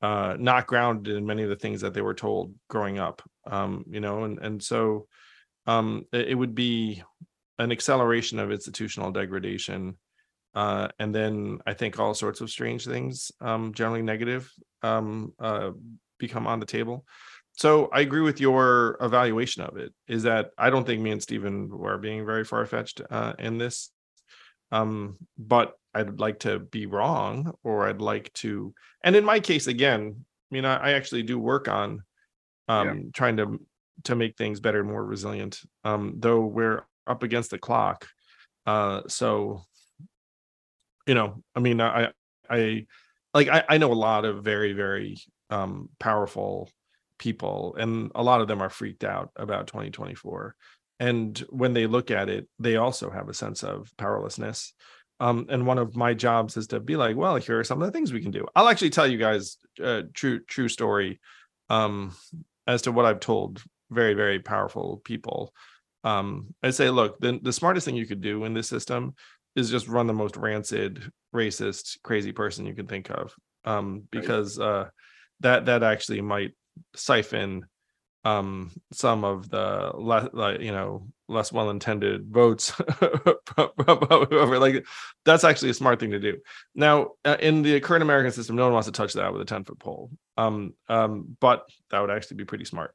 uh, 0.00 0.36
not 0.38 0.66
grounded 0.66 1.16
in 1.16 1.26
many 1.26 1.42
of 1.42 1.48
the 1.48 1.56
things 1.56 1.80
that 1.80 1.94
they 1.94 2.02
were 2.02 2.14
told 2.14 2.54
growing 2.68 2.98
up. 2.98 3.22
Um, 3.46 3.84
you 3.88 4.00
know, 4.00 4.24
and 4.24 4.38
and 4.38 4.62
so 4.62 5.06
um, 5.66 6.06
it 6.12 6.36
would 6.36 6.54
be 6.54 7.02
an 7.58 7.72
acceleration 7.72 8.38
of 8.38 8.50
institutional 8.50 9.10
degradation. 9.10 9.96
Uh, 10.54 10.88
and 10.98 11.14
then 11.14 11.58
I 11.66 11.74
think 11.74 11.98
all 11.98 12.14
sorts 12.14 12.40
of 12.40 12.50
strange 12.50 12.84
things, 12.84 13.32
um, 13.40 13.74
generally 13.74 14.02
negative, 14.02 14.50
um, 14.82 15.32
uh, 15.38 15.70
become 16.18 16.46
on 16.46 16.60
the 16.60 16.66
table. 16.66 17.04
So 17.56 17.88
I 17.92 18.00
agree 18.00 18.20
with 18.20 18.40
your 18.40 18.96
evaluation 19.00 19.62
of 19.62 19.76
it. 19.76 19.92
Is 20.08 20.24
that 20.24 20.50
I 20.58 20.70
don't 20.70 20.84
think 20.84 21.00
me 21.00 21.12
and 21.12 21.22
Stephen 21.22 21.68
were 21.68 21.98
being 21.98 22.26
very 22.26 22.44
far 22.44 22.66
fetched 22.66 23.00
uh, 23.10 23.34
in 23.38 23.58
this, 23.58 23.90
um, 24.72 25.16
but 25.38 25.74
I'd 25.94 26.18
like 26.18 26.40
to 26.40 26.58
be 26.58 26.86
wrong, 26.86 27.54
or 27.62 27.88
I'd 27.88 28.00
like 28.00 28.32
to. 28.34 28.74
And 29.04 29.14
in 29.14 29.24
my 29.24 29.38
case, 29.38 29.68
again, 29.68 30.16
I 30.18 30.54
mean, 30.54 30.64
I, 30.64 30.76
I 30.76 30.92
actually 30.92 31.22
do 31.22 31.38
work 31.38 31.68
on 31.68 32.02
um, 32.66 32.86
yeah. 32.86 32.94
trying 33.12 33.36
to 33.36 33.60
to 34.04 34.14
make 34.14 34.36
things 34.36 34.60
better 34.60 34.80
and 34.80 34.88
more 34.88 35.04
resilient. 35.04 35.60
Um, 35.84 36.14
though 36.18 36.40
we're 36.40 36.84
up 37.06 37.22
against 37.22 37.50
the 37.50 37.58
clock. 37.58 38.06
Uh, 38.66 39.02
so 39.08 39.62
you 41.06 41.14
know, 41.14 41.42
I 41.54 41.60
mean, 41.60 41.80
I 41.80 42.10
I 42.48 42.86
like 43.32 43.48
I, 43.48 43.64
I 43.68 43.78
know 43.78 43.92
a 43.92 43.94
lot 43.94 44.24
of 44.24 44.44
very, 44.44 44.72
very 44.72 45.18
um 45.50 45.88
powerful 45.98 46.70
people, 47.18 47.76
and 47.78 48.10
a 48.14 48.22
lot 48.22 48.40
of 48.40 48.48
them 48.48 48.62
are 48.62 48.70
freaked 48.70 49.04
out 49.04 49.30
about 49.36 49.66
2024. 49.66 50.54
And 51.00 51.38
when 51.50 51.72
they 51.72 51.86
look 51.86 52.10
at 52.10 52.28
it, 52.28 52.48
they 52.58 52.76
also 52.76 53.10
have 53.10 53.28
a 53.28 53.34
sense 53.34 53.62
of 53.64 53.92
powerlessness. 53.98 54.72
Um, 55.20 55.46
and 55.48 55.66
one 55.66 55.78
of 55.78 55.96
my 55.96 56.14
jobs 56.14 56.56
is 56.56 56.68
to 56.68 56.80
be 56.80 56.96
like, 56.96 57.16
well, 57.16 57.36
here 57.36 57.58
are 57.58 57.64
some 57.64 57.82
of 57.82 57.86
the 57.86 57.92
things 57.92 58.12
we 58.12 58.22
can 58.22 58.30
do. 58.30 58.46
I'll 58.54 58.68
actually 58.68 58.90
tell 58.90 59.06
you 59.06 59.18
guys 59.18 59.58
a 59.80 60.04
true 60.12 60.40
true 60.44 60.68
story 60.68 61.20
um, 61.68 62.14
as 62.66 62.82
to 62.82 62.92
what 62.92 63.04
I've 63.04 63.20
told 63.20 63.62
very 63.90 64.14
very 64.14 64.40
powerful 64.40 65.00
people. 65.04 65.52
Um 66.04 66.54
i'd 66.62 66.74
say 66.74 66.90
look 66.90 67.18
the, 67.20 67.38
the 67.42 67.52
smartest 67.52 67.86
thing 67.86 67.96
you 67.96 68.06
could 68.06 68.20
do 68.20 68.44
in 68.44 68.54
this 68.54 68.68
system 68.68 69.14
is 69.56 69.70
just 69.70 69.88
run 69.88 70.06
the 70.06 70.12
most 70.12 70.36
rancid 70.36 71.10
racist 71.34 71.98
crazy 72.02 72.32
person 72.32 72.66
you 72.66 72.74
can 72.74 72.86
think 72.86 73.10
of. 73.10 73.34
Um 73.64 74.04
because 74.10 74.58
uh 74.58 74.88
that 75.40 75.66
that 75.66 75.82
actually 75.82 76.20
might 76.20 76.52
siphon 76.94 77.66
um 78.24 78.70
some 78.92 79.24
of 79.24 79.48
the 79.50 79.92
less 79.94 80.28
like 80.32 80.60
you 80.60 80.72
know 80.72 81.06
less 81.28 81.52
well-intended 81.52 82.26
votes 82.30 82.72
like 83.56 84.86
that's 85.24 85.44
actually 85.44 85.70
a 85.70 85.74
smart 85.74 85.98
thing 86.00 86.10
to 86.10 86.20
do. 86.20 86.38
Now 86.74 87.12
uh, 87.24 87.36
in 87.40 87.62
the 87.62 87.80
current 87.80 88.02
american 88.02 88.32
system 88.32 88.56
no 88.56 88.64
one 88.64 88.72
wants 88.72 88.86
to 88.86 88.92
touch 88.92 89.14
that 89.14 89.32
with 89.32 89.42
a 89.42 89.46
10 89.46 89.64
foot 89.64 89.78
pole. 89.78 90.10
Um 90.36 90.74
um 90.88 91.36
but 91.40 91.68
that 91.90 92.00
would 92.00 92.10
actually 92.10 92.38
be 92.38 92.44
pretty 92.44 92.64
smart 92.64 92.94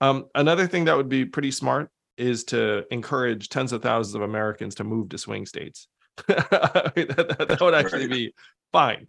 um, 0.00 0.26
another 0.34 0.66
thing 0.66 0.84
that 0.84 0.96
would 0.96 1.08
be 1.08 1.24
pretty 1.24 1.50
smart 1.50 1.90
is 2.16 2.44
to 2.44 2.84
encourage 2.92 3.48
tens 3.48 3.72
of 3.72 3.82
thousands 3.82 4.14
of 4.14 4.22
Americans 4.22 4.74
to 4.76 4.84
move 4.84 5.08
to 5.10 5.18
swing 5.18 5.46
states. 5.46 5.88
that, 6.26 6.92
that, 6.94 7.46
that, 7.48 7.60
would 7.60 7.74
actually 7.74 8.08
right. 8.08 8.10
be 8.10 8.34
fine. 8.72 9.06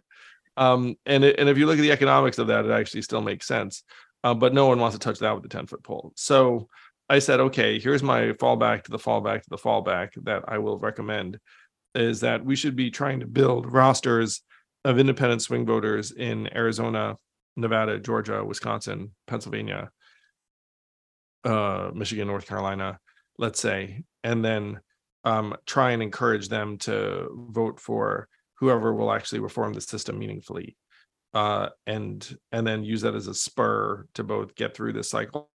um, 0.56 0.96
and 1.06 1.24
it, 1.24 1.38
and 1.38 1.48
if 1.48 1.58
you 1.58 1.66
look 1.66 1.78
at 1.78 1.82
the 1.82 1.90
economics 1.90 2.38
of 2.38 2.46
that, 2.46 2.64
it 2.64 2.70
actually 2.70 3.02
still 3.02 3.20
makes 3.20 3.46
sense. 3.46 3.82
Uh, 4.22 4.34
but 4.34 4.54
no 4.54 4.66
one 4.66 4.78
wants 4.78 4.96
to 4.96 5.00
touch 5.00 5.18
that 5.18 5.34
with 5.34 5.44
a 5.44 5.48
10 5.48 5.66
foot 5.66 5.82
pole. 5.82 6.12
So 6.14 6.68
I 7.08 7.18
said, 7.18 7.40
okay, 7.40 7.80
here's 7.80 8.02
my 8.02 8.32
fallback 8.32 8.84
to 8.84 8.90
the 8.90 8.98
fallback 8.98 9.42
to 9.42 9.50
the 9.50 9.58
fallback 9.58 10.10
that 10.24 10.44
I 10.46 10.58
will 10.58 10.78
recommend 10.78 11.38
is 11.94 12.20
that 12.20 12.44
we 12.44 12.54
should 12.54 12.76
be 12.76 12.90
trying 12.90 13.20
to 13.20 13.26
build 13.26 13.72
rosters 13.72 14.42
of 14.84 14.98
independent 14.98 15.42
swing 15.42 15.66
voters 15.66 16.12
in 16.12 16.54
Arizona, 16.54 17.16
Nevada, 17.56 17.98
Georgia, 17.98 18.44
Wisconsin, 18.44 19.10
Pennsylvania, 19.26 19.90
uh, 21.44 21.90
Michigan, 21.94 22.28
North 22.28 22.46
Carolina, 22.46 22.98
let's 23.38 23.60
say, 23.60 24.04
and 24.24 24.44
then 24.44 24.80
um, 25.24 25.56
try 25.66 25.92
and 25.92 26.02
encourage 26.02 26.48
them 26.48 26.78
to 26.78 27.28
vote 27.50 27.80
for 27.80 28.28
whoever 28.54 28.94
will 28.94 29.12
actually 29.12 29.40
reform 29.40 29.72
the 29.72 29.80
system 29.80 30.18
meaningfully, 30.18 30.76
uh, 31.34 31.68
and 31.86 32.36
and 32.52 32.66
then 32.66 32.84
use 32.84 33.02
that 33.02 33.14
as 33.14 33.26
a 33.26 33.34
spur 33.34 34.06
to 34.14 34.24
both 34.24 34.54
get 34.54 34.74
through 34.74 34.92
this 34.92 35.10
cycle 35.10 35.50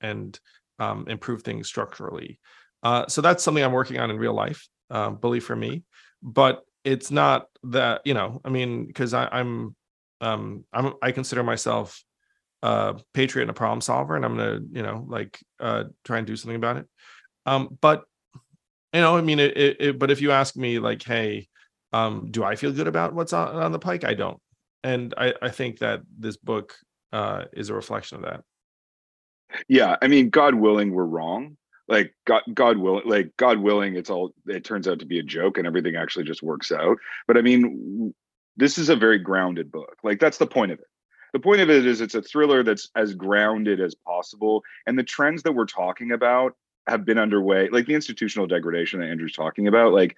and 0.00 0.38
um, 0.78 1.06
improve 1.08 1.42
things 1.42 1.66
structurally. 1.66 2.38
Uh, 2.82 3.06
so 3.08 3.20
that's 3.20 3.42
something 3.42 3.64
I'm 3.64 3.72
working 3.72 3.98
on 3.98 4.10
in 4.10 4.18
real 4.18 4.34
life, 4.34 4.68
uh, 4.90 5.10
bully 5.10 5.40
for 5.40 5.56
me, 5.56 5.82
but 6.22 6.62
it's 6.84 7.10
not 7.10 7.46
that 7.64 8.02
you 8.04 8.14
know. 8.14 8.40
I 8.44 8.48
mean, 8.50 8.86
because 8.86 9.12
I'm 9.12 9.74
um, 10.20 10.64
I'm 10.72 10.94
I 11.02 11.12
consider 11.12 11.42
myself 11.42 12.02
a 12.62 12.96
patriot 13.14 13.44
and 13.44 13.50
a 13.50 13.54
problem 13.54 13.80
solver, 13.80 14.16
and 14.16 14.24
I'm 14.24 14.36
gonna 14.36 14.60
you 14.72 14.82
know 14.82 15.04
like 15.08 15.38
uh, 15.60 15.84
try 16.04 16.18
and 16.18 16.26
do 16.26 16.36
something 16.36 16.56
about 16.56 16.78
it. 16.78 16.86
Um, 17.44 17.78
but 17.80 18.04
you 18.92 19.00
know, 19.00 19.16
I 19.16 19.20
mean, 19.20 19.38
it, 19.38 19.56
it, 19.56 19.76
it, 19.78 19.98
But 19.98 20.10
if 20.10 20.20
you 20.20 20.32
ask 20.32 20.56
me, 20.56 20.78
like, 20.78 21.02
hey, 21.02 21.48
um, 21.92 22.28
do 22.30 22.44
I 22.44 22.56
feel 22.56 22.72
good 22.72 22.86
about 22.86 23.14
what's 23.14 23.32
on, 23.32 23.54
on 23.56 23.72
the 23.72 23.78
pike? 23.78 24.04
I 24.04 24.14
don't, 24.14 24.40
and 24.82 25.14
I, 25.16 25.34
I 25.42 25.48
think 25.50 25.80
that 25.80 26.00
this 26.18 26.36
book 26.36 26.74
uh, 27.12 27.44
is 27.52 27.68
a 27.68 27.74
reflection 27.74 28.18
of 28.18 28.24
that. 28.24 28.42
Yeah, 29.68 29.96
I 30.02 30.08
mean, 30.08 30.30
God 30.30 30.54
willing, 30.54 30.92
we're 30.92 31.04
wrong. 31.04 31.56
Like 31.88 32.14
God, 32.26 32.42
God 32.52 32.78
willing, 32.78 33.06
like 33.06 33.30
God 33.36 33.58
willing, 33.58 33.96
it's 33.96 34.10
all. 34.10 34.32
It 34.46 34.64
turns 34.64 34.88
out 34.88 34.98
to 34.98 35.06
be 35.06 35.20
a 35.20 35.22
joke, 35.22 35.58
and 35.58 35.66
everything 35.66 35.94
actually 35.94 36.24
just 36.24 36.42
works 36.42 36.72
out. 36.72 36.96
But 37.28 37.36
I 37.36 37.42
mean, 37.42 38.12
this 38.56 38.76
is 38.76 38.88
a 38.88 38.96
very 38.96 39.18
grounded 39.18 39.70
book. 39.70 39.96
Like 40.02 40.18
that's 40.18 40.38
the 40.38 40.46
point 40.46 40.72
of 40.72 40.80
it 40.80 40.86
the 41.36 41.42
point 41.42 41.60
of 41.60 41.68
it 41.68 41.86
is 41.86 42.00
it's 42.00 42.14
a 42.14 42.22
thriller 42.22 42.62
that's 42.62 42.90
as 42.96 43.14
grounded 43.14 43.80
as 43.80 43.94
possible 43.94 44.62
and 44.86 44.98
the 44.98 45.02
trends 45.02 45.42
that 45.42 45.52
we're 45.52 45.66
talking 45.66 46.12
about 46.12 46.56
have 46.86 47.04
been 47.04 47.18
underway 47.18 47.68
like 47.68 47.86
the 47.86 47.94
institutional 47.94 48.46
degradation 48.46 49.00
that 49.00 49.06
andrew's 49.06 49.34
talking 49.34 49.68
about 49.68 49.92
like 49.92 50.16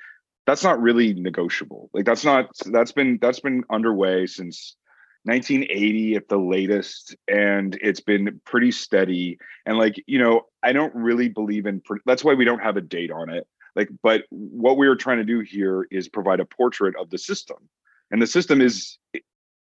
that's 0.49 0.65
not 0.65 0.81
really 0.81 1.13
negotiable. 1.13 1.91
Like 1.93 2.07
that's 2.07 2.25
not 2.25 2.49
that's 2.73 2.93
been 2.93 3.19
that's 3.21 3.41
been 3.41 3.65
underway 3.69 4.25
since 4.25 4.77
1980 5.25 6.15
at 6.15 6.29
the 6.29 6.39
latest 6.39 7.15
and 7.29 7.79
it's 7.83 8.01
been 8.01 8.41
pretty 8.47 8.71
steady. 8.71 9.37
And 9.67 9.77
like 9.77 10.03
you 10.07 10.19
know 10.19 10.47
i 10.63 10.73
don't 10.73 10.95
really 10.95 11.29
believe 11.29 11.67
in 11.67 11.83
that's 12.07 12.25
why 12.25 12.33
we 12.33 12.47
don't 12.47 12.63
have 12.63 12.79
a 12.79 12.81
date 12.81 13.13
on 13.13 13.29
it. 13.29 13.47
Like 13.77 13.91
but 14.03 14.25
what 14.31 14.79
we 14.79 14.87
are 14.87 14.97
trying 14.97 15.19
to 15.19 15.25
do 15.25 15.41
here 15.41 15.87
is 15.91 16.09
provide 16.09 16.41
a 16.41 16.47
portrait 16.47 16.97
of 16.97 17.11
the 17.11 17.19
system 17.19 17.59
and 18.11 18.23
the 18.23 18.27
system 18.27 18.63
is 18.63 18.97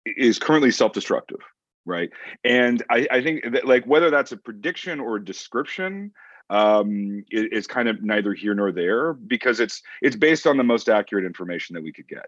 is 0.06 0.40
currently 0.40 0.72
self-destructive 0.72 1.40
right? 1.86 2.10
And 2.44 2.84
i, 2.90 3.08
I 3.12 3.22
think 3.22 3.44
that 3.52 3.66
like 3.66 3.86
whether 3.86 4.10
that's 4.10 4.32
a 4.32 4.38
prediction 4.38 5.00
or 5.00 5.18
a 5.18 5.24
description 5.24 6.12
um 6.50 7.24
it, 7.30 7.50
it's 7.52 7.68
kind 7.68 7.88
of 7.88 8.04
neither 8.04 8.34
here 8.34 8.54
nor 8.54 8.72
there 8.72 9.14
because 9.14 9.60
it's 9.60 9.82
it's 10.02 10.16
based 10.16 10.46
on 10.46 10.58
the 10.58 10.64
most 10.64 10.90
accurate 10.90 11.26
information 11.26 11.74
that 11.74 11.84
we 11.84 11.92
could 11.92 12.08
get. 12.08 12.26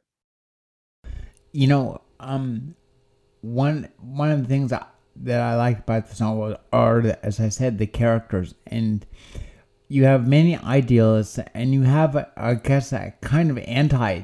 You 1.51 1.67
know 1.67 2.01
um 2.19 2.75
one 3.41 3.89
one 3.99 4.31
of 4.31 4.41
the 4.41 4.47
things 4.47 4.71
that, 4.71 4.91
i 5.29 5.55
like 5.55 5.79
about 5.79 6.09
this 6.09 6.19
novel 6.19 6.57
are 6.73 7.17
as 7.23 7.39
i 7.39 7.49
said 7.49 7.77
the 7.77 7.87
characters. 7.87 8.55
And 8.67 9.05
you 9.87 10.05
have 10.05 10.27
many 10.27 10.57
idealists 10.57 11.39
and 11.53 11.73
you 11.73 11.83
have 11.83 12.15
i 12.35 12.55
guess 12.55 12.91
a 12.91 13.13
kind 13.21 13.51
of 13.51 13.57
anti 13.59 14.23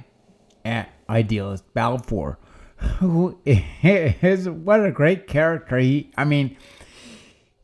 idealist 1.09 1.73
balfour 1.73 2.37
who 2.81 3.39
is 3.45 4.49
what 4.49 4.85
a 4.85 4.91
great 4.91 5.27
character. 5.27 5.77
He, 5.77 6.11
I 6.17 6.25
mean, 6.25 6.57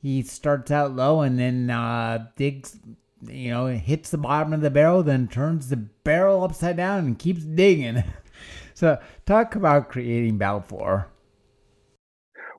he 0.01 0.21
starts 0.21 0.71
out 0.71 0.95
low 0.95 1.21
and 1.21 1.39
then 1.39 1.69
uh, 1.69 2.27
digs, 2.35 2.77
you 3.27 3.49
know, 3.49 3.67
hits 3.67 4.09
the 4.11 4.17
bottom 4.17 4.53
of 4.53 4.61
the 4.61 4.69
barrel, 4.69 5.03
then 5.03 5.27
turns 5.27 5.69
the 5.69 5.77
barrel 5.77 6.43
upside 6.43 6.77
down 6.77 7.05
and 7.05 7.19
keeps 7.19 7.43
digging. 7.43 8.03
so, 8.73 8.99
talk 9.25 9.55
about 9.55 9.89
creating 9.89 10.37
Balfour. 10.37 11.07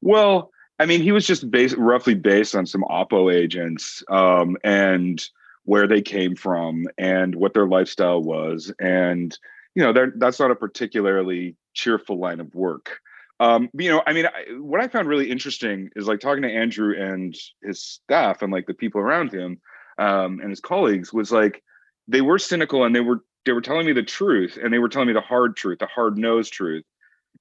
Well, 0.01 0.51
I 0.79 0.87
mean, 0.87 1.03
he 1.03 1.13
was 1.13 1.27
just 1.27 1.51
based 1.51 1.77
roughly 1.77 2.15
based 2.15 2.55
on 2.55 2.67
some 2.67 2.83
Oppo 2.83 3.33
agents 3.33 4.03
um, 4.09 4.57
and 4.63 5.25
where 5.65 5.87
they 5.87 6.01
came 6.01 6.35
from 6.35 6.87
and 6.99 7.35
what 7.35 7.53
their 7.53 7.67
lifestyle 7.67 8.23
was, 8.23 8.73
and 8.81 9.37
you 9.75 9.83
know, 9.83 9.93
that's 10.17 10.41
not 10.41 10.51
a 10.51 10.57
particularly 10.57 11.57
cheerful 11.79 12.19
line 12.19 12.41
of 12.41 12.55
work. 12.55 12.99
Um, 13.41 13.71
you 13.73 13.89
know, 13.89 14.03
I 14.05 14.13
mean, 14.13 14.27
I, 14.27 14.59
what 14.59 14.81
I 14.81 14.89
found 14.89 15.09
really 15.09 15.31
interesting 15.31 15.91
is 15.95 16.09
like 16.09 16.19
talking 16.19 16.43
to 16.43 16.51
Andrew 16.51 16.95
and 17.01 17.35
his 17.63 17.83
staff 17.83 18.43
and 18.43 18.53
like 18.53 18.67
the 18.67 18.75
people 18.75 19.01
around 19.01 19.33
him 19.33 19.61
um, 19.97 20.41
and 20.41 20.51
his 20.51 20.61
colleagues 20.61 21.13
was 21.13 21.31
like 21.31 21.63
they 22.09 22.21
were 22.21 22.39
cynical 22.39 22.85
and 22.85 22.95
they 22.95 23.01
were 23.01 23.23
they 23.45 23.53
were 23.53 23.61
telling 23.61 23.87
me 23.87 23.93
the 23.93 24.03
truth 24.03 24.59
and 24.61 24.73
they 24.73 24.79
were 24.79 24.89
telling 24.89 25.09
me 25.09 25.15
the 25.15 25.21
hard 25.21 25.57
truth, 25.57 25.79
the 25.79 25.87
hard 25.87 26.19
nosed 26.19 26.53
truth. 26.53 26.85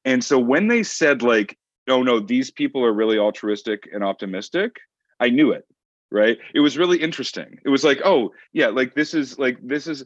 And 0.05 0.23
so 0.23 0.37
when 0.37 0.67
they 0.67 0.83
said 0.83 1.23
like, 1.23 1.57
"Oh 1.87 2.03
no, 2.03 2.19
these 2.19 2.51
people 2.51 2.85
are 2.85 2.93
really 2.93 3.17
altruistic 3.17 3.89
and 3.91 4.03
optimistic," 4.03 4.77
I 5.19 5.29
knew 5.29 5.51
it. 5.51 5.65
Right? 6.11 6.37
It 6.53 6.61
was 6.61 6.77
really 6.77 7.01
interesting. 7.01 7.59
It 7.65 7.69
was 7.69 7.83
like, 7.83 7.99
"Oh 8.05 8.31
yeah, 8.53 8.67
like 8.67 8.93
this 8.93 9.13
is 9.13 9.39
like 9.39 9.57
this 9.61 9.87
is 9.87 10.05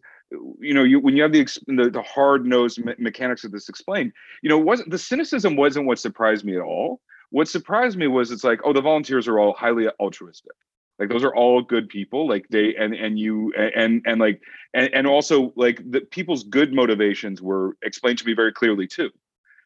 you 0.59 0.73
know, 0.73 0.84
you 0.84 0.99
when 0.99 1.15
you 1.15 1.23
have 1.23 1.32
the 1.32 1.43
the, 1.67 1.89
the 1.89 2.01
hard 2.01 2.45
nosed 2.45 2.84
me- 2.84 2.95
mechanics 2.97 3.43
of 3.43 3.51
this 3.51 3.69
explained, 3.69 4.13
you 4.41 4.49
know, 4.49 4.57
wasn't 4.57 4.89
the 4.89 4.97
cynicism 4.97 5.55
wasn't 5.55 5.86
what 5.86 5.99
surprised 5.99 6.45
me 6.45 6.55
at 6.55 6.61
all. 6.61 7.01
What 7.29 7.47
surprised 7.47 7.97
me 7.97 8.07
was 8.07 8.32
it's 8.32 8.43
like, 8.43 8.59
oh, 8.65 8.73
the 8.73 8.82
volunteers 8.82 9.27
are 9.27 9.39
all 9.39 9.53
highly 9.53 9.88
altruistic. 9.99 10.53
Like 10.99 11.09
those 11.09 11.23
are 11.23 11.36
all 11.36 11.61
good 11.61 11.89
people. 11.89 12.27
Like 12.27 12.47
they 12.49 12.75
and 12.75 12.93
and 12.93 13.17
you 13.17 13.53
and 13.53 14.01
and 14.05 14.19
like 14.19 14.41
and, 14.73 14.93
and 14.93 15.07
also 15.07 15.53
like 15.55 15.82
the 15.89 16.01
people's 16.01 16.43
good 16.43 16.73
motivations 16.73 17.41
were 17.41 17.77
explained 17.82 18.19
to 18.19 18.25
me 18.25 18.34
very 18.34 18.53
clearly 18.53 18.88
too. 18.88 19.09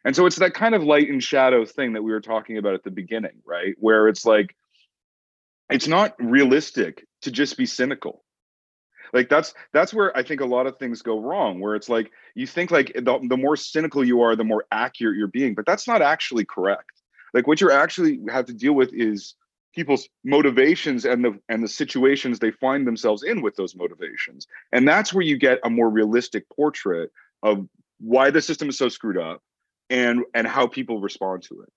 And 0.06 0.16
so 0.16 0.28
it's 0.28 0.38
that 0.38 0.54
kind 0.54 0.76
of 0.76 0.84
light 0.84 1.10
and 1.10 1.24
shadow 1.24 1.66
thing 1.66 1.94
that 1.94 2.04
we 2.04 2.12
were 2.12 2.22
talking 2.22 2.58
about 2.58 2.76
at 2.76 2.84
the 2.84 2.92
beginning, 2.92 3.42
right? 3.44 3.76
Where 3.80 4.08
it's 4.08 4.26
like 4.26 4.56
it's 5.70 5.88
not 5.88 6.16
realistic 6.20 7.06
to 7.24 7.32
just 7.32 7.58
be 7.58 7.66
cynical 7.66 8.25
like 9.14 9.30
that's 9.30 9.54
that's 9.74 9.94
where 9.94 10.16
i 10.18 10.24
think 10.24 10.42
a 10.42 10.46
lot 10.46 10.68
of 10.68 10.78
things 10.78 11.02
go 11.02 11.20
wrong 11.20 11.60
where 11.60 11.76
it's 11.76 11.90
like 11.90 12.12
you 12.34 12.48
think 12.48 12.72
like 12.72 12.92
the, 12.94 13.20
the 13.30 13.38
more 13.38 13.56
cynical 13.56 14.04
you 14.04 14.22
are 14.22 14.36
the 14.36 14.44
more 14.44 14.66
accurate 14.72 15.18
you're 15.18 15.28
being 15.28 15.54
but 15.54 15.66
that's 15.66 15.88
not 15.88 16.02
actually 16.02 16.46
correct. 16.46 16.92
Like 17.34 17.48
what 17.48 17.60
you're 17.60 17.72
actually 17.72 18.20
have 18.30 18.46
to 18.46 18.54
deal 18.54 18.74
with 18.74 18.94
is 18.94 19.36
people's 19.74 20.08
motivations 20.24 21.04
and 21.06 21.24
the 21.24 21.38
and 21.50 21.62
the 21.64 21.68
situations 21.68 22.40
they 22.40 22.52
find 22.52 22.88
themselves 22.88 23.24
in 23.24 23.42
with 23.42 23.56
those 23.56 23.76
motivations. 23.76 24.48
And 24.72 24.88
that's 24.88 25.14
where 25.14 25.24
you 25.24 25.38
get 25.38 25.60
a 25.64 25.70
more 25.70 25.90
realistic 25.90 26.48
portrait 26.50 27.12
of 27.44 27.68
why 28.00 28.30
the 28.32 28.42
system 28.42 28.70
is 28.70 28.78
so 28.78 28.88
screwed 28.90 29.18
up 29.18 29.42
and 29.90 30.24
and 30.34 30.48
how 30.48 30.68
people 30.68 31.02
respond 31.02 31.44
to 31.44 31.62
it 31.62 31.70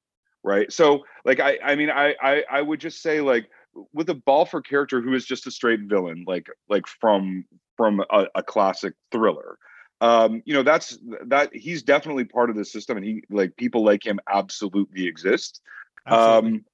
right? 0.44 0.72
So 0.72 1.04
like 1.24 1.40
i 1.40 1.58
i 1.64 1.74
mean 1.74 1.90
i 1.90 2.14
i, 2.22 2.44
I 2.48 2.62
would 2.62 2.78
just 2.80 3.02
say 3.02 3.20
like 3.20 3.50
with 3.92 4.10
a 4.10 4.14
Balfour 4.14 4.62
character 4.62 5.00
who 5.00 5.14
is 5.14 5.24
just 5.24 5.46
a 5.46 5.50
straight 5.50 5.80
villain, 5.80 6.24
like 6.26 6.48
like 6.68 6.86
from 6.86 7.44
from 7.76 8.00
a, 8.10 8.26
a 8.34 8.42
classic 8.42 8.94
thriller. 9.12 9.58
Um, 10.00 10.42
you 10.44 10.54
know, 10.54 10.62
that's 10.62 10.98
that 11.26 11.54
he's 11.54 11.82
definitely 11.82 12.24
part 12.24 12.50
of 12.50 12.56
the 12.56 12.64
system, 12.64 12.96
and 12.96 13.06
he 13.06 13.24
like 13.30 13.56
people 13.56 13.84
like 13.84 14.06
him 14.06 14.20
absolutely 14.28 15.06
exist. 15.06 15.60
Absolutely. 16.06 16.50
Um, 16.50 16.64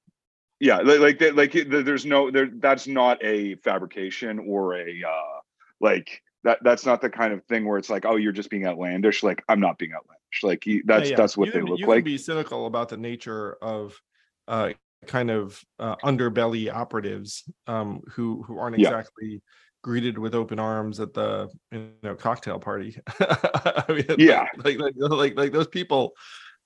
yeah, 0.59 0.77
like 0.77 1.21
like, 1.21 1.35
like 1.35 1.69
there's 1.69 2.05
no 2.05 2.31
there. 2.31 2.49
That's 2.51 2.87
not 2.87 3.23
a 3.23 3.55
fabrication 3.55 4.39
or 4.39 4.75
a 4.77 5.03
uh, 5.07 5.39
like 5.81 6.21
that. 6.43 6.59
That's 6.63 6.85
not 6.85 7.01
the 7.01 7.09
kind 7.09 7.33
of 7.33 7.43
thing 7.45 7.67
where 7.67 7.77
it's 7.77 7.89
like, 7.89 8.05
oh, 8.05 8.15
you're 8.15 8.31
just 8.31 8.49
being 8.49 8.65
outlandish. 8.65 9.23
Like 9.23 9.43
I'm 9.49 9.59
not 9.59 9.77
being 9.77 9.93
outlandish. 9.93 10.43
Like 10.43 10.63
he, 10.63 10.81
that's 10.85 11.05
yeah, 11.05 11.11
yeah. 11.11 11.17
that's 11.17 11.35
what 11.35 11.47
you 11.47 11.53
they 11.53 11.61
look 11.61 11.79
you 11.79 11.87
like. 11.87 11.97
You 11.97 12.03
can 12.03 12.11
be 12.13 12.17
cynical 12.17 12.67
about 12.67 12.89
the 12.89 12.97
nature 12.97 13.57
of 13.61 13.99
uh, 14.47 14.69
kind 15.07 15.31
of 15.31 15.61
uh, 15.79 15.95
underbelly 15.97 16.73
operatives 16.73 17.43
um, 17.67 18.01
who 18.11 18.43
who 18.43 18.57
aren't 18.57 18.75
exactly 18.75 19.27
yeah. 19.27 19.37
greeted 19.83 20.17
with 20.17 20.35
open 20.35 20.59
arms 20.59 20.99
at 20.99 21.13
the 21.13 21.49
you 21.71 21.91
know 22.03 22.15
cocktail 22.15 22.59
party. 22.59 22.97
I 23.19 23.85
mean, 23.89 24.15
yeah, 24.17 24.47
like, 24.63 24.79
like 24.79 24.93
like 24.97 25.37
like 25.37 25.51
those 25.51 25.67
people, 25.67 26.13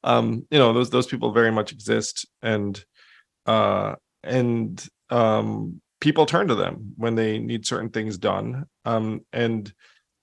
um, 0.04 0.46
you 0.50 0.60
know 0.60 0.74
those 0.74 0.90
those 0.90 1.08
people 1.08 1.32
very 1.32 1.52
much 1.52 1.72
exist, 1.72 2.28
and 2.42 2.84
uh, 3.46 3.96
and 4.24 4.86
um, 5.10 5.82
people 6.00 6.26
turn 6.26 6.48
to 6.48 6.56
them 6.56 6.94
when 6.98 7.16
they 7.16 7.40
need 7.40 7.66
certain 7.66 7.90
things 7.90 8.18
done, 8.18 8.66
um, 8.86 9.22
and 9.34 9.72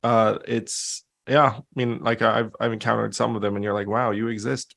uh, 0.03 0.39
it's 0.47 1.05
yeah, 1.29 1.55
I 1.57 1.63
mean, 1.75 2.03
like 2.03 2.23
I've 2.23 2.53
I've 2.61 2.73
encountered 2.73 3.15
some 3.15 3.37
of 3.37 3.43
them, 3.43 3.57
and 3.57 3.65
you're 3.65 3.75
like, 3.75 3.89
wow, 3.89 4.13
you 4.13 4.29
exist 4.29 4.75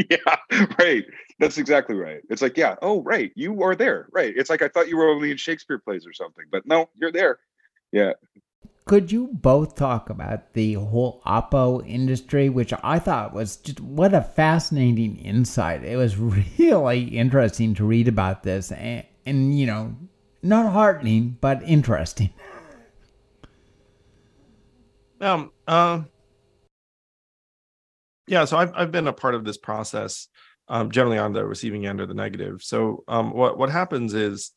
yeah, 0.10 0.36
right. 0.78 1.04
That's 1.38 1.58
exactly 1.58 1.96
right. 1.96 2.20
It's 2.30 2.42
like, 2.42 2.56
yeah, 2.56 2.76
oh, 2.82 3.02
right, 3.02 3.32
you 3.34 3.62
are 3.62 3.74
there, 3.74 4.08
right? 4.12 4.32
It's 4.36 4.50
like 4.50 4.62
I 4.62 4.68
thought 4.68 4.88
you 4.88 4.96
were 4.96 5.08
only 5.08 5.30
in 5.30 5.36
Shakespeare 5.36 5.78
plays 5.78 6.06
or 6.06 6.12
something, 6.12 6.44
but 6.50 6.66
no, 6.66 6.88
you're 6.94 7.12
there. 7.12 7.38
Yeah. 7.92 8.12
Could 8.84 9.12
you 9.12 9.28
both 9.32 9.76
talk 9.76 10.10
about 10.10 10.52
the 10.54 10.74
whole 10.74 11.22
Oppo 11.24 11.86
industry, 11.86 12.48
which 12.48 12.72
I 12.82 12.98
thought 12.98 13.32
was 13.32 13.56
just 13.56 13.80
what 13.80 14.14
a 14.14 14.20
fascinating 14.20 15.16
insight. 15.16 15.84
It 15.84 15.96
was 15.96 16.16
really 16.58 17.04
interesting 17.04 17.74
to 17.74 17.84
read 17.84 18.08
about 18.08 18.42
this, 18.42 18.72
and, 18.72 19.04
and 19.26 19.58
you 19.58 19.66
know, 19.66 19.94
not 20.42 20.72
heartening, 20.72 21.38
but 21.40 21.62
interesting. 21.62 22.30
Um, 25.20 25.52
uh, 25.68 26.02
yeah, 28.30 28.44
so 28.44 28.56
I've 28.56 28.72
I've 28.76 28.92
been 28.92 29.08
a 29.08 29.12
part 29.12 29.34
of 29.34 29.44
this 29.44 29.58
process, 29.58 30.28
um, 30.68 30.92
generally 30.92 31.18
on 31.18 31.32
the 31.32 31.44
receiving 31.44 31.84
end 31.84 32.00
or 32.00 32.06
the 32.06 32.14
negative. 32.14 32.62
So 32.62 33.02
um, 33.08 33.32
what 33.32 33.58
what 33.58 33.70
happens 33.70 34.14
is 34.14 34.52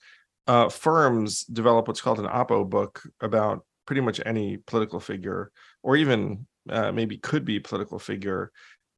uh, 0.45 0.69
firms 0.69 1.43
develop 1.45 1.87
what's 1.87 1.99
called 1.99 2.19
an 2.19 2.27
oppo 2.27 2.69
book 2.69 3.01
about 3.19 3.65
pretty 3.87 4.01
much 4.01 4.21
any 4.27 4.57
political 4.57 4.99
figure, 4.99 5.51
or 5.81 5.95
even 5.95 6.45
uh, 6.69 6.91
maybe 6.91 7.17
could 7.17 7.45
be 7.45 7.59
political 7.59 7.97
figure, 7.97 8.51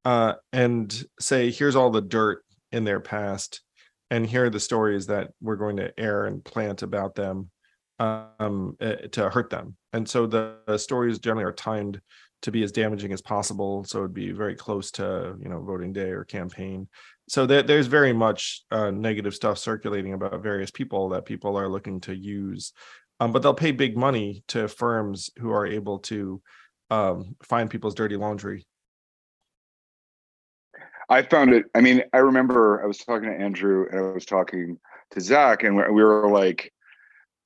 uh, 0.03 0.33
and 0.51 1.05
say 1.21 1.49
here's 1.49 1.77
all 1.77 1.89
the 1.89 2.01
dirt 2.01 2.43
in 2.73 2.83
their 2.83 2.99
past, 2.99 3.61
and 4.11 4.27
here 4.27 4.47
are 4.47 4.49
the 4.49 4.59
stories 4.59 5.07
that 5.07 5.31
we're 5.39 5.55
going 5.55 5.77
to 5.77 5.97
air 5.97 6.25
and 6.25 6.43
plant 6.43 6.83
about 6.83 7.15
them 7.15 7.49
um, 7.99 8.75
eh, 8.81 9.07
to 9.13 9.29
hurt 9.29 9.49
them. 9.49 9.77
And 9.93 10.07
so 10.07 10.27
the, 10.27 10.57
the 10.67 10.77
stories 10.77 11.19
generally 11.19 11.45
are 11.45 11.53
timed 11.53 12.01
to 12.45 12.51
be 12.51 12.61
as 12.61 12.71
damaging 12.71 13.11
as 13.11 13.23
possible. 13.23 13.83
So 13.85 13.99
it'd 13.99 14.13
be 14.13 14.31
very 14.31 14.55
close 14.55 14.91
to 14.91 15.35
you 15.41 15.49
know 15.49 15.61
voting 15.61 15.91
day 15.91 16.11
or 16.11 16.23
campaign. 16.23 16.87
So 17.27 17.47
there, 17.47 17.63
there's 17.63 17.87
very 17.87 18.13
much 18.13 18.61
uh, 18.69 18.91
negative 18.91 19.33
stuff 19.33 19.57
circulating 19.57 20.13
about 20.13 20.43
various 20.43 20.69
people 20.69 21.09
that 21.09 21.25
people 21.25 21.57
are 21.57 21.67
looking 21.67 21.99
to 22.01 22.15
use, 22.15 22.71
um, 23.19 23.31
but 23.31 23.41
they'll 23.41 23.55
pay 23.55 23.71
big 23.71 23.97
money 23.97 24.43
to 24.49 24.67
firms 24.67 25.31
who 25.39 25.51
are 25.51 25.65
able 25.65 25.99
to 25.99 26.39
um, 26.91 27.35
find 27.41 27.67
people's 27.67 27.95
dirty 27.95 28.15
laundry. 28.15 28.67
I 31.09 31.23
found 31.23 31.51
it. 31.51 31.65
I 31.73 31.81
mean, 31.81 32.03
I 32.13 32.17
remember 32.17 32.83
I 32.83 32.85
was 32.85 32.99
talking 32.99 33.29
to 33.29 33.35
Andrew 33.35 33.87
and 33.89 33.99
I 33.99 34.11
was 34.11 34.25
talking 34.25 34.77
to 35.11 35.19
Zach, 35.19 35.63
and 35.63 35.75
we 35.75 36.03
were 36.03 36.29
like, 36.29 36.71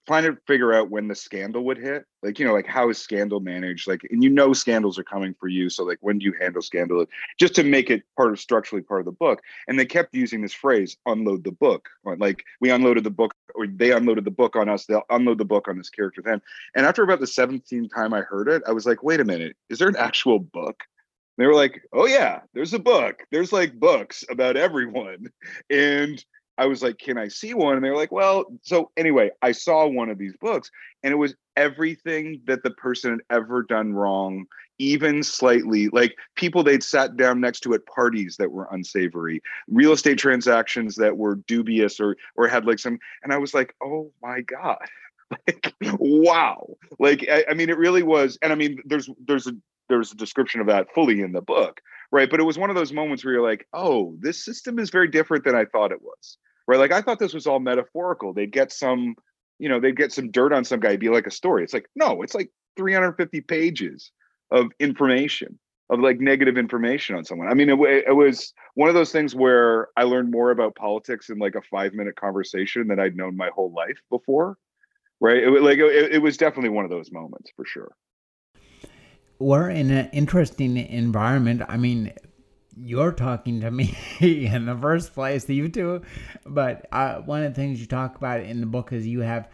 trying 0.10 0.24
to 0.24 0.36
figure 0.48 0.74
out 0.74 0.90
when 0.90 1.08
the 1.08 1.14
scandal 1.14 1.64
would 1.64 1.78
hit 1.78 2.04
like 2.24 2.40
you 2.40 2.46
know 2.46 2.52
like 2.52 2.66
how 2.66 2.90
is 2.90 2.98
scandal 2.98 3.40
managed? 3.40 3.88
Like 3.88 4.02
and 4.10 4.24
you 4.24 4.30
know 4.32 4.54
scandals 4.54 4.98
are 4.98 5.04
coming 5.04 5.36
for 5.40 5.48
you 5.48 5.70
so 5.70 5.84
like 5.84 6.00
when 6.02 6.18
do 6.18 6.26
you 6.26 6.34
handle 6.42 6.64
scandal? 6.64 7.06
Just 7.40 7.54
to 7.56 7.64
make 7.64 7.92
it 7.92 8.02
part 8.18 8.32
of 8.32 8.40
structurally 8.40 8.82
part 8.82 9.02
of 9.02 9.06
the 9.06 9.12
book. 9.12 9.40
And 9.68 9.78
they 9.78 9.86
kept 9.86 10.16
using 10.16 10.42
this 10.42 10.52
phrase 10.52 10.98
unload 11.06 11.44
the 11.44 11.52
book 11.52 11.90
like 12.04 12.44
we 12.60 12.72
unloaded 12.72 13.04
the 13.04 13.12
book 13.12 13.36
or 13.54 13.68
they 13.68 13.92
unloaded 13.92 14.24
the 14.24 14.32
book 14.32 14.56
on 14.56 14.68
us. 14.68 14.88
They'll 14.88 15.04
unload 15.12 15.38
the 15.38 15.46
book 15.46 15.68
on 15.68 15.78
this 15.78 15.92
character 15.92 16.24
then. 16.24 16.42
And 16.74 16.88
after 16.88 17.04
about 17.04 17.20
the 17.20 17.28
17th 17.28 17.94
time 17.94 18.12
i 18.12 18.22
heard 18.22 18.48
it 18.48 18.64
i 18.66 18.72
was 18.72 18.88
like 18.88 19.04
wait 19.04 19.20
a 19.20 19.26
minute. 19.26 19.56
Is 19.70 19.78
there 19.78 19.90
an 19.90 19.96
actual 19.96 20.40
book? 20.40 20.86
They 21.38 21.46
were 21.46 21.54
like 21.54 21.84
oh 21.94 22.08
yeah. 22.08 22.40
There's 22.56 22.74
a 22.74 22.80
book. 22.80 23.20
There's 23.30 23.54
like 23.54 23.80
books 23.80 24.24
about 24.28 24.58
everyone. 24.58 25.28
And 25.70 26.26
I 26.60 26.66
was 26.66 26.84
like, 26.84 26.98
can 26.98 27.18
I 27.18 27.30
see 27.30 27.54
one? 27.54 27.78
And 27.78 27.86
they 27.86 27.90
were 27.90 27.96
like, 27.96 28.12
well, 28.12 28.44
so 28.64 28.92
anyway, 28.98 29.32
I 29.42 29.54
saw 29.54 29.88
one 29.88 30.10
of 30.10 30.18
these 30.18 30.36
books 30.42 30.70
and 31.02 31.14
it 31.14 31.16
was 31.16 31.34
everything 31.56 32.42
that 32.48 32.64
the 32.64 32.72
person 32.72 33.12
had 33.12 33.38
ever 33.38 33.64
done 33.64 33.94
wrong, 33.94 34.46
even 34.78 35.24
slightly 35.24 35.88
like 35.88 36.18
people 36.36 36.62
they'd 36.62 36.84
sat 36.84 37.16
down 37.16 37.40
next 37.40 37.62
to 37.62 37.74
at 37.74 37.86
parties 37.86 38.36
that 38.40 38.52
were 38.52 38.68
unsavory, 38.72 39.42
real 39.70 39.94
estate 39.94 40.18
transactions 40.18 40.96
that 40.98 41.16
were 41.16 41.36
dubious 41.48 41.98
or 41.98 42.18
or 42.36 42.50
had 42.50 42.66
like 42.66 42.80
some 42.80 43.00
and 43.24 43.32
I 43.32 43.38
was 43.38 43.54
like, 43.54 43.74
oh 43.82 44.12
my 44.22 44.42
God. 44.42 44.78
Like 45.48 45.76
wow. 46.00 46.66
Like 46.98 47.24
I, 47.32 47.46
I 47.52 47.54
mean 47.54 47.70
it 47.70 47.78
really 47.78 48.02
was, 48.02 48.40
and 48.42 48.52
I 48.52 48.56
mean 48.56 48.80
there's 48.84 49.08
there's 49.28 49.46
a 49.46 49.52
there's 49.88 50.12
a 50.12 50.16
description 50.16 50.60
of 50.60 50.68
that 50.68 50.92
fully 50.94 51.22
in 51.22 51.34
the 51.34 51.42
book 51.42 51.82
right 52.12 52.30
but 52.30 52.40
it 52.40 52.44
was 52.44 52.58
one 52.58 52.70
of 52.70 52.76
those 52.76 52.94
moments 52.94 53.24
where 53.24 53.34
you're 53.34 53.48
like 53.48 53.68
oh 53.74 54.16
this 54.20 54.44
system 54.44 54.80
is 54.80 54.90
very 54.90 55.08
different 55.08 55.44
than 55.44 55.56
i 55.56 55.66
thought 55.66 55.92
it 55.92 56.02
was 56.02 56.38
right? 56.70 56.80
Like 56.80 56.92
I 56.92 57.02
thought 57.02 57.18
this 57.18 57.34
was 57.34 57.48
all 57.48 57.60
metaphorical. 57.60 58.32
They'd 58.32 58.52
get 58.52 58.72
some, 58.72 59.16
you 59.58 59.68
know, 59.68 59.80
they'd 59.80 59.98
get 59.98 60.14
some 60.14 60.30
dirt 60.30 60.54
on 60.54 60.64
some 60.64 60.80
guy, 60.80 60.98
be 60.98 61.10
like 61.10 61.26
a 61.26 61.32
story. 61.32 61.64
It's 61.64 61.74
like, 61.74 61.90
no, 61.96 62.22
it's 62.22 62.36
like 62.36 62.52
350 62.78 63.42
pages 63.42 64.12
of 64.52 64.68
information, 64.80 65.58
of 65.90 66.00
like 66.00 66.20
negative 66.20 66.60
information 66.60 67.16
on 67.16 67.26
someone. 67.26 67.48
I 67.48 67.56
mean, 67.56 67.72
it, 67.72 68.04
it 68.08 68.16
was 68.16 68.54
one 68.76 68.88
of 68.88 68.94
those 68.94 69.12
things 69.12 69.34
where 69.34 69.88
I 69.98 70.04
learned 70.04 70.30
more 70.30 70.52
about 70.52 70.76
politics 70.76 71.32
in 71.32 71.40
like 71.40 71.56
a 71.56 71.62
five 71.72 71.94
minute 71.94 72.16
conversation 72.16 72.88
than 72.88 73.00
I'd 73.00 73.18
known 73.18 73.36
my 73.36 73.50
whole 73.50 73.74
life 73.74 73.98
before. 74.12 74.56
Right. 75.20 75.44
It, 75.44 75.64
like 75.64 75.80
it, 75.80 76.14
it 76.14 76.22
was 76.22 76.38
definitely 76.38 76.70
one 76.70 76.86
of 76.86 76.92
those 76.92 77.12
moments 77.12 77.52
for 77.56 77.66
sure 77.66 77.92
we're 79.40 79.70
in 79.70 79.90
an 79.90 80.10
interesting 80.12 80.76
environment. 80.76 81.62
I 81.68 81.78
mean, 81.78 82.12
you're 82.82 83.12
talking 83.12 83.62
to 83.62 83.72
me 83.72 83.98
in 84.20 84.66
the 84.66 84.76
first 84.76 85.14
place, 85.14 85.48
you 85.50 85.70
two. 85.70 86.02
But 86.46 86.88
uh, 86.92 87.22
one 87.22 87.44
of 87.44 87.54
the 87.54 87.62
things 87.62 87.80
you 87.80 87.86
talk 87.86 88.16
about 88.16 88.42
in 88.42 88.60
the 88.62 88.68
book 88.68 88.94
is 88.94 89.06
you 89.06 89.22
have 89.22 89.50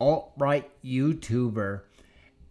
alt 0.00 0.32
right 0.38 0.70
YouTuber 0.84 1.82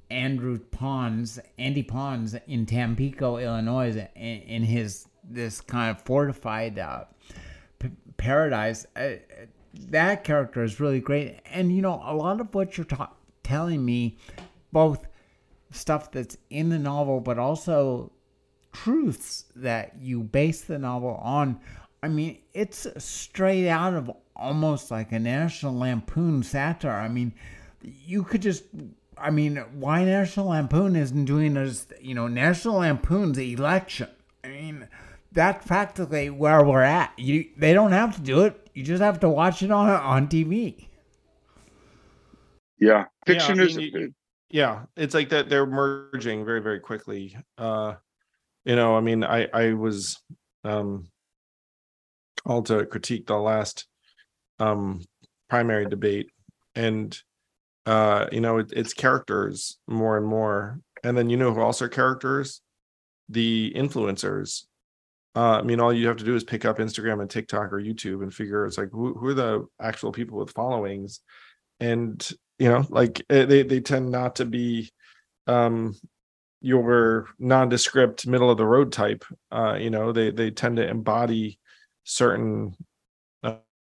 Andrew 0.09 0.59
Pons, 0.59 1.39
Andy 1.57 1.83
Pons 1.83 2.35
in 2.47 2.65
Tampico, 2.65 3.37
Illinois, 3.37 4.07
in, 4.15 4.41
in 4.41 4.63
his 4.63 5.05
this 5.29 5.59
kind 5.59 5.91
of 5.91 6.01
fortified 6.03 6.79
uh, 6.79 7.03
p- 7.79 7.91
paradise. 8.15 8.85
Uh, 8.95 9.15
that 9.89 10.23
character 10.23 10.63
is 10.63 10.79
really 10.79 11.01
great, 11.01 11.39
and 11.45 11.75
you 11.75 11.81
know 11.81 12.01
a 12.05 12.15
lot 12.15 12.39
of 12.39 12.53
what 12.53 12.77
you're 12.77 12.85
ta- 12.85 13.13
telling 13.43 13.83
me, 13.83 14.17
both 14.71 15.07
stuff 15.71 16.11
that's 16.11 16.37
in 16.49 16.69
the 16.69 16.79
novel, 16.79 17.19
but 17.19 17.37
also 17.37 18.11
truths 18.83 19.45
that 19.55 19.95
you 19.99 20.23
base 20.23 20.61
the 20.61 20.77
novel 20.77 21.19
on. 21.23 21.59
I 22.03 22.07
mean, 22.07 22.39
it's 22.53 22.87
straight 23.03 23.67
out 23.67 23.93
of 23.93 24.11
almost 24.35 24.91
like 24.91 25.11
a 25.11 25.19
National 25.19 25.77
Lampoon 25.77 26.43
satire. 26.43 26.91
I 26.91 27.07
mean, 27.07 27.33
you 27.81 28.23
could 28.23 28.41
just 28.41 28.63
I 29.19 29.31
mean, 29.31 29.57
why 29.73 30.03
National 30.03 30.47
Lampoon 30.47 30.95
isn't 30.95 31.25
doing 31.25 31.57
as 31.57 31.87
you 32.01 32.13
know 32.13 32.27
National 32.27 32.75
Lampoon's 32.77 33.37
election? 33.37 34.09
I 34.43 34.49
mean, 34.49 34.87
that's 35.31 35.65
practically 35.65 36.29
where 36.29 36.63
we're 36.63 36.83
at. 36.83 37.13
You 37.17 37.45
they 37.57 37.73
don't 37.73 37.91
have 37.91 38.15
to 38.15 38.21
do 38.21 38.41
it. 38.41 38.69
You 38.73 38.83
just 38.83 39.01
have 39.01 39.19
to 39.21 39.29
watch 39.29 39.63
it 39.63 39.71
on 39.71 39.89
on 39.89 40.27
TV. 40.27 40.87
Yeah, 42.79 43.05
fiction 43.25 43.57
yeah, 43.57 43.63
I 43.63 43.65
is. 43.65 43.77
mean, 43.77 44.15
yeah, 44.49 44.83
it's 44.95 45.15
like 45.15 45.29
that. 45.29 45.49
They're 45.49 45.65
merging 45.65 46.45
very 46.45 46.61
very 46.61 46.79
quickly. 46.79 47.35
Uh, 47.57 47.95
you 48.67 48.75
know 48.75 48.95
i 48.95 49.01
mean 49.01 49.23
i 49.23 49.47
i 49.53 49.73
was 49.73 50.21
um 50.63 51.07
called 52.45 52.67
to 52.67 52.85
critique 52.85 53.25
the 53.25 53.35
last 53.35 53.87
um 54.59 55.01
primary 55.49 55.87
debate 55.87 56.29
and 56.75 57.19
uh 57.85 58.27
you 58.31 58.41
know 58.41 58.59
it, 58.59 58.71
it's 58.75 58.93
characters 58.93 59.77
more 59.87 60.17
and 60.17 60.25
more. 60.25 60.79
And 61.03 61.17
then 61.17 61.29
you 61.29 61.37
know 61.37 61.53
who 61.53 61.61
else 61.61 61.81
are 61.81 61.89
characters? 61.89 62.61
The 63.29 63.73
influencers. 63.75 64.63
Uh, 65.35 65.59
I 65.59 65.61
mean, 65.61 65.79
all 65.79 65.93
you 65.93 66.07
have 66.07 66.17
to 66.17 66.23
do 66.23 66.35
is 66.35 66.43
pick 66.43 66.65
up 66.65 66.79
Instagram 66.79 67.21
and 67.21 67.29
TikTok 67.29 67.71
or 67.71 67.79
YouTube 67.79 68.23
and 68.23 68.33
figure 68.33 68.65
it's 68.65 68.77
like 68.77 68.89
who, 68.91 69.13
who 69.13 69.27
are 69.27 69.33
the 69.33 69.67
actual 69.79 70.11
people 70.11 70.39
with 70.39 70.51
followings, 70.51 71.21
and 71.79 72.27
you 72.57 72.69
know, 72.69 72.85
like 72.89 73.23
eh, 73.29 73.45
they 73.45 73.61
they 73.63 73.79
tend 73.79 74.11
not 74.11 74.37
to 74.37 74.45
be 74.45 74.91
um 75.45 75.93
your 76.61 77.27
nondescript 77.39 78.25
middle 78.25 78.49
of 78.49 78.57
the 78.57 78.65
road 78.65 78.91
type 78.91 79.23
uh 79.51 79.77
you 79.79 79.89
know 79.89 80.11
they 80.11 80.31
they 80.31 80.49
tend 80.49 80.77
to 80.77 80.87
embody 80.87 81.59
certain 82.03 82.75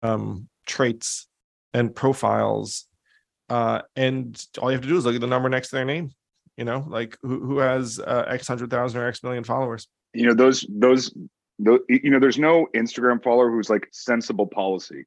um 0.02 0.48
traits 0.66 1.26
and 1.72 1.94
profiles 1.94 2.86
uh 3.48 3.80
and 3.94 4.46
all 4.58 4.70
you 4.70 4.74
have 4.74 4.82
to 4.82 4.88
do 4.88 4.96
is 4.96 5.06
look 5.06 5.14
at 5.14 5.20
the 5.20 5.26
number 5.26 5.48
next 5.48 5.70
to 5.70 5.76
their 5.76 5.84
name 5.84 6.10
you 6.56 6.64
know 6.64 6.84
like 6.88 7.16
who, 7.22 7.40
who 7.40 7.58
has 7.58 7.98
uh, 7.98 8.24
x 8.28 8.48
hundred 8.48 8.70
thousand 8.70 9.00
or 9.00 9.06
x 9.06 9.22
million 9.22 9.44
followers. 9.44 9.88
You 10.14 10.26
know 10.26 10.34
those 10.34 10.66
those 10.68 11.14
those 11.58 11.80
you 11.88 12.10
know 12.10 12.18
there's 12.18 12.38
no 12.38 12.66
instagram 12.74 13.22
follower 13.22 13.50
who's 13.50 13.70
like 13.70 13.88
sensible 13.92 14.46
policy 14.46 15.04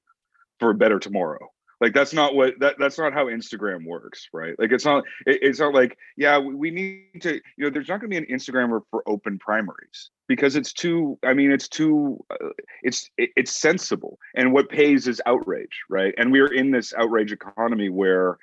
for 0.60 0.72
a 0.72 0.76
better 0.76 1.00
tomorrow 1.00 1.48
like 1.82 1.94
that's 1.94 2.14
not 2.14 2.36
what 2.36 2.60
that 2.60 2.76
that's 2.80 2.98
not 2.98 3.14
how 3.14 3.26
instagram 3.26 3.86
works 3.86 4.28
right? 4.34 4.56
Like 4.60 4.72
it's 4.72 4.86
not 4.86 5.04
it, 5.26 5.40
it's 5.42 5.60
not 5.60 5.74
like 5.74 5.98
yeah 6.18 6.38
we, 6.38 6.54
we 6.56 6.72
need 6.72 7.22
to 7.22 7.36
you 7.58 7.66
know 7.66 7.70
there's 7.70 7.88
not 7.88 8.00
going 8.00 8.12
to 8.12 8.20
be 8.20 8.26
an 8.26 8.38
instagram 8.38 8.82
for 8.90 9.04
open 9.08 9.40
primaries 9.40 10.10
because 10.28 10.56
it's 10.56 10.74
too 10.74 11.18
i 11.24 11.34
mean 11.34 11.52
it's 11.52 11.68
too 11.68 12.24
uh, 12.32 12.50
it's 12.84 13.10
it, 13.18 13.30
it's 13.36 13.52
sensible. 13.52 14.20
And 14.36 14.54
what 14.54 14.70
pays 14.70 15.08
is 15.08 15.22
outrage 15.26 15.84
right? 15.90 16.14
And 16.18 16.32
we're 16.32 16.54
in 16.54 16.72
this 16.72 16.94
outrage 16.94 17.32
economy 17.32 17.90
where 17.90 18.38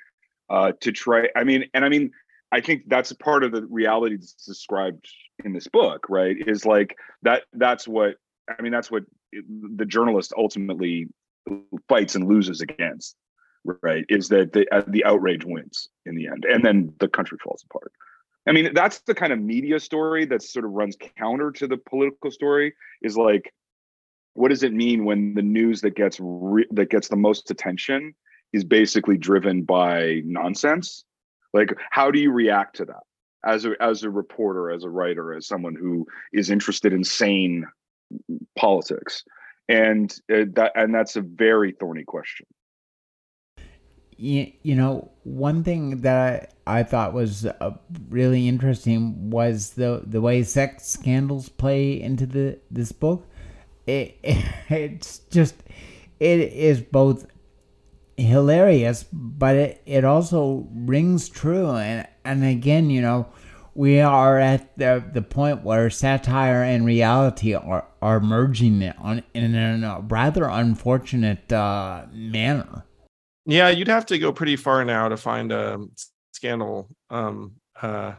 uh 0.49 0.71
to 0.81 0.91
try 0.91 1.27
i 1.35 1.43
mean 1.43 1.65
and 1.73 1.83
i 1.83 1.89
mean 1.89 2.11
i 2.51 2.61
think 2.61 2.83
that's 2.87 3.11
part 3.13 3.43
of 3.43 3.51
the 3.51 3.65
reality 3.69 4.15
that's 4.15 4.33
described 4.33 5.07
in 5.43 5.53
this 5.53 5.67
book 5.67 6.07
right? 6.09 6.35
Is 6.47 6.65
like 6.65 6.95
that 7.23 7.43
that's 7.53 7.87
what 7.87 8.15
I 8.47 8.61
mean, 8.61 8.71
that's 8.71 8.89
what 8.89 9.03
the 9.33 9.85
journalist 9.85 10.33
ultimately 10.37 11.07
fights 11.87 12.15
and 12.15 12.27
loses 12.27 12.61
against, 12.61 13.15
right? 13.63 14.05
Is 14.09 14.29
that 14.29 14.53
the 14.53 14.67
uh, 14.73 14.83
the 14.87 15.05
outrage 15.05 15.45
wins 15.45 15.89
in 16.05 16.15
the 16.15 16.27
end, 16.27 16.45
and 16.45 16.63
then 16.63 16.93
the 16.99 17.07
country 17.07 17.37
falls 17.43 17.63
apart. 17.69 17.91
I 18.47 18.53
mean, 18.53 18.73
that's 18.73 18.99
the 18.99 19.13
kind 19.13 19.33
of 19.33 19.39
media 19.39 19.79
story 19.79 20.25
that 20.25 20.41
sort 20.41 20.63
of 20.63 20.71
runs 20.71 20.95
counter 21.17 21.51
to 21.51 21.67
the 21.67 21.77
political 21.77 22.31
story. 22.31 22.73
Is 23.01 23.17
like, 23.17 23.53
what 24.33 24.49
does 24.49 24.63
it 24.63 24.73
mean 24.73 25.03
when 25.03 25.33
the 25.33 25.41
news 25.41 25.81
that 25.81 25.95
gets 25.95 26.17
re- 26.21 26.67
that 26.71 26.89
gets 26.89 27.09
the 27.09 27.17
most 27.17 27.51
attention 27.51 28.15
is 28.53 28.63
basically 28.63 29.17
driven 29.17 29.63
by 29.63 30.21
nonsense? 30.25 31.03
Like, 31.53 31.73
how 31.91 32.11
do 32.11 32.19
you 32.19 32.31
react 32.31 32.77
to 32.77 32.85
that 32.85 33.03
as 33.45 33.65
a 33.65 33.73
as 33.81 34.03
a 34.03 34.09
reporter, 34.09 34.71
as 34.71 34.83
a 34.83 34.89
writer, 34.89 35.33
as 35.33 35.47
someone 35.47 35.75
who 35.75 36.07
is 36.31 36.49
interested 36.49 36.93
in 36.93 37.03
sane 37.03 37.65
politics? 38.55 39.23
And 39.67 40.09
uh, 40.31 40.45
that 40.53 40.71
and 40.75 40.95
that's 40.95 41.17
a 41.17 41.21
very 41.21 41.73
thorny 41.73 42.05
question. 42.05 42.45
You, 44.17 44.51
you 44.63 44.75
know, 44.75 45.11
one 45.23 45.63
thing 45.63 46.01
that 46.01 46.53
I, 46.65 46.79
I 46.79 46.83
thought 46.83 47.13
was 47.13 47.45
uh, 47.45 47.77
really 48.09 48.47
interesting 48.47 49.29
was 49.29 49.71
the 49.71 50.01
the 50.05 50.21
way 50.21 50.43
sex 50.43 50.87
scandals 50.87 51.49
play 51.49 52.01
into 52.01 52.25
the 52.25 52.59
this 52.71 52.91
book. 52.91 53.27
It, 53.85 54.17
it 54.23 54.45
it's 54.69 55.19
just 55.29 55.55
it 56.19 56.39
is 56.39 56.81
both 56.81 57.27
hilarious, 58.17 59.05
but 59.13 59.55
it, 59.55 59.81
it 59.85 60.03
also 60.03 60.67
rings 60.73 61.29
true. 61.29 61.71
And, 61.71 62.07
and 62.25 62.43
again, 62.43 62.89
you 62.89 63.01
know, 63.01 63.27
we 63.75 64.01
are 64.01 64.39
at 64.39 64.75
the, 64.77 65.03
the 65.13 65.21
point 65.21 65.63
where 65.63 65.89
satire 65.89 66.63
and 66.63 66.85
reality 66.85 67.53
are, 67.53 67.85
are 68.01 68.19
merging 68.19 68.91
on, 68.97 69.23
in 69.33 69.55
a 69.55 70.03
rather 70.07 70.45
unfortunate 70.45 71.51
uh, 71.53 72.05
manner. 72.11 72.83
Yeah, 73.47 73.69
you'd 73.69 73.87
have 73.87 74.05
to 74.07 74.19
go 74.19 74.33
pretty 74.33 74.57
far 74.57 74.83
now 74.83 75.07
to 75.07 75.15
find 75.15 75.53
a 75.53 75.79
scandal 76.33 76.89
um, 77.09 77.53
uh, 77.81 78.15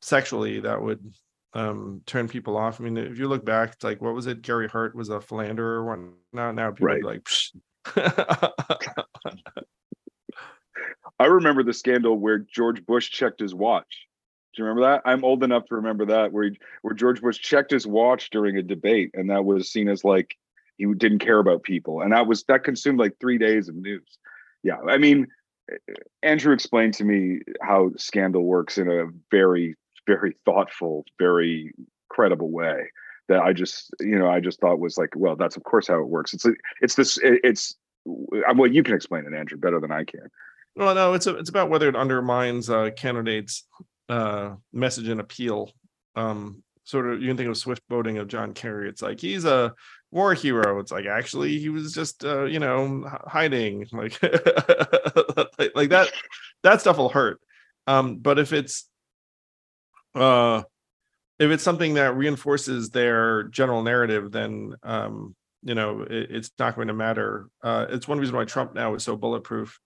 sexually 0.00 0.60
that 0.60 0.80
would 0.80 1.12
um, 1.52 2.02
turn 2.06 2.28
people 2.28 2.56
off. 2.56 2.80
I 2.80 2.84
mean, 2.84 2.96
if 2.96 3.18
you 3.18 3.26
look 3.26 3.44
back, 3.44 3.72
it's 3.72 3.82
like 3.82 4.00
what 4.00 4.14
was 4.14 4.28
it? 4.28 4.40
Gary 4.40 4.68
Hart 4.68 4.94
was 4.94 5.08
a 5.08 5.20
philanderer 5.20 5.82
or 5.82 5.84
whatnot. 5.84 6.54
Now 6.54 6.70
people 6.70 6.86
right. 6.86 7.02
like, 7.04 7.26
I 11.18 11.26
remember 11.26 11.64
the 11.64 11.74
scandal 11.74 12.16
where 12.16 12.38
George 12.38 12.86
Bush 12.86 13.10
checked 13.10 13.40
his 13.40 13.56
watch. 13.56 14.06
Do 14.54 14.62
you 14.62 14.68
remember 14.68 14.88
that? 14.88 15.02
I'm 15.04 15.24
old 15.24 15.42
enough 15.42 15.64
to 15.66 15.74
remember 15.74 16.06
that, 16.06 16.30
where 16.30 16.44
he, 16.44 16.58
where 16.82 16.94
George 16.94 17.20
Bush 17.20 17.40
checked 17.40 17.72
his 17.72 17.84
watch 17.84 18.30
during 18.30 18.58
a 18.58 18.62
debate, 18.62 19.10
and 19.14 19.28
that 19.30 19.44
was 19.44 19.72
seen 19.72 19.88
as 19.88 20.04
like 20.04 20.36
he 20.76 20.86
didn't 20.94 21.18
care 21.18 21.40
about 21.40 21.64
people, 21.64 22.02
and 22.02 22.12
that 22.12 22.28
was 22.28 22.44
that 22.44 22.62
consumed 22.62 23.00
like 23.00 23.16
three 23.18 23.38
days 23.38 23.68
of 23.68 23.74
news. 23.74 24.18
Yeah, 24.62 24.78
I 24.88 24.98
mean, 24.98 25.26
Andrew 26.22 26.52
explained 26.52 26.94
to 26.94 27.04
me 27.04 27.40
how 27.60 27.90
scandal 27.96 28.44
works 28.44 28.78
in 28.78 28.88
a 28.88 29.06
very, 29.30 29.76
very 30.06 30.36
thoughtful, 30.44 31.04
very 31.18 31.72
credible 32.08 32.50
way 32.50 32.90
that 33.28 33.40
I 33.40 33.52
just, 33.52 33.90
you 34.00 34.18
know, 34.18 34.28
I 34.28 34.40
just 34.40 34.60
thought 34.60 34.78
was 34.78 34.98
like, 34.98 35.10
well, 35.16 35.36
that's 35.36 35.56
of 35.56 35.64
course 35.64 35.88
how 35.88 36.00
it 36.00 36.08
works. 36.08 36.34
It's 36.34 36.46
it's 36.80 36.94
this, 36.94 37.18
it's 37.22 37.76
well, 38.04 38.66
you 38.66 38.82
can 38.82 38.94
explain 38.94 39.24
it, 39.26 39.34
Andrew, 39.34 39.58
better 39.58 39.80
than 39.80 39.92
I 39.92 40.04
can. 40.04 40.28
Well, 40.74 40.94
no, 40.94 41.14
it's 41.14 41.26
a, 41.26 41.36
it's 41.36 41.50
about 41.50 41.70
whether 41.70 41.88
it 41.88 41.96
undermines 41.96 42.70
uh, 42.70 42.90
candidates' 42.96 43.64
uh, 44.08 44.54
message 44.72 45.08
and 45.08 45.20
appeal. 45.20 45.70
Um, 46.16 46.62
sort 46.84 47.06
of, 47.06 47.20
you 47.20 47.28
can 47.28 47.36
think 47.36 47.48
of 47.48 47.56
swift 47.56 47.82
boating 47.88 48.18
of 48.18 48.28
John 48.28 48.54
Kerry. 48.54 48.88
It's 48.88 49.02
like 49.02 49.20
he's 49.20 49.44
a 49.44 49.74
war 50.10 50.34
hero. 50.34 50.78
It's 50.78 50.92
like 50.92 51.06
actually 51.06 51.58
he 51.58 51.68
was 51.68 51.92
just, 51.92 52.24
uh, 52.24 52.44
you 52.44 52.58
know, 52.58 53.04
hiding, 53.26 53.86
like, 53.92 54.22
like, 55.74 55.90
that. 55.90 56.08
That 56.62 56.80
stuff 56.80 56.98
will 56.98 57.08
hurt. 57.08 57.40
Um, 57.86 58.18
but 58.18 58.38
if 58.38 58.52
it's 58.52 58.88
uh 60.14 60.62
if 61.42 61.50
it's 61.50 61.64
something 61.64 61.94
that 61.94 62.16
reinforces 62.16 62.90
their 62.90 63.44
general 63.44 63.82
narrative, 63.82 64.30
then 64.30 64.76
um, 64.84 65.34
you 65.62 65.74
know 65.74 66.02
it, 66.02 66.30
it's 66.30 66.50
not 66.58 66.76
going 66.76 66.88
to 66.88 66.94
matter. 66.94 67.48
Uh, 67.62 67.86
it's 67.90 68.06
one 68.06 68.18
reason 68.18 68.36
why 68.36 68.44
Trump 68.44 68.74
now 68.74 68.94
is 68.94 69.02
so 69.02 69.16
bulletproof 69.16 69.78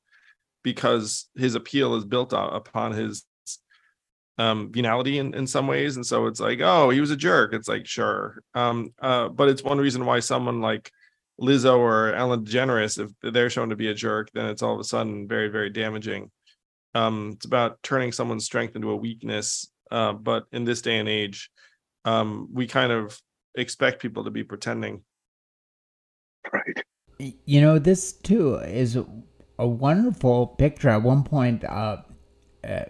because 0.63 1.31
his 1.35 1.55
appeal 1.55 1.95
is 1.95 2.05
built 2.05 2.35
upon 2.35 2.93
his 2.93 3.25
um 4.39 4.71
venality 4.73 5.19
in, 5.19 5.35
in 5.35 5.47
some 5.47 5.67
ways 5.67 5.97
and 5.97 6.05
so 6.05 6.27
it's 6.27 6.41
like 6.41 6.61
oh 6.61 6.91
he 6.91 7.01
was 7.01 7.11
a 7.11 7.17
jerk 7.17 7.55
it's 7.55 7.69
like 7.69 7.87
sure 7.87 8.43
um 8.55 8.93
uh 9.01 9.29
but 9.29 9.49
it's 9.49 9.63
one 9.63 9.79
reason 9.79 10.05
why 10.05 10.21
someone 10.21 10.61
like 10.61 10.91
lizzo 11.41 11.79
or 11.79 12.15
ellen 12.15 12.45
degeneres 12.45 13.03
if 13.03 13.11
they're 13.33 13.51
shown 13.51 13.71
to 13.71 13.77
be 13.77 13.89
a 13.89 13.95
jerk 13.95 14.29
then 14.35 14.47
it's 14.47 14.63
all 14.63 14.75
of 14.75 14.81
a 14.81 14.85
sudden 14.85 15.27
very 15.27 15.49
very 15.49 15.71
damaging 15.71 16.31
um 16.95 17.33
it's 17.35 17.47
about 17.47 17.83
turning 17.83 18.13
someone's 18.13 18.45
strength 18.45 18.77
into 18.77 18.91
a 18.91 18.97
weakness 18.97 19.71
uh, 19.91 20.13
but 20.13 20.47
in 20.53 20.65
this 20.65 20.81
day 20.81 20.99
and 20.99 21.09
age, 21.09 21.51
um, 22.05 22.49
we 22.53 22.67
kind 22.67 22.93
of 22.93 23.19
expect 23.55 24.01
people 24.01 24.25
to 24.25 24.31
be 24.31 24.45
pretending. 24.45 25.03
Right. 26.53 26.83
You 27.19 27.61
know, 27.61 27.79
this 27.79 28.13
too 28.13 28.57
is 28.57 28.99
a 29.59 29.67
wonderful 29.67 30.49
picture. 30.49 30.91
At 30.91 31.03
one 31.03 31.25
point, 31.25 31.65
uh, 31.65 31.99
uh, 32.67 32.85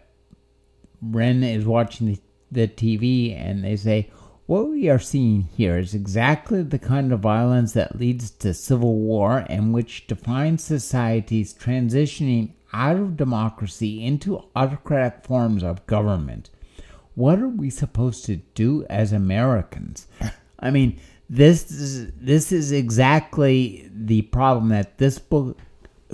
Ren 1.02 1.42
is 1.42 1.64
watching 1.64 2.06
the, 2.06 2.20
the 2.50 2.68
TV 2.68 3.38
and 3.38 3.64
they 3.64 3.76
say, 3.76 4.10
What 4.46 4.68
we 4.68 4.88
are 4.88 4.98
seeing 4.98 5.48
here 5.56 5.78
is 5.78 5.94
exactly 5.94 6.62
the 6.62 6.78
kind 6.78 7.12
of 7.12 7.20
violence 7.20 7.72
that 7.72 7.98
leads 7.98 8.30
to 8.30 8.54
civil 8.54 8.96
war 8.96 9.44
and 9.48 9.72
which 9.72 10.06
defines 10.06 10.62
societies 10.62 11.54
transitioning 11.54 12.52
out 12.72 12.96
of 12.96 13.16
democracy 13.16 14.04
into 14.04 14.44
autocratic 14.54 15.24
forms 15.24 15.62
of 15.62 15.86
government 15.86 16.50
what 17.16 17.40
are 17.40 17.48
we 17.48 17.70
supposed 17.70 18.24
to 18.26 18.36
do 18.36 18.86
as 18.88 19.12
Americans? 19.12 20.06
I 20.60 20.70
mean, 20.70 21.00
this 21.28 21.70
is, 21.70 22.12
this 22.12 22.52
is 22.52 22.70
exactly 22.70 23.90
the 23.92 24.22
problem 24.22 24.68
that 24.68 24.98
this 24.98 25.18
book 25.18 25.58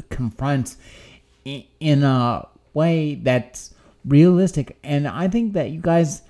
confronts 0.09 0.79
in 1.45 2.03
a 2.03 2.49
way 2.73 3.17
that's 3.17 3.72
realistic. 4.05 4.79
And 4.83 5.07
I 5.07 5.29
think 5.29 5.53
that 5.55 5.71
you 5.71 5.81
guys 5.81 6.23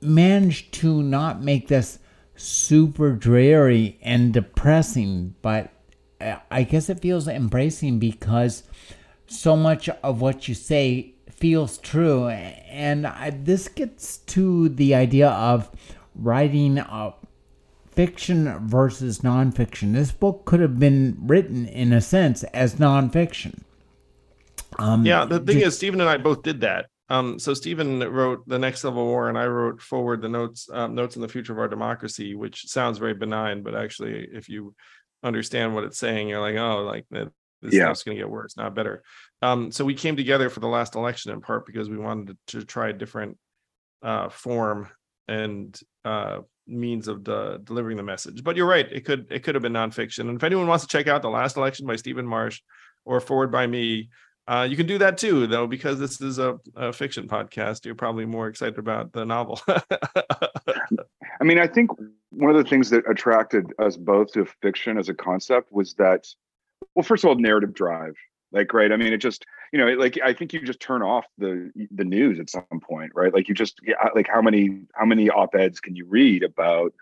managed 0.00 0.72
to 0.72 1.02
not 1.02 1.42
make 1.42 1.68
this 1.68 1.98
super 2.36 3.12
dreary 3.12 3.98
and 4.02 4.32
depressing, 4.32 5.34
but 5.42 5.72
uh, 6.20 6.36
I 6.50 6.62
guess 6.62 6.88
it 6.88 7.00
feels 7.00 7.26
embracing 7.28 7.98
because 7.98 8.62
so 9.26 9.56
much 9.56 9.88
of 9.88 10.20
what 10.20 10.48
you 10.48 10.54
say 10.54 11.14
feels 11.30 11.78
true. 11.78 12.28
And 12.28 13.06
I, 13.06 13.30
this 13.30 13.68
gets 13.68 14.18
to 14.18 14.68
the 14.68 14.94
idea 14.94 15.28
of 15.28 15.70
writing 16.14 16.78
a 16.78 17.14
fiction 17.90 18.68
versus 18.68 19.20
nonfiction. 19.20 19.92
This 19.92 20.12
book 20.12 20.44
could 20.44 20.60
have 20.60 20.78
been 20.78 21.16
written, 21.20 21.66
in 21.66 21.92
a 21.92 22.00
sense, 22.00 22.44
as 22.44 22.76
nonfiction. 22.76 23.62
Um, 24.78 25.04
yeah, 25.04 25.24
the 25.24 25.40
thing 25.40 25.58
is, 25.58 25.76
Stephen 25.76 26.00
and 26.00 26.08
I 26.08 26.16
both 26.16 26.42
did 26.42 26.60
that. 26.60 26.86
Um, 27.10 27.38
so 27.38 27.54
Stephen 27.54 28.00
wrote 28.00 28.46
the 28.46 28.58
next 28.58 28.82
Civil 28.82 29.04
War, 29.06 29.28
and 29.28 29.38
I 29.38 29.46
wrote 29.46 29.80
forward 29.80 30.20
the 30.20 30.28
notes 30.28 30.68
um, 30.70 30.94
notes 30.94 31.16
on 31.16 31.22
the 31.22 31.28
future 31.28 31.52
of 31.52 31.58
our 31.58 31.68
democracy, 31.68 32.34
which 32.34 32.66
sounds 32.66 32.98
very 32.98 33.14
benign, 33.14 33.62
but 33.62 33.74
actually, 33.74 34.28
if 34.32 34.48
you 34.48 34.74
understand 35.22 35.74
what 35.74 35.84
it's 35.84 35.98
saying, 35.98 36.28
you're 36.28 36.40
like, 36.40 36.56
oh, 36.56 36.82
like 36.82 37.06
this 37.10 37.74
yeah. 37.74 37.84
stuff's 37.84 38.02
going 38.02 38.16
to 38.16 38.22
get 38.22 38.30
worse, 38.30 38.56
not 38.56 38.74
better. 38.74 39.02
Um, 39.42 39.72
so 39.72 39.84
we 39.84 39.94
came 39.94 40.16
together 40.16 40.50
for 40.50 40.60
the 40.60 40.68
last 40.68 40.94
election 40.94 41.32
in 41.32 41.40
part 41.40 41.66
because 41.66 41.88
we 41.88 41.96
wanted 41.96 42.36
to, 42.48 42.58
to 42.58 42.66
try 42.66 42.90
a 42.90 42.92
different 42.92 43.38
uh, 44.02 44.28
form 44.28 44.88
and 45.26 45.78
uh, 46.04 46.40
means 46.66 47.08
of 47.08 47.24
the, 47.24 47.60
delivering 47.64 47.96
the 47.96 48.02
message. 48.02 48.44
But 48.44 48.56
you're 48.56 48.66
right; 48.66 48.86
it 48.90 49.04
could 49.04 49.26
it 49.30 49.42
could 49.42 49.54
have 49.54 49.62
been 49.62 49.72
nonfiction. 49.72 50.28
And 50.28 50.36
if 50.36 50.44
anyone 50.44 50.66
wants 50.66 50.84
to 50.84 50.88
check 50.88 51.06
out 51.08 51.22
the 51.22 51.30
last 51.30 51.56
election 51.56 51.86
by 51.86 51.96
Stephen 51.96 52.26
Marche 52.26 52.62
or 53.04 53.20
forward 53.20 53.50
by 53.50 53.66
me, 53.66 54.10
uh, 54.48 54.66
you 54.68 54.76
can 54.76 54.86
do 54.86 54.98
that 54.98 55.18
too, 55.18 55.46
though, 55.46 55.66
because 55.66 55.98
this 56.00 56.20
is 56.20 56.38
a, 56.38 56.58
a 56.74 56.92
fiction 56.92 57.28
podcast. 57.28 57.84
You're 57.84 57.94
probably 57.94 58.24
more 58.24 58.48
excited 58.48 58.78
about 58.78 59.12
the 59.12 59.24
novel. 59.24 59.60
I 59.68 61.44
mean, 61.44 61.58
I 61.58 61.66
think 61.66 61.90
one 62.30 62.50
of 62.50 62.56
the 62.56 62.68
things 62.68 62.90
that 62.90 63.08
attracted 63.08 63.72
us 63.78 63.96
both 63.96 64.32
to 64.32 64.46
fiction 64.62 64.98
as 64.98 65.08
a 65.08 65.14
concept 65.14 65.72
was 65.72 65.94
that 65.94 66.26
well 66.94 67.02
first 67.02 67.24
of 67.24 67.28
all 67.28 67.34
narrative 67.36 67.74
drive 67.74 68.14
like 68.52 68.72
right 68.72 68.92
i 68.92 68.96
mean 68.96 69.12
it 69.12 69.18
just 69.18 69.44
you 69.72 69.78
know 69.78 69.86
like 69.94 70.18
i 70.24 70.32
think 70.32 70.52
you 70.52 70.60
just 70.60 70.80
turn 70.80 71.02
off 71.02 71.26
the 71.38 71.70
the 71.90 72.04
news 72.04 72.38
at 72.38 72.50
some 72.50 72.80
point 72.80 73.10
right 73.14 73.34
like 73.34 73.48
you 73.48 73.54
just 73.54 73.80
like 74.14 74.28
how 74.28 74.40
many 74.40 74.80
how 74.94 75.04
many 75.04 75.28
op-eds 75.28 75.80
can 75.80 75.96
you 75.96 76.06
read 76.06 76.42
about 76.42 76.92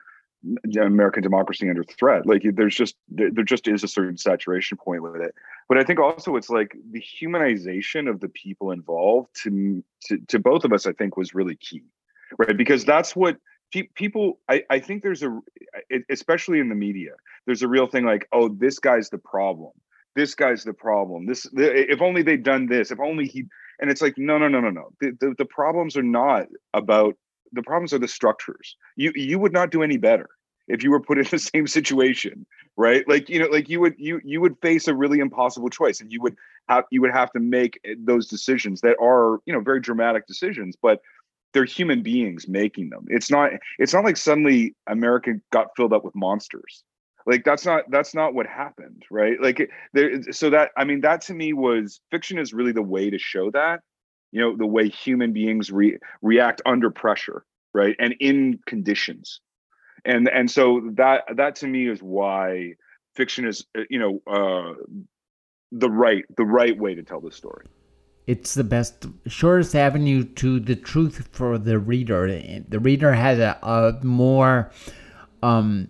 american 0.80 1.22
democracy 1.22 1.68
under 1.68 1.82
threat. 1.82 2.26
Like 2.26 2.42
there's 2.54 2.76
just 2.76 2.94
there 3.08 3.30
just 3.44 3.66
is 3.66 3.82
a 3.82 3.88
certain 3.88 4.16
saturation 4.16 4.78
point 4.78 5.02
with 5.02 5.16
it. 5.16 5.34
But 5.68 5.78
i 5.78 5.84
think 5.84 5.98
also 5.98 6.36
it's 6.36 6.50
like 6.50 6.76
the 6.90 7.00
humanization 7.00 8.08
of 8.08 8.20
the 8.20 8.28
people 8.28 8.70
involved 8.70 9.30
to 9.42 9.82
to, 10.06 10.18
to 10.28 10.38
both 10.38 10.64
of 10.64 10.72
us 10.72 10.86
i 10.86 10.92
think 10.92 11.16
was 11.16 11.34
really 11.34 11.56
key 11.56 11.82
right? 12.38 12.56
Because 12.56 12.84
that's 12.84 13.14
what 13.14 13.36
people 13.94 14.38
I, 14.48 14.62
I 14.70 14.78
think 14.78 15.02
there's 15.02 15.22
a 15.22 15.40
especially 16.08 16.60
in 16.60 16.68
the 16.68 16.74
media 16.74 17.10
there's 17.46 17.62
a 17.62 17.68
real 17.68 17.86
thing 17.86 18.04
like 18.04 18.26
oh 18.32 18.48
this 18.48 18.78
guy's 18.78 19.10
the 19.10 19.18
problem. 19.18 19.72
This 20.14 20.34
guy's 20.34 20.64
the 20.64 20.72
problem. 20.72 21.26
This 21.26 21.46
if 21.52 22.00
only 22.00 22.22
they'd 22.22 22.42
done 22.42 22.66
this 22.66 22.90
if 22.90 23.00
only 23.00 23.26
he 23.26 23.44
and 23.80 23.90
it's 23.90 24.00
like 24.00 24.16
no 24.16 24.38
no 24.38 24.48
no 24.48 24.60
no 24.60 24.70
no. 24.70 24.90
The, 25.00 25.16
the, 25.20 25.34
the 25.38 25.44
problems 25.44 25.96
are 25.96 26.02
not 26.02 26.46
about 26.72 27.16
the 27.56 27.62
problems 27.62 27.92
are 27.92 27.98
the 27.98 28.08
structures. 28.08 28.76
You 28.96 29.12
you 29.14 29.38
would 29.38 29.52
not 29.52 29.70
do 29.70 29.82
any 29.82 29.96
better 29.96 30.28
if 30.68 30.82
you 30.82 30.90
were 30.90 31.00
put 31.00 31.18
in 31.18 31.24
the 31.30 31.38
same 31.54 31.66
situation 31.66 32.46
right? 32.76 33.08
Like 33.08 33.28
you 33.28 33.38
know 33.38 33.46
like 33.46 33.68
you 33.68 33.80
would 33.80 33.94
you 33.98 34.20
you 34.24 34.40
would 34.40 34.56
face 34.60 34.88
a 34.88 34.94
really 34.94 35.18
impossible 35.18 35.70
choice 35.70 36.00
and 36.00 36.12
you 36.12 36.20
would 36.22 36.36
have 36.68 36.84
you 36.90 37.00
would 37.00 37.12
have 37.12 37.32
to 37.32 37.40
make 37.40 37.80
eh, 37.84 37.94
those 37.98 38.28
decisions 38.28 38.80
that 38.82 38.96
are 39.00 39.40
you 39.46 39.52
know 39.52 39.60
very 39.60 39.80
dramatic 39.80 40.26
decisions 40.26 40.76
but 40.80 41.00
they're 41.52 41.64
human 41.64 42.02
beings 42.02 42.46
making 42.48 42.90
them. 42.90 43.06
It's 43.08 43.30
not 43.30 43.52
it's 43.78 43.94
not 43.94 44.04
like 44.04 44.16
suddenly 44.16 44.74
america 44.86 45.34
got 45.52 45.68
filled 45.76 45.92
up 45.92 46.04
with 46.04 46.14
monsters. 46.14 46.84
Like 47.26 47.44
that's 47.44 47.64
not 47.64 47.84
that's 47.90 48.14
not 48.14 48.34
what 48.34 48.46
happened 48.46 49.04
right? 49.10 49.40
Like 49.40 49.60
eh, 49.60 49.66
there 49.94 50.22
so 50.32 50.50
that 50.50 50.70
i 50.76 50.84
mean 50.84 51.00
that 51.00 51.22
to 51.22 51.34
me 51.34 51.52
was 51.52 52.00
fiction 52.10 52.38
is 52.38 52.52
really 52.52 52.72
the 52.72 52.82
way 52.82 53.10
to 53.10 53.18
show 53.18 53.50
that 53.52 53.80
you 54.32 54.40
know 54.40 54.56
the 54.56 54.66
way 54.66 54.88
human 54.88 55.32
beings 55.32 55.70
re- 55.70 55.98
react 56.22 56.62
under 56.66 56.90
pressure 56.90 57.44
right 57.74 57.96
and 57.98 58.14
in 58.20 58.60
conditions. 58.66 59.40
And 60.04 60.28
and 60.28 60.50
so 60.50 60.90
that 60.94 61.24
that 61.36 61.56
to 61.56 61.66
me 61.66 61.88
is 61.88 62.00
why 62.00 62.74
fiction 63.14 63.46
is 63.46 63.66
uh, 63.76 63.82
you 63.90 63.98
know 63.98 64.20
uh 64.26 64.74
the 65.72 65.90
right 65.90 66.24
the 66.36 66.44
right 66.44 66.78
way 66.78 66.94
to 66.94 67.02
tell 67.02 67.20
the 67.20 67.32
story. 67.32 67.66
It's 68.26 68.54
the 68.54 68.64
best 68.64 69.06
shortest 69.26 69.76
avenue 69.76 70.24
to 70.34 70.58
the 70.58 70.74
truth 70.74 71.28
for 71.30 71.58
the 71.58 71.78
reader. 71.78 72.26
The 72.68 72.80
reader 72.80 73.12
has 73.12 73.38
a, 73.38 73.58
a 73.62 74.04
more 74.04 74.70
um 75.42 75.88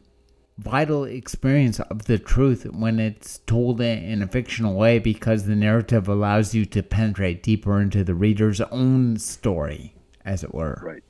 vital 0.59 1.05
experience 1.05 1.81
of 1.81 2.07
the 2.07 2.19
truth 2.19 2.65
when 2.73 2.99
it's 2.99 3.39
told 3.41 3.81
in 3.81 4.23
a 4.23 4.27
fictional 4.27 4.75
way 4.75 4.99
because 4.99 5.45
the 5.45 5.55
narrative 5.55 6.09
allows 6.09 6.55
you 6.55 6.65
to 6.65 6.83
penetrate 6.83 7.43
deeper 7.43 7.81
into 7.81 8.03
the 8.03 8.15
reader's 8.15 8.61
own 8.63 9.19
story 9.19 9.95
as 10.25 10.43
it 10.43 10.55
were. 10.55 10.81
Right. 10.83 11.03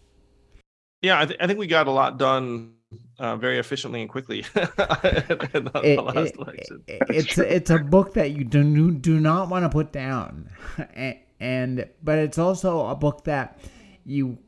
Yeah 1.03 1.21
I, 1.21 1.27
th- 1.27 1.39
I 1.41 1.47
think 1.47 1.59
we 1.59 1.67
got 1.67 1.87
a 1.87 1.93
lot 1.93 2.19
done 2.19 2.77
uh, 3.19 3.37
very 3.37 3.59
efficiently 3.59 4.01
and 4.01 4.11
quickly. 4.11 4.45
it, 4.55 6.35
it, 6.87 7.03
it's 7.09 7.39
it's 7.39 7.71
a 7.71 7.79
book 7.79 8.15
that 8.15 8.33
you 8.33 8.45
do 8.45 8.93
do 8.93 9.21
not 9.21 9.49
want 9.49 9.65
to 9.65 9.69
put 9.69 9.93
down, 9.93 10.51
and, 10.95 11.19
and 11.41 11.89
but 12.03 12.19
it's 12.19 12.39
also 12.39 12.87
a 12.87 12.95
book 12.95 13.25
that 13.25 13.59
you 14.05 14.39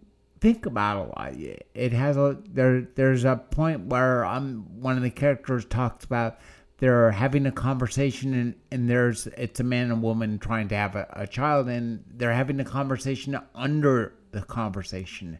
think 0.41 0.66
about 0.66 0.97
a 0.97 1.09
lot. 1.09 1.32
It 1.74 1.93
has 1.93 2.16
a 2.16 2.39
there. 2.49 2.82
There's 2.95 3.24
a 3.24 3.36
point 3.36 3.86
where 3.86 4.24
um 4.24 4.66
one 4.80 4.97
of 4.97 5.03
the 5.03 5.11
characters 5.11 5.64
talks 5.64 6.05
about 6.05 6.39
they're 6.78 7.11
having 7.11 7.45
a 7.47 7.53
conversation 7.53 8.34
and, 8.34 8.55
and 8.70 8.89
there's 8.89 9.26
it's 9.28 9.61
a 9.61 9.64
man 9.64 9.91
and 9.91 10.03
woman 10.03 10.39
trying 10.39 10.68
to 10.68 10.76
have 10.76 10.95
a, 10.95 11.07
a 11.12 11.26
child 11.26 11.68
and 11.68 12.05
they're 12.09 12.32
having 12.32 12.61
a 12.61 12.64
conversation 12.64 13.39
under 13.55 14.14
the 14.30 14.43
conversation 14.43 15.39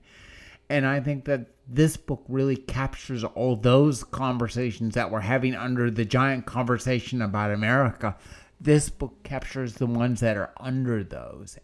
and 0.71 0.87
I 0.87 1.01
think 1.01 1.25
that 1.25 1.47
this 1.67 1.97
book 1.97 2.25
really 2.29 2.57
captures 2.57 3.25
all 3.25 3.57
those 3.57 4.05
conversations 4.05 4.95
that 4.95 5.11
we're 5.11 5.21
having 5.21 5.55
under 5.55 5.91
the 5.91 6.05
giant 6.05 6.47
conversation 6.47 7.23
about 7.23 7.51
America. 7.51 8.17
This 8.61 8.91
book 8.91 9.23
captures 9.23 9.75
the 9.75 9.87
ones 9.87 10.21
that 10.21 10.37
are 10.37 10.51
under 10.59 11.05
those 11.05 11.59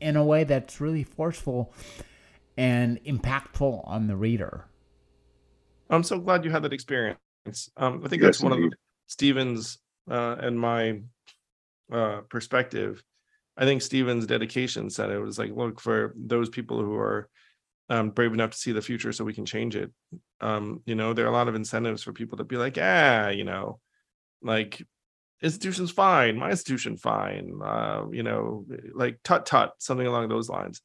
in 0.00 0.16
a 0.16 0.24
way 0.24 0.44
that's 0.44 0.80
really 0.80 1.04
forceful 1.04 1.72
and 2.56 3.02
impactful 3.04 3.86
on 3.86 4.06
the 4.06 4.16
reader. 4.16 4.66
I'm 5.90 6.02
so 6.02 6.18
glad 6.18 6.44
you 6.44 6.50
had 6.50 6.62
that 6.62 6.72
experience. 6.72 7.18
Um, 7.76 8.02
I 8.04 8.08
think 8.08 8.22
yes, 8.22 8.38
that's 8.38 8.42
one 8.42 8.52
indeed. 8.52 8.72
of 8.72 8.78
Stephen's 9.06 9.78
uh, 10.10 10.36
and 10.40 10.58
my 10.58 11.00
uh, 11.92 12.20
perspective. 12.28 13.02
I 13.56 13.64
think 13.64 13.82
Stephen's 13.82 14.26
dedication 14.26 14.88
said 14.88 15.10
it 15.10 15.18
was 15.18 15.38
like, 15.38 15.50
look, 15.54 15.80
for 15.80 16.14
those 16.16 16.48
people 16.48 16.80
who 16.80 16.94
are 16.94 17.28
um, 17.90 18.10
brave 18.10 18.32
enough 18.32 18.50
to 18.52 18.56
see 18.56 18.72
the 18.72 18.80
future 18.80 19.12
so 19.12 19.24
we 19.24 19.34
can 19.34 19.44
change 19.44 19.76
it. 19.76 19.92
Um, 20.40 20.80
you 20.86 20.94
know, 20.94 21.12
there 21.12 21.26
are 21.26 21.28
a 21.28 21.32
lot 21.32 21.48
of 21.48 21.54
incentives 21.54 22.02
for 22.02 22.12
people 22.12 22.38
to 22.38 22.44
be 22.44 22.56
like, 22.56 22.78
ah, 22.80 23.28
you 23.28 23.44
know, 23.44 23.80
like 24.40 24.82
institution's 25.42 25.90
fine, 25.90 26.38
my 26.38 26.50
institution 26.50 26.96
fine, 26.96 27.60
uh, 27.62 28.04
you 28.10 28.22
know, 28.22 28.64
like 28.94 29.18
tut 29.24 29.44
tut, 29.44 29.74
something 29.78 30.06
along 30.06 30.28
those 30.28 30.48
lines. 30.48 30.80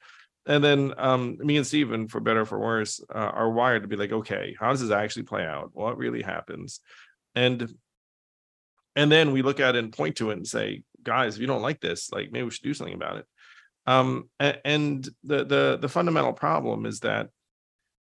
And 0.47 0.63
then 0.63 0.93
um, 0.97 1.37
me 1.39 1.57
and 1.57 1.67
Stephen, 1.67 2.07
for 2.07 2.21
better 2.21 2.41
or 2.41 2.45
for 2.45 2.57
worse, 2.57 3.01
uh, 3.13 3.17
are 3.17 3.51
wired 3.51 3.81
to 3.81 3.89
be 3.89 3.97
like, 3.97 4.13
okay, 4.13 4.55
how 4.57 4.71
does 4.71 4.81
this 4.81 4.91
actually 4.91 5.23
play 5.23 5.45
out? 5.45 5.71
What 5.73 5.97
really 5.97 6.21
happens? 6.21 6.79
And 7.35 7.71
and 8.95 9.11
then 9.11 9.31
we 9.31 9.43
look 9.43 9.59
at 9.59 9.75
it 9.75 9.83
and 9.83 9.93
point 9.93 10.15
to 10.15 10.31
it 10.31 10.37
and 10.37 10.47
say, 10.47 10.83
guys, 11.03 11.35
if 11.35 11.41
you 11.41 11.47
don't 11.47 11.61
like 11.61 11.81
this, 11.81 12.11
like 12.11 12.31
maybe 12.31 12.45
we 12.45 12.49
should 12.49 12.63
do 12.63 12.73
something 12.73 12.95
about 12.95 13.17
it. 13.17 13.25
Um, 13.85 14.29
and 14.39 15.07
the 15.23 15.43
the 15.43 15.77
the 15.81 15.89
fundamental 15.89 16.33
problem 16.33 16.85
is 16.85 17.01
that 17.01 17.27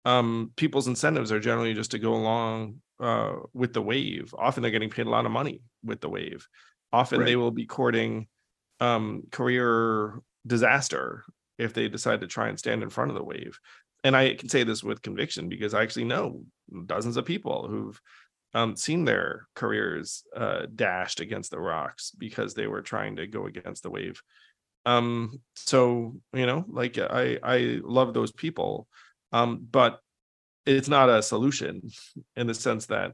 um, 0.05 0.51
people's 0.55 0.87
incentives 0.87 1.31
are 1.31 1.39
generally 1.39 1.73
just 1.73 1.91
to 1.91 1.99
go 1.99 2.13
along 2.13 2.81
uh, 2.99 3.33
with 3.53 3.73
the 3.73 3.81
wave. 3.81 4.33
Often 4.37 4.63
they're 4.63 4.71
getting 4.71 4.89
paid 4.89 5.05
a 5.05 5.11
lot 5.11 5.25
of 5.25 5.31
money 5.31 5.61
with 5.83 5.99
the 5.99 6.09
wave. 6.09 6.47
Often 6.93 7.19
right. 7.19 7.25
they 7.25 7.35
will 7.35 7.51
be 7.51 7.65
courting 7.65 8.27
um, 8.79 9.23
career 9.31 10.21
disaster 10.47 11.23
if 11.57 11.73
they 11.73 11.87
decide 11.87 12.21
to 12.21 12.27
try 12.27 12.49
and 12.49 12.57
stand 12.57 12.83
in 12.83 12.89
front 12.89 13.11
of 13.11 13.17
the 13.17 13.23
wave. 13.23 13.59
And 14.03 14.15
I 14.15 14.33
can 14.35 14.49
say 14.49 14.63
this 14.63 14.83
with 14.83 15.01
conviction 15.01 15.47
because 15.47 15.73
I 15.73 15.83
actually 15.83 16.05
know 16.05 16.43
dozens 16.85 17.17
of 17.17 17.25
people 17.25 17.67
who've 17.67 17.99
um, 18.53 18.75
seen 18.75 19.05
their 19.05 19.47
careers 19.55 20.23
uh, 20.35 20.65
dashed 20.75 21.19
against 21.19 21.51
the 21.51 21.59
rocks 21.59 22.11
because 22.17 22.53
they 22.53 22.67
were 22.67 22.81
trying 22.81 23.17
to 23.17 23.27
go 23.27 23.45
against 23.45 23.83
the 23.83 23.91
wave 23.91 24.21
um 24.85 25.39
so 25.55 26.15
you 26.33 26.45
know 26.45 26.65
like 26.67 26.97
i 26.97 27.37
i 27.43 27.79
love 27.83 28.13
those 28.13 28.31
people 28.31 28.87
um 29.31 29.65
but 29.69 29.99
it's 30.65 30.89
not 30.89 31.09
a 31.09 31.21
solution 31.21 31.81
in 32.35 32.47
the 32.47 32.53
sense 32.53 32.87
that 32.87 33.13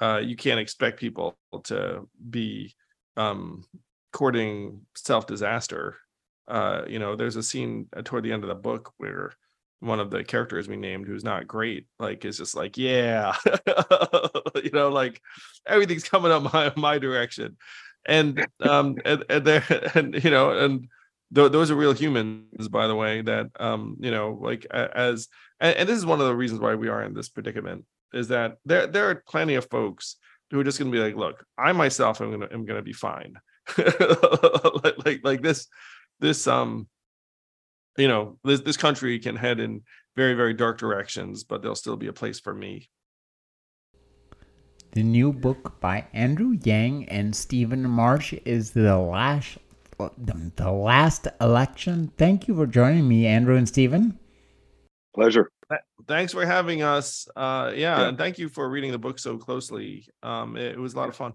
uh 0.00 0.20
you 0.22 0.36
can't 0.36 0.60
expect 0.60 1.00
people 1.00 1.36
to 1.64 2.06
be 2.28 2.74
um 3.16 3.64
courting 4.12 4.82
self 4.94 5.26
disaster 5.26 5.96
uh 6.48 6.82
you 6.88 6.98
know 6.98 7.14
there's 7.14 7.36
a 7.36 7.42
scene 7.42 7.86
toward 8.04 8.24
the 8.24 8.32
end 8.32 8.42
of 8.42 8.48
the 8.48 8.54
book 8.54 8.92
where 8.96 9.32
one 9.80 10.00
of 10.00 10.10
the 10.10 10.24
characters 10.24 10.68
we 10.68 10.76
named 10.76 11.06
who's 11.06 11.24
not 11.24 11.46
great 11.46 11.86
like 11.98 12.24
is 12.24 12.38
just 12.38 12.56
like 12.56 12.76
yeah. 12.76 13.34
You 14.64 14.70
know 14.72 14.88
like 14.88 15.20
everything's 15.66 16.08
coming 16.08 16.32
up 16.32 16.52
my 16.52 16.72
my 16.76 16.98
direction. 16.98 17.56
And 18.06 18.46
um 18.60 18.96
and, 19.04 19.24
and 19.28 19.44
there 19.44 19.64
and 19.94 20.22
you 20.22 20.30
know 20.30 20.50
and 20.50 20.88
th- 21.34 21.52
those 21.52 21.70
are 21.70 21.76
real 21.76 21.92
humans 21.92 22.68
by 22.68 22.86
the 22.86 22.94
way 22.94 23.22
that 23.22 23.48
um 23.60 23.96
you 24.00 24.10
know 24.10 24.38
like 24.40 24.66
as 24.72 25.28
and, 25.60 25.76
and, 25.76 25.88
this 25.88 25.98
is 25.98 26.06
one 26.06 26.20
of 26.20 26.26
the 26.26 26.34
reasons 26.34 26.60
why 26.60 26.74
we 26.74 26.88
are 26.88 27.02
in 27.02 27.14
this 27.14 27.28
predicament 27.28 27.84
is 28.12 28.28
that 28.28 28.56
there 28.64 28.86
there 28.86 29.10
are 29.10 29.22
plenty 29.28 29.54
of 29.54 29.68
folks 29.70 30.16
who 30.50 30.58
are 30.58 30.64
just 30.64 30.78
going 30.78 30.90
to 30.90 30.96
be 30.96 31.02
like 31.02 31.16
look 31.16 31.44
i 31.56 31.72
myself 31.72 32.20
am 32.20 32.30
going 32.30 32.40
to 32.40 32.52
am 32.52 32.64
going 32.64 32.78
to 32.78 32.82
be 32.82 32.92
fine. 32.92 33.34
Like, 34.84 35.04
like 35.04 35.20
like 35.22 35.42
this 35.42 35.66
this 36.20 36.46
um 36.46 36.88
you 37.96 38.08
know 38.08 38.38
this 38.44 38.60
this 38.60 38.76
country 38.76 39.18
can 39.18 39.36
head 39.36 39.60
in 39.60 39.82
very 40.16 40.34
very 40.34 40.54
dark 40.54 40.78
directions 40.78 41.44
but 41.44 41.62
there'll 41.62 41.74
still 41.74 41.96
be 41.96 42.08
a 42.08 42.12
place 42.12 42.40
for 42.40 42.54
me 42.54 42.88
the 44.92 45.02
new 45.02 45.34
book 45.34 45.78
by 45.80 46.06
Andrew 46.14 46.56
Yang 46.64 47.08
and 47.10 47.36
Stephen 47.36 47.88
Marche 47.88 48.32
is 48.46 48.70
The 48.70 48.96
Last 48.96 49.58
the 49.98 50.70
last 50.70 51.26
election. 51.40 52.12
Thank 52.16 52.48
you 52.48 52.54
for 52.54 52.66
joining 52.66 53.08
me, 53.08 53.26
Andrew 53.26 53.56
and 53.56 53.68
Stephen. 53.68 54.18
Pleasure. 55.14 55.50
Thanks 56.06 56.32
for 56.32 56.46
having 56.46 56.82
us. 56.82 57.28
Uh, 57.36 57.72
yeah, 57.74 58.00
yeah, 58.00 58.08
and 58.08 58.18
thank 58.18 58.38
you 58.38 58.48
for 58.48 58.70
reading 58.70 58.92
the 58.92 58.98
book 58.98 59.18
so 59.18 59.36
closely. 59.36 60.08
Um, 60.22 60.56
it, 60.56 60.72
it 60.72 60.78
was 60.78 60.94
a 60.94 60.96
lot 60.96 61.08
of 61.08 61.16
fun. 61.16 61.34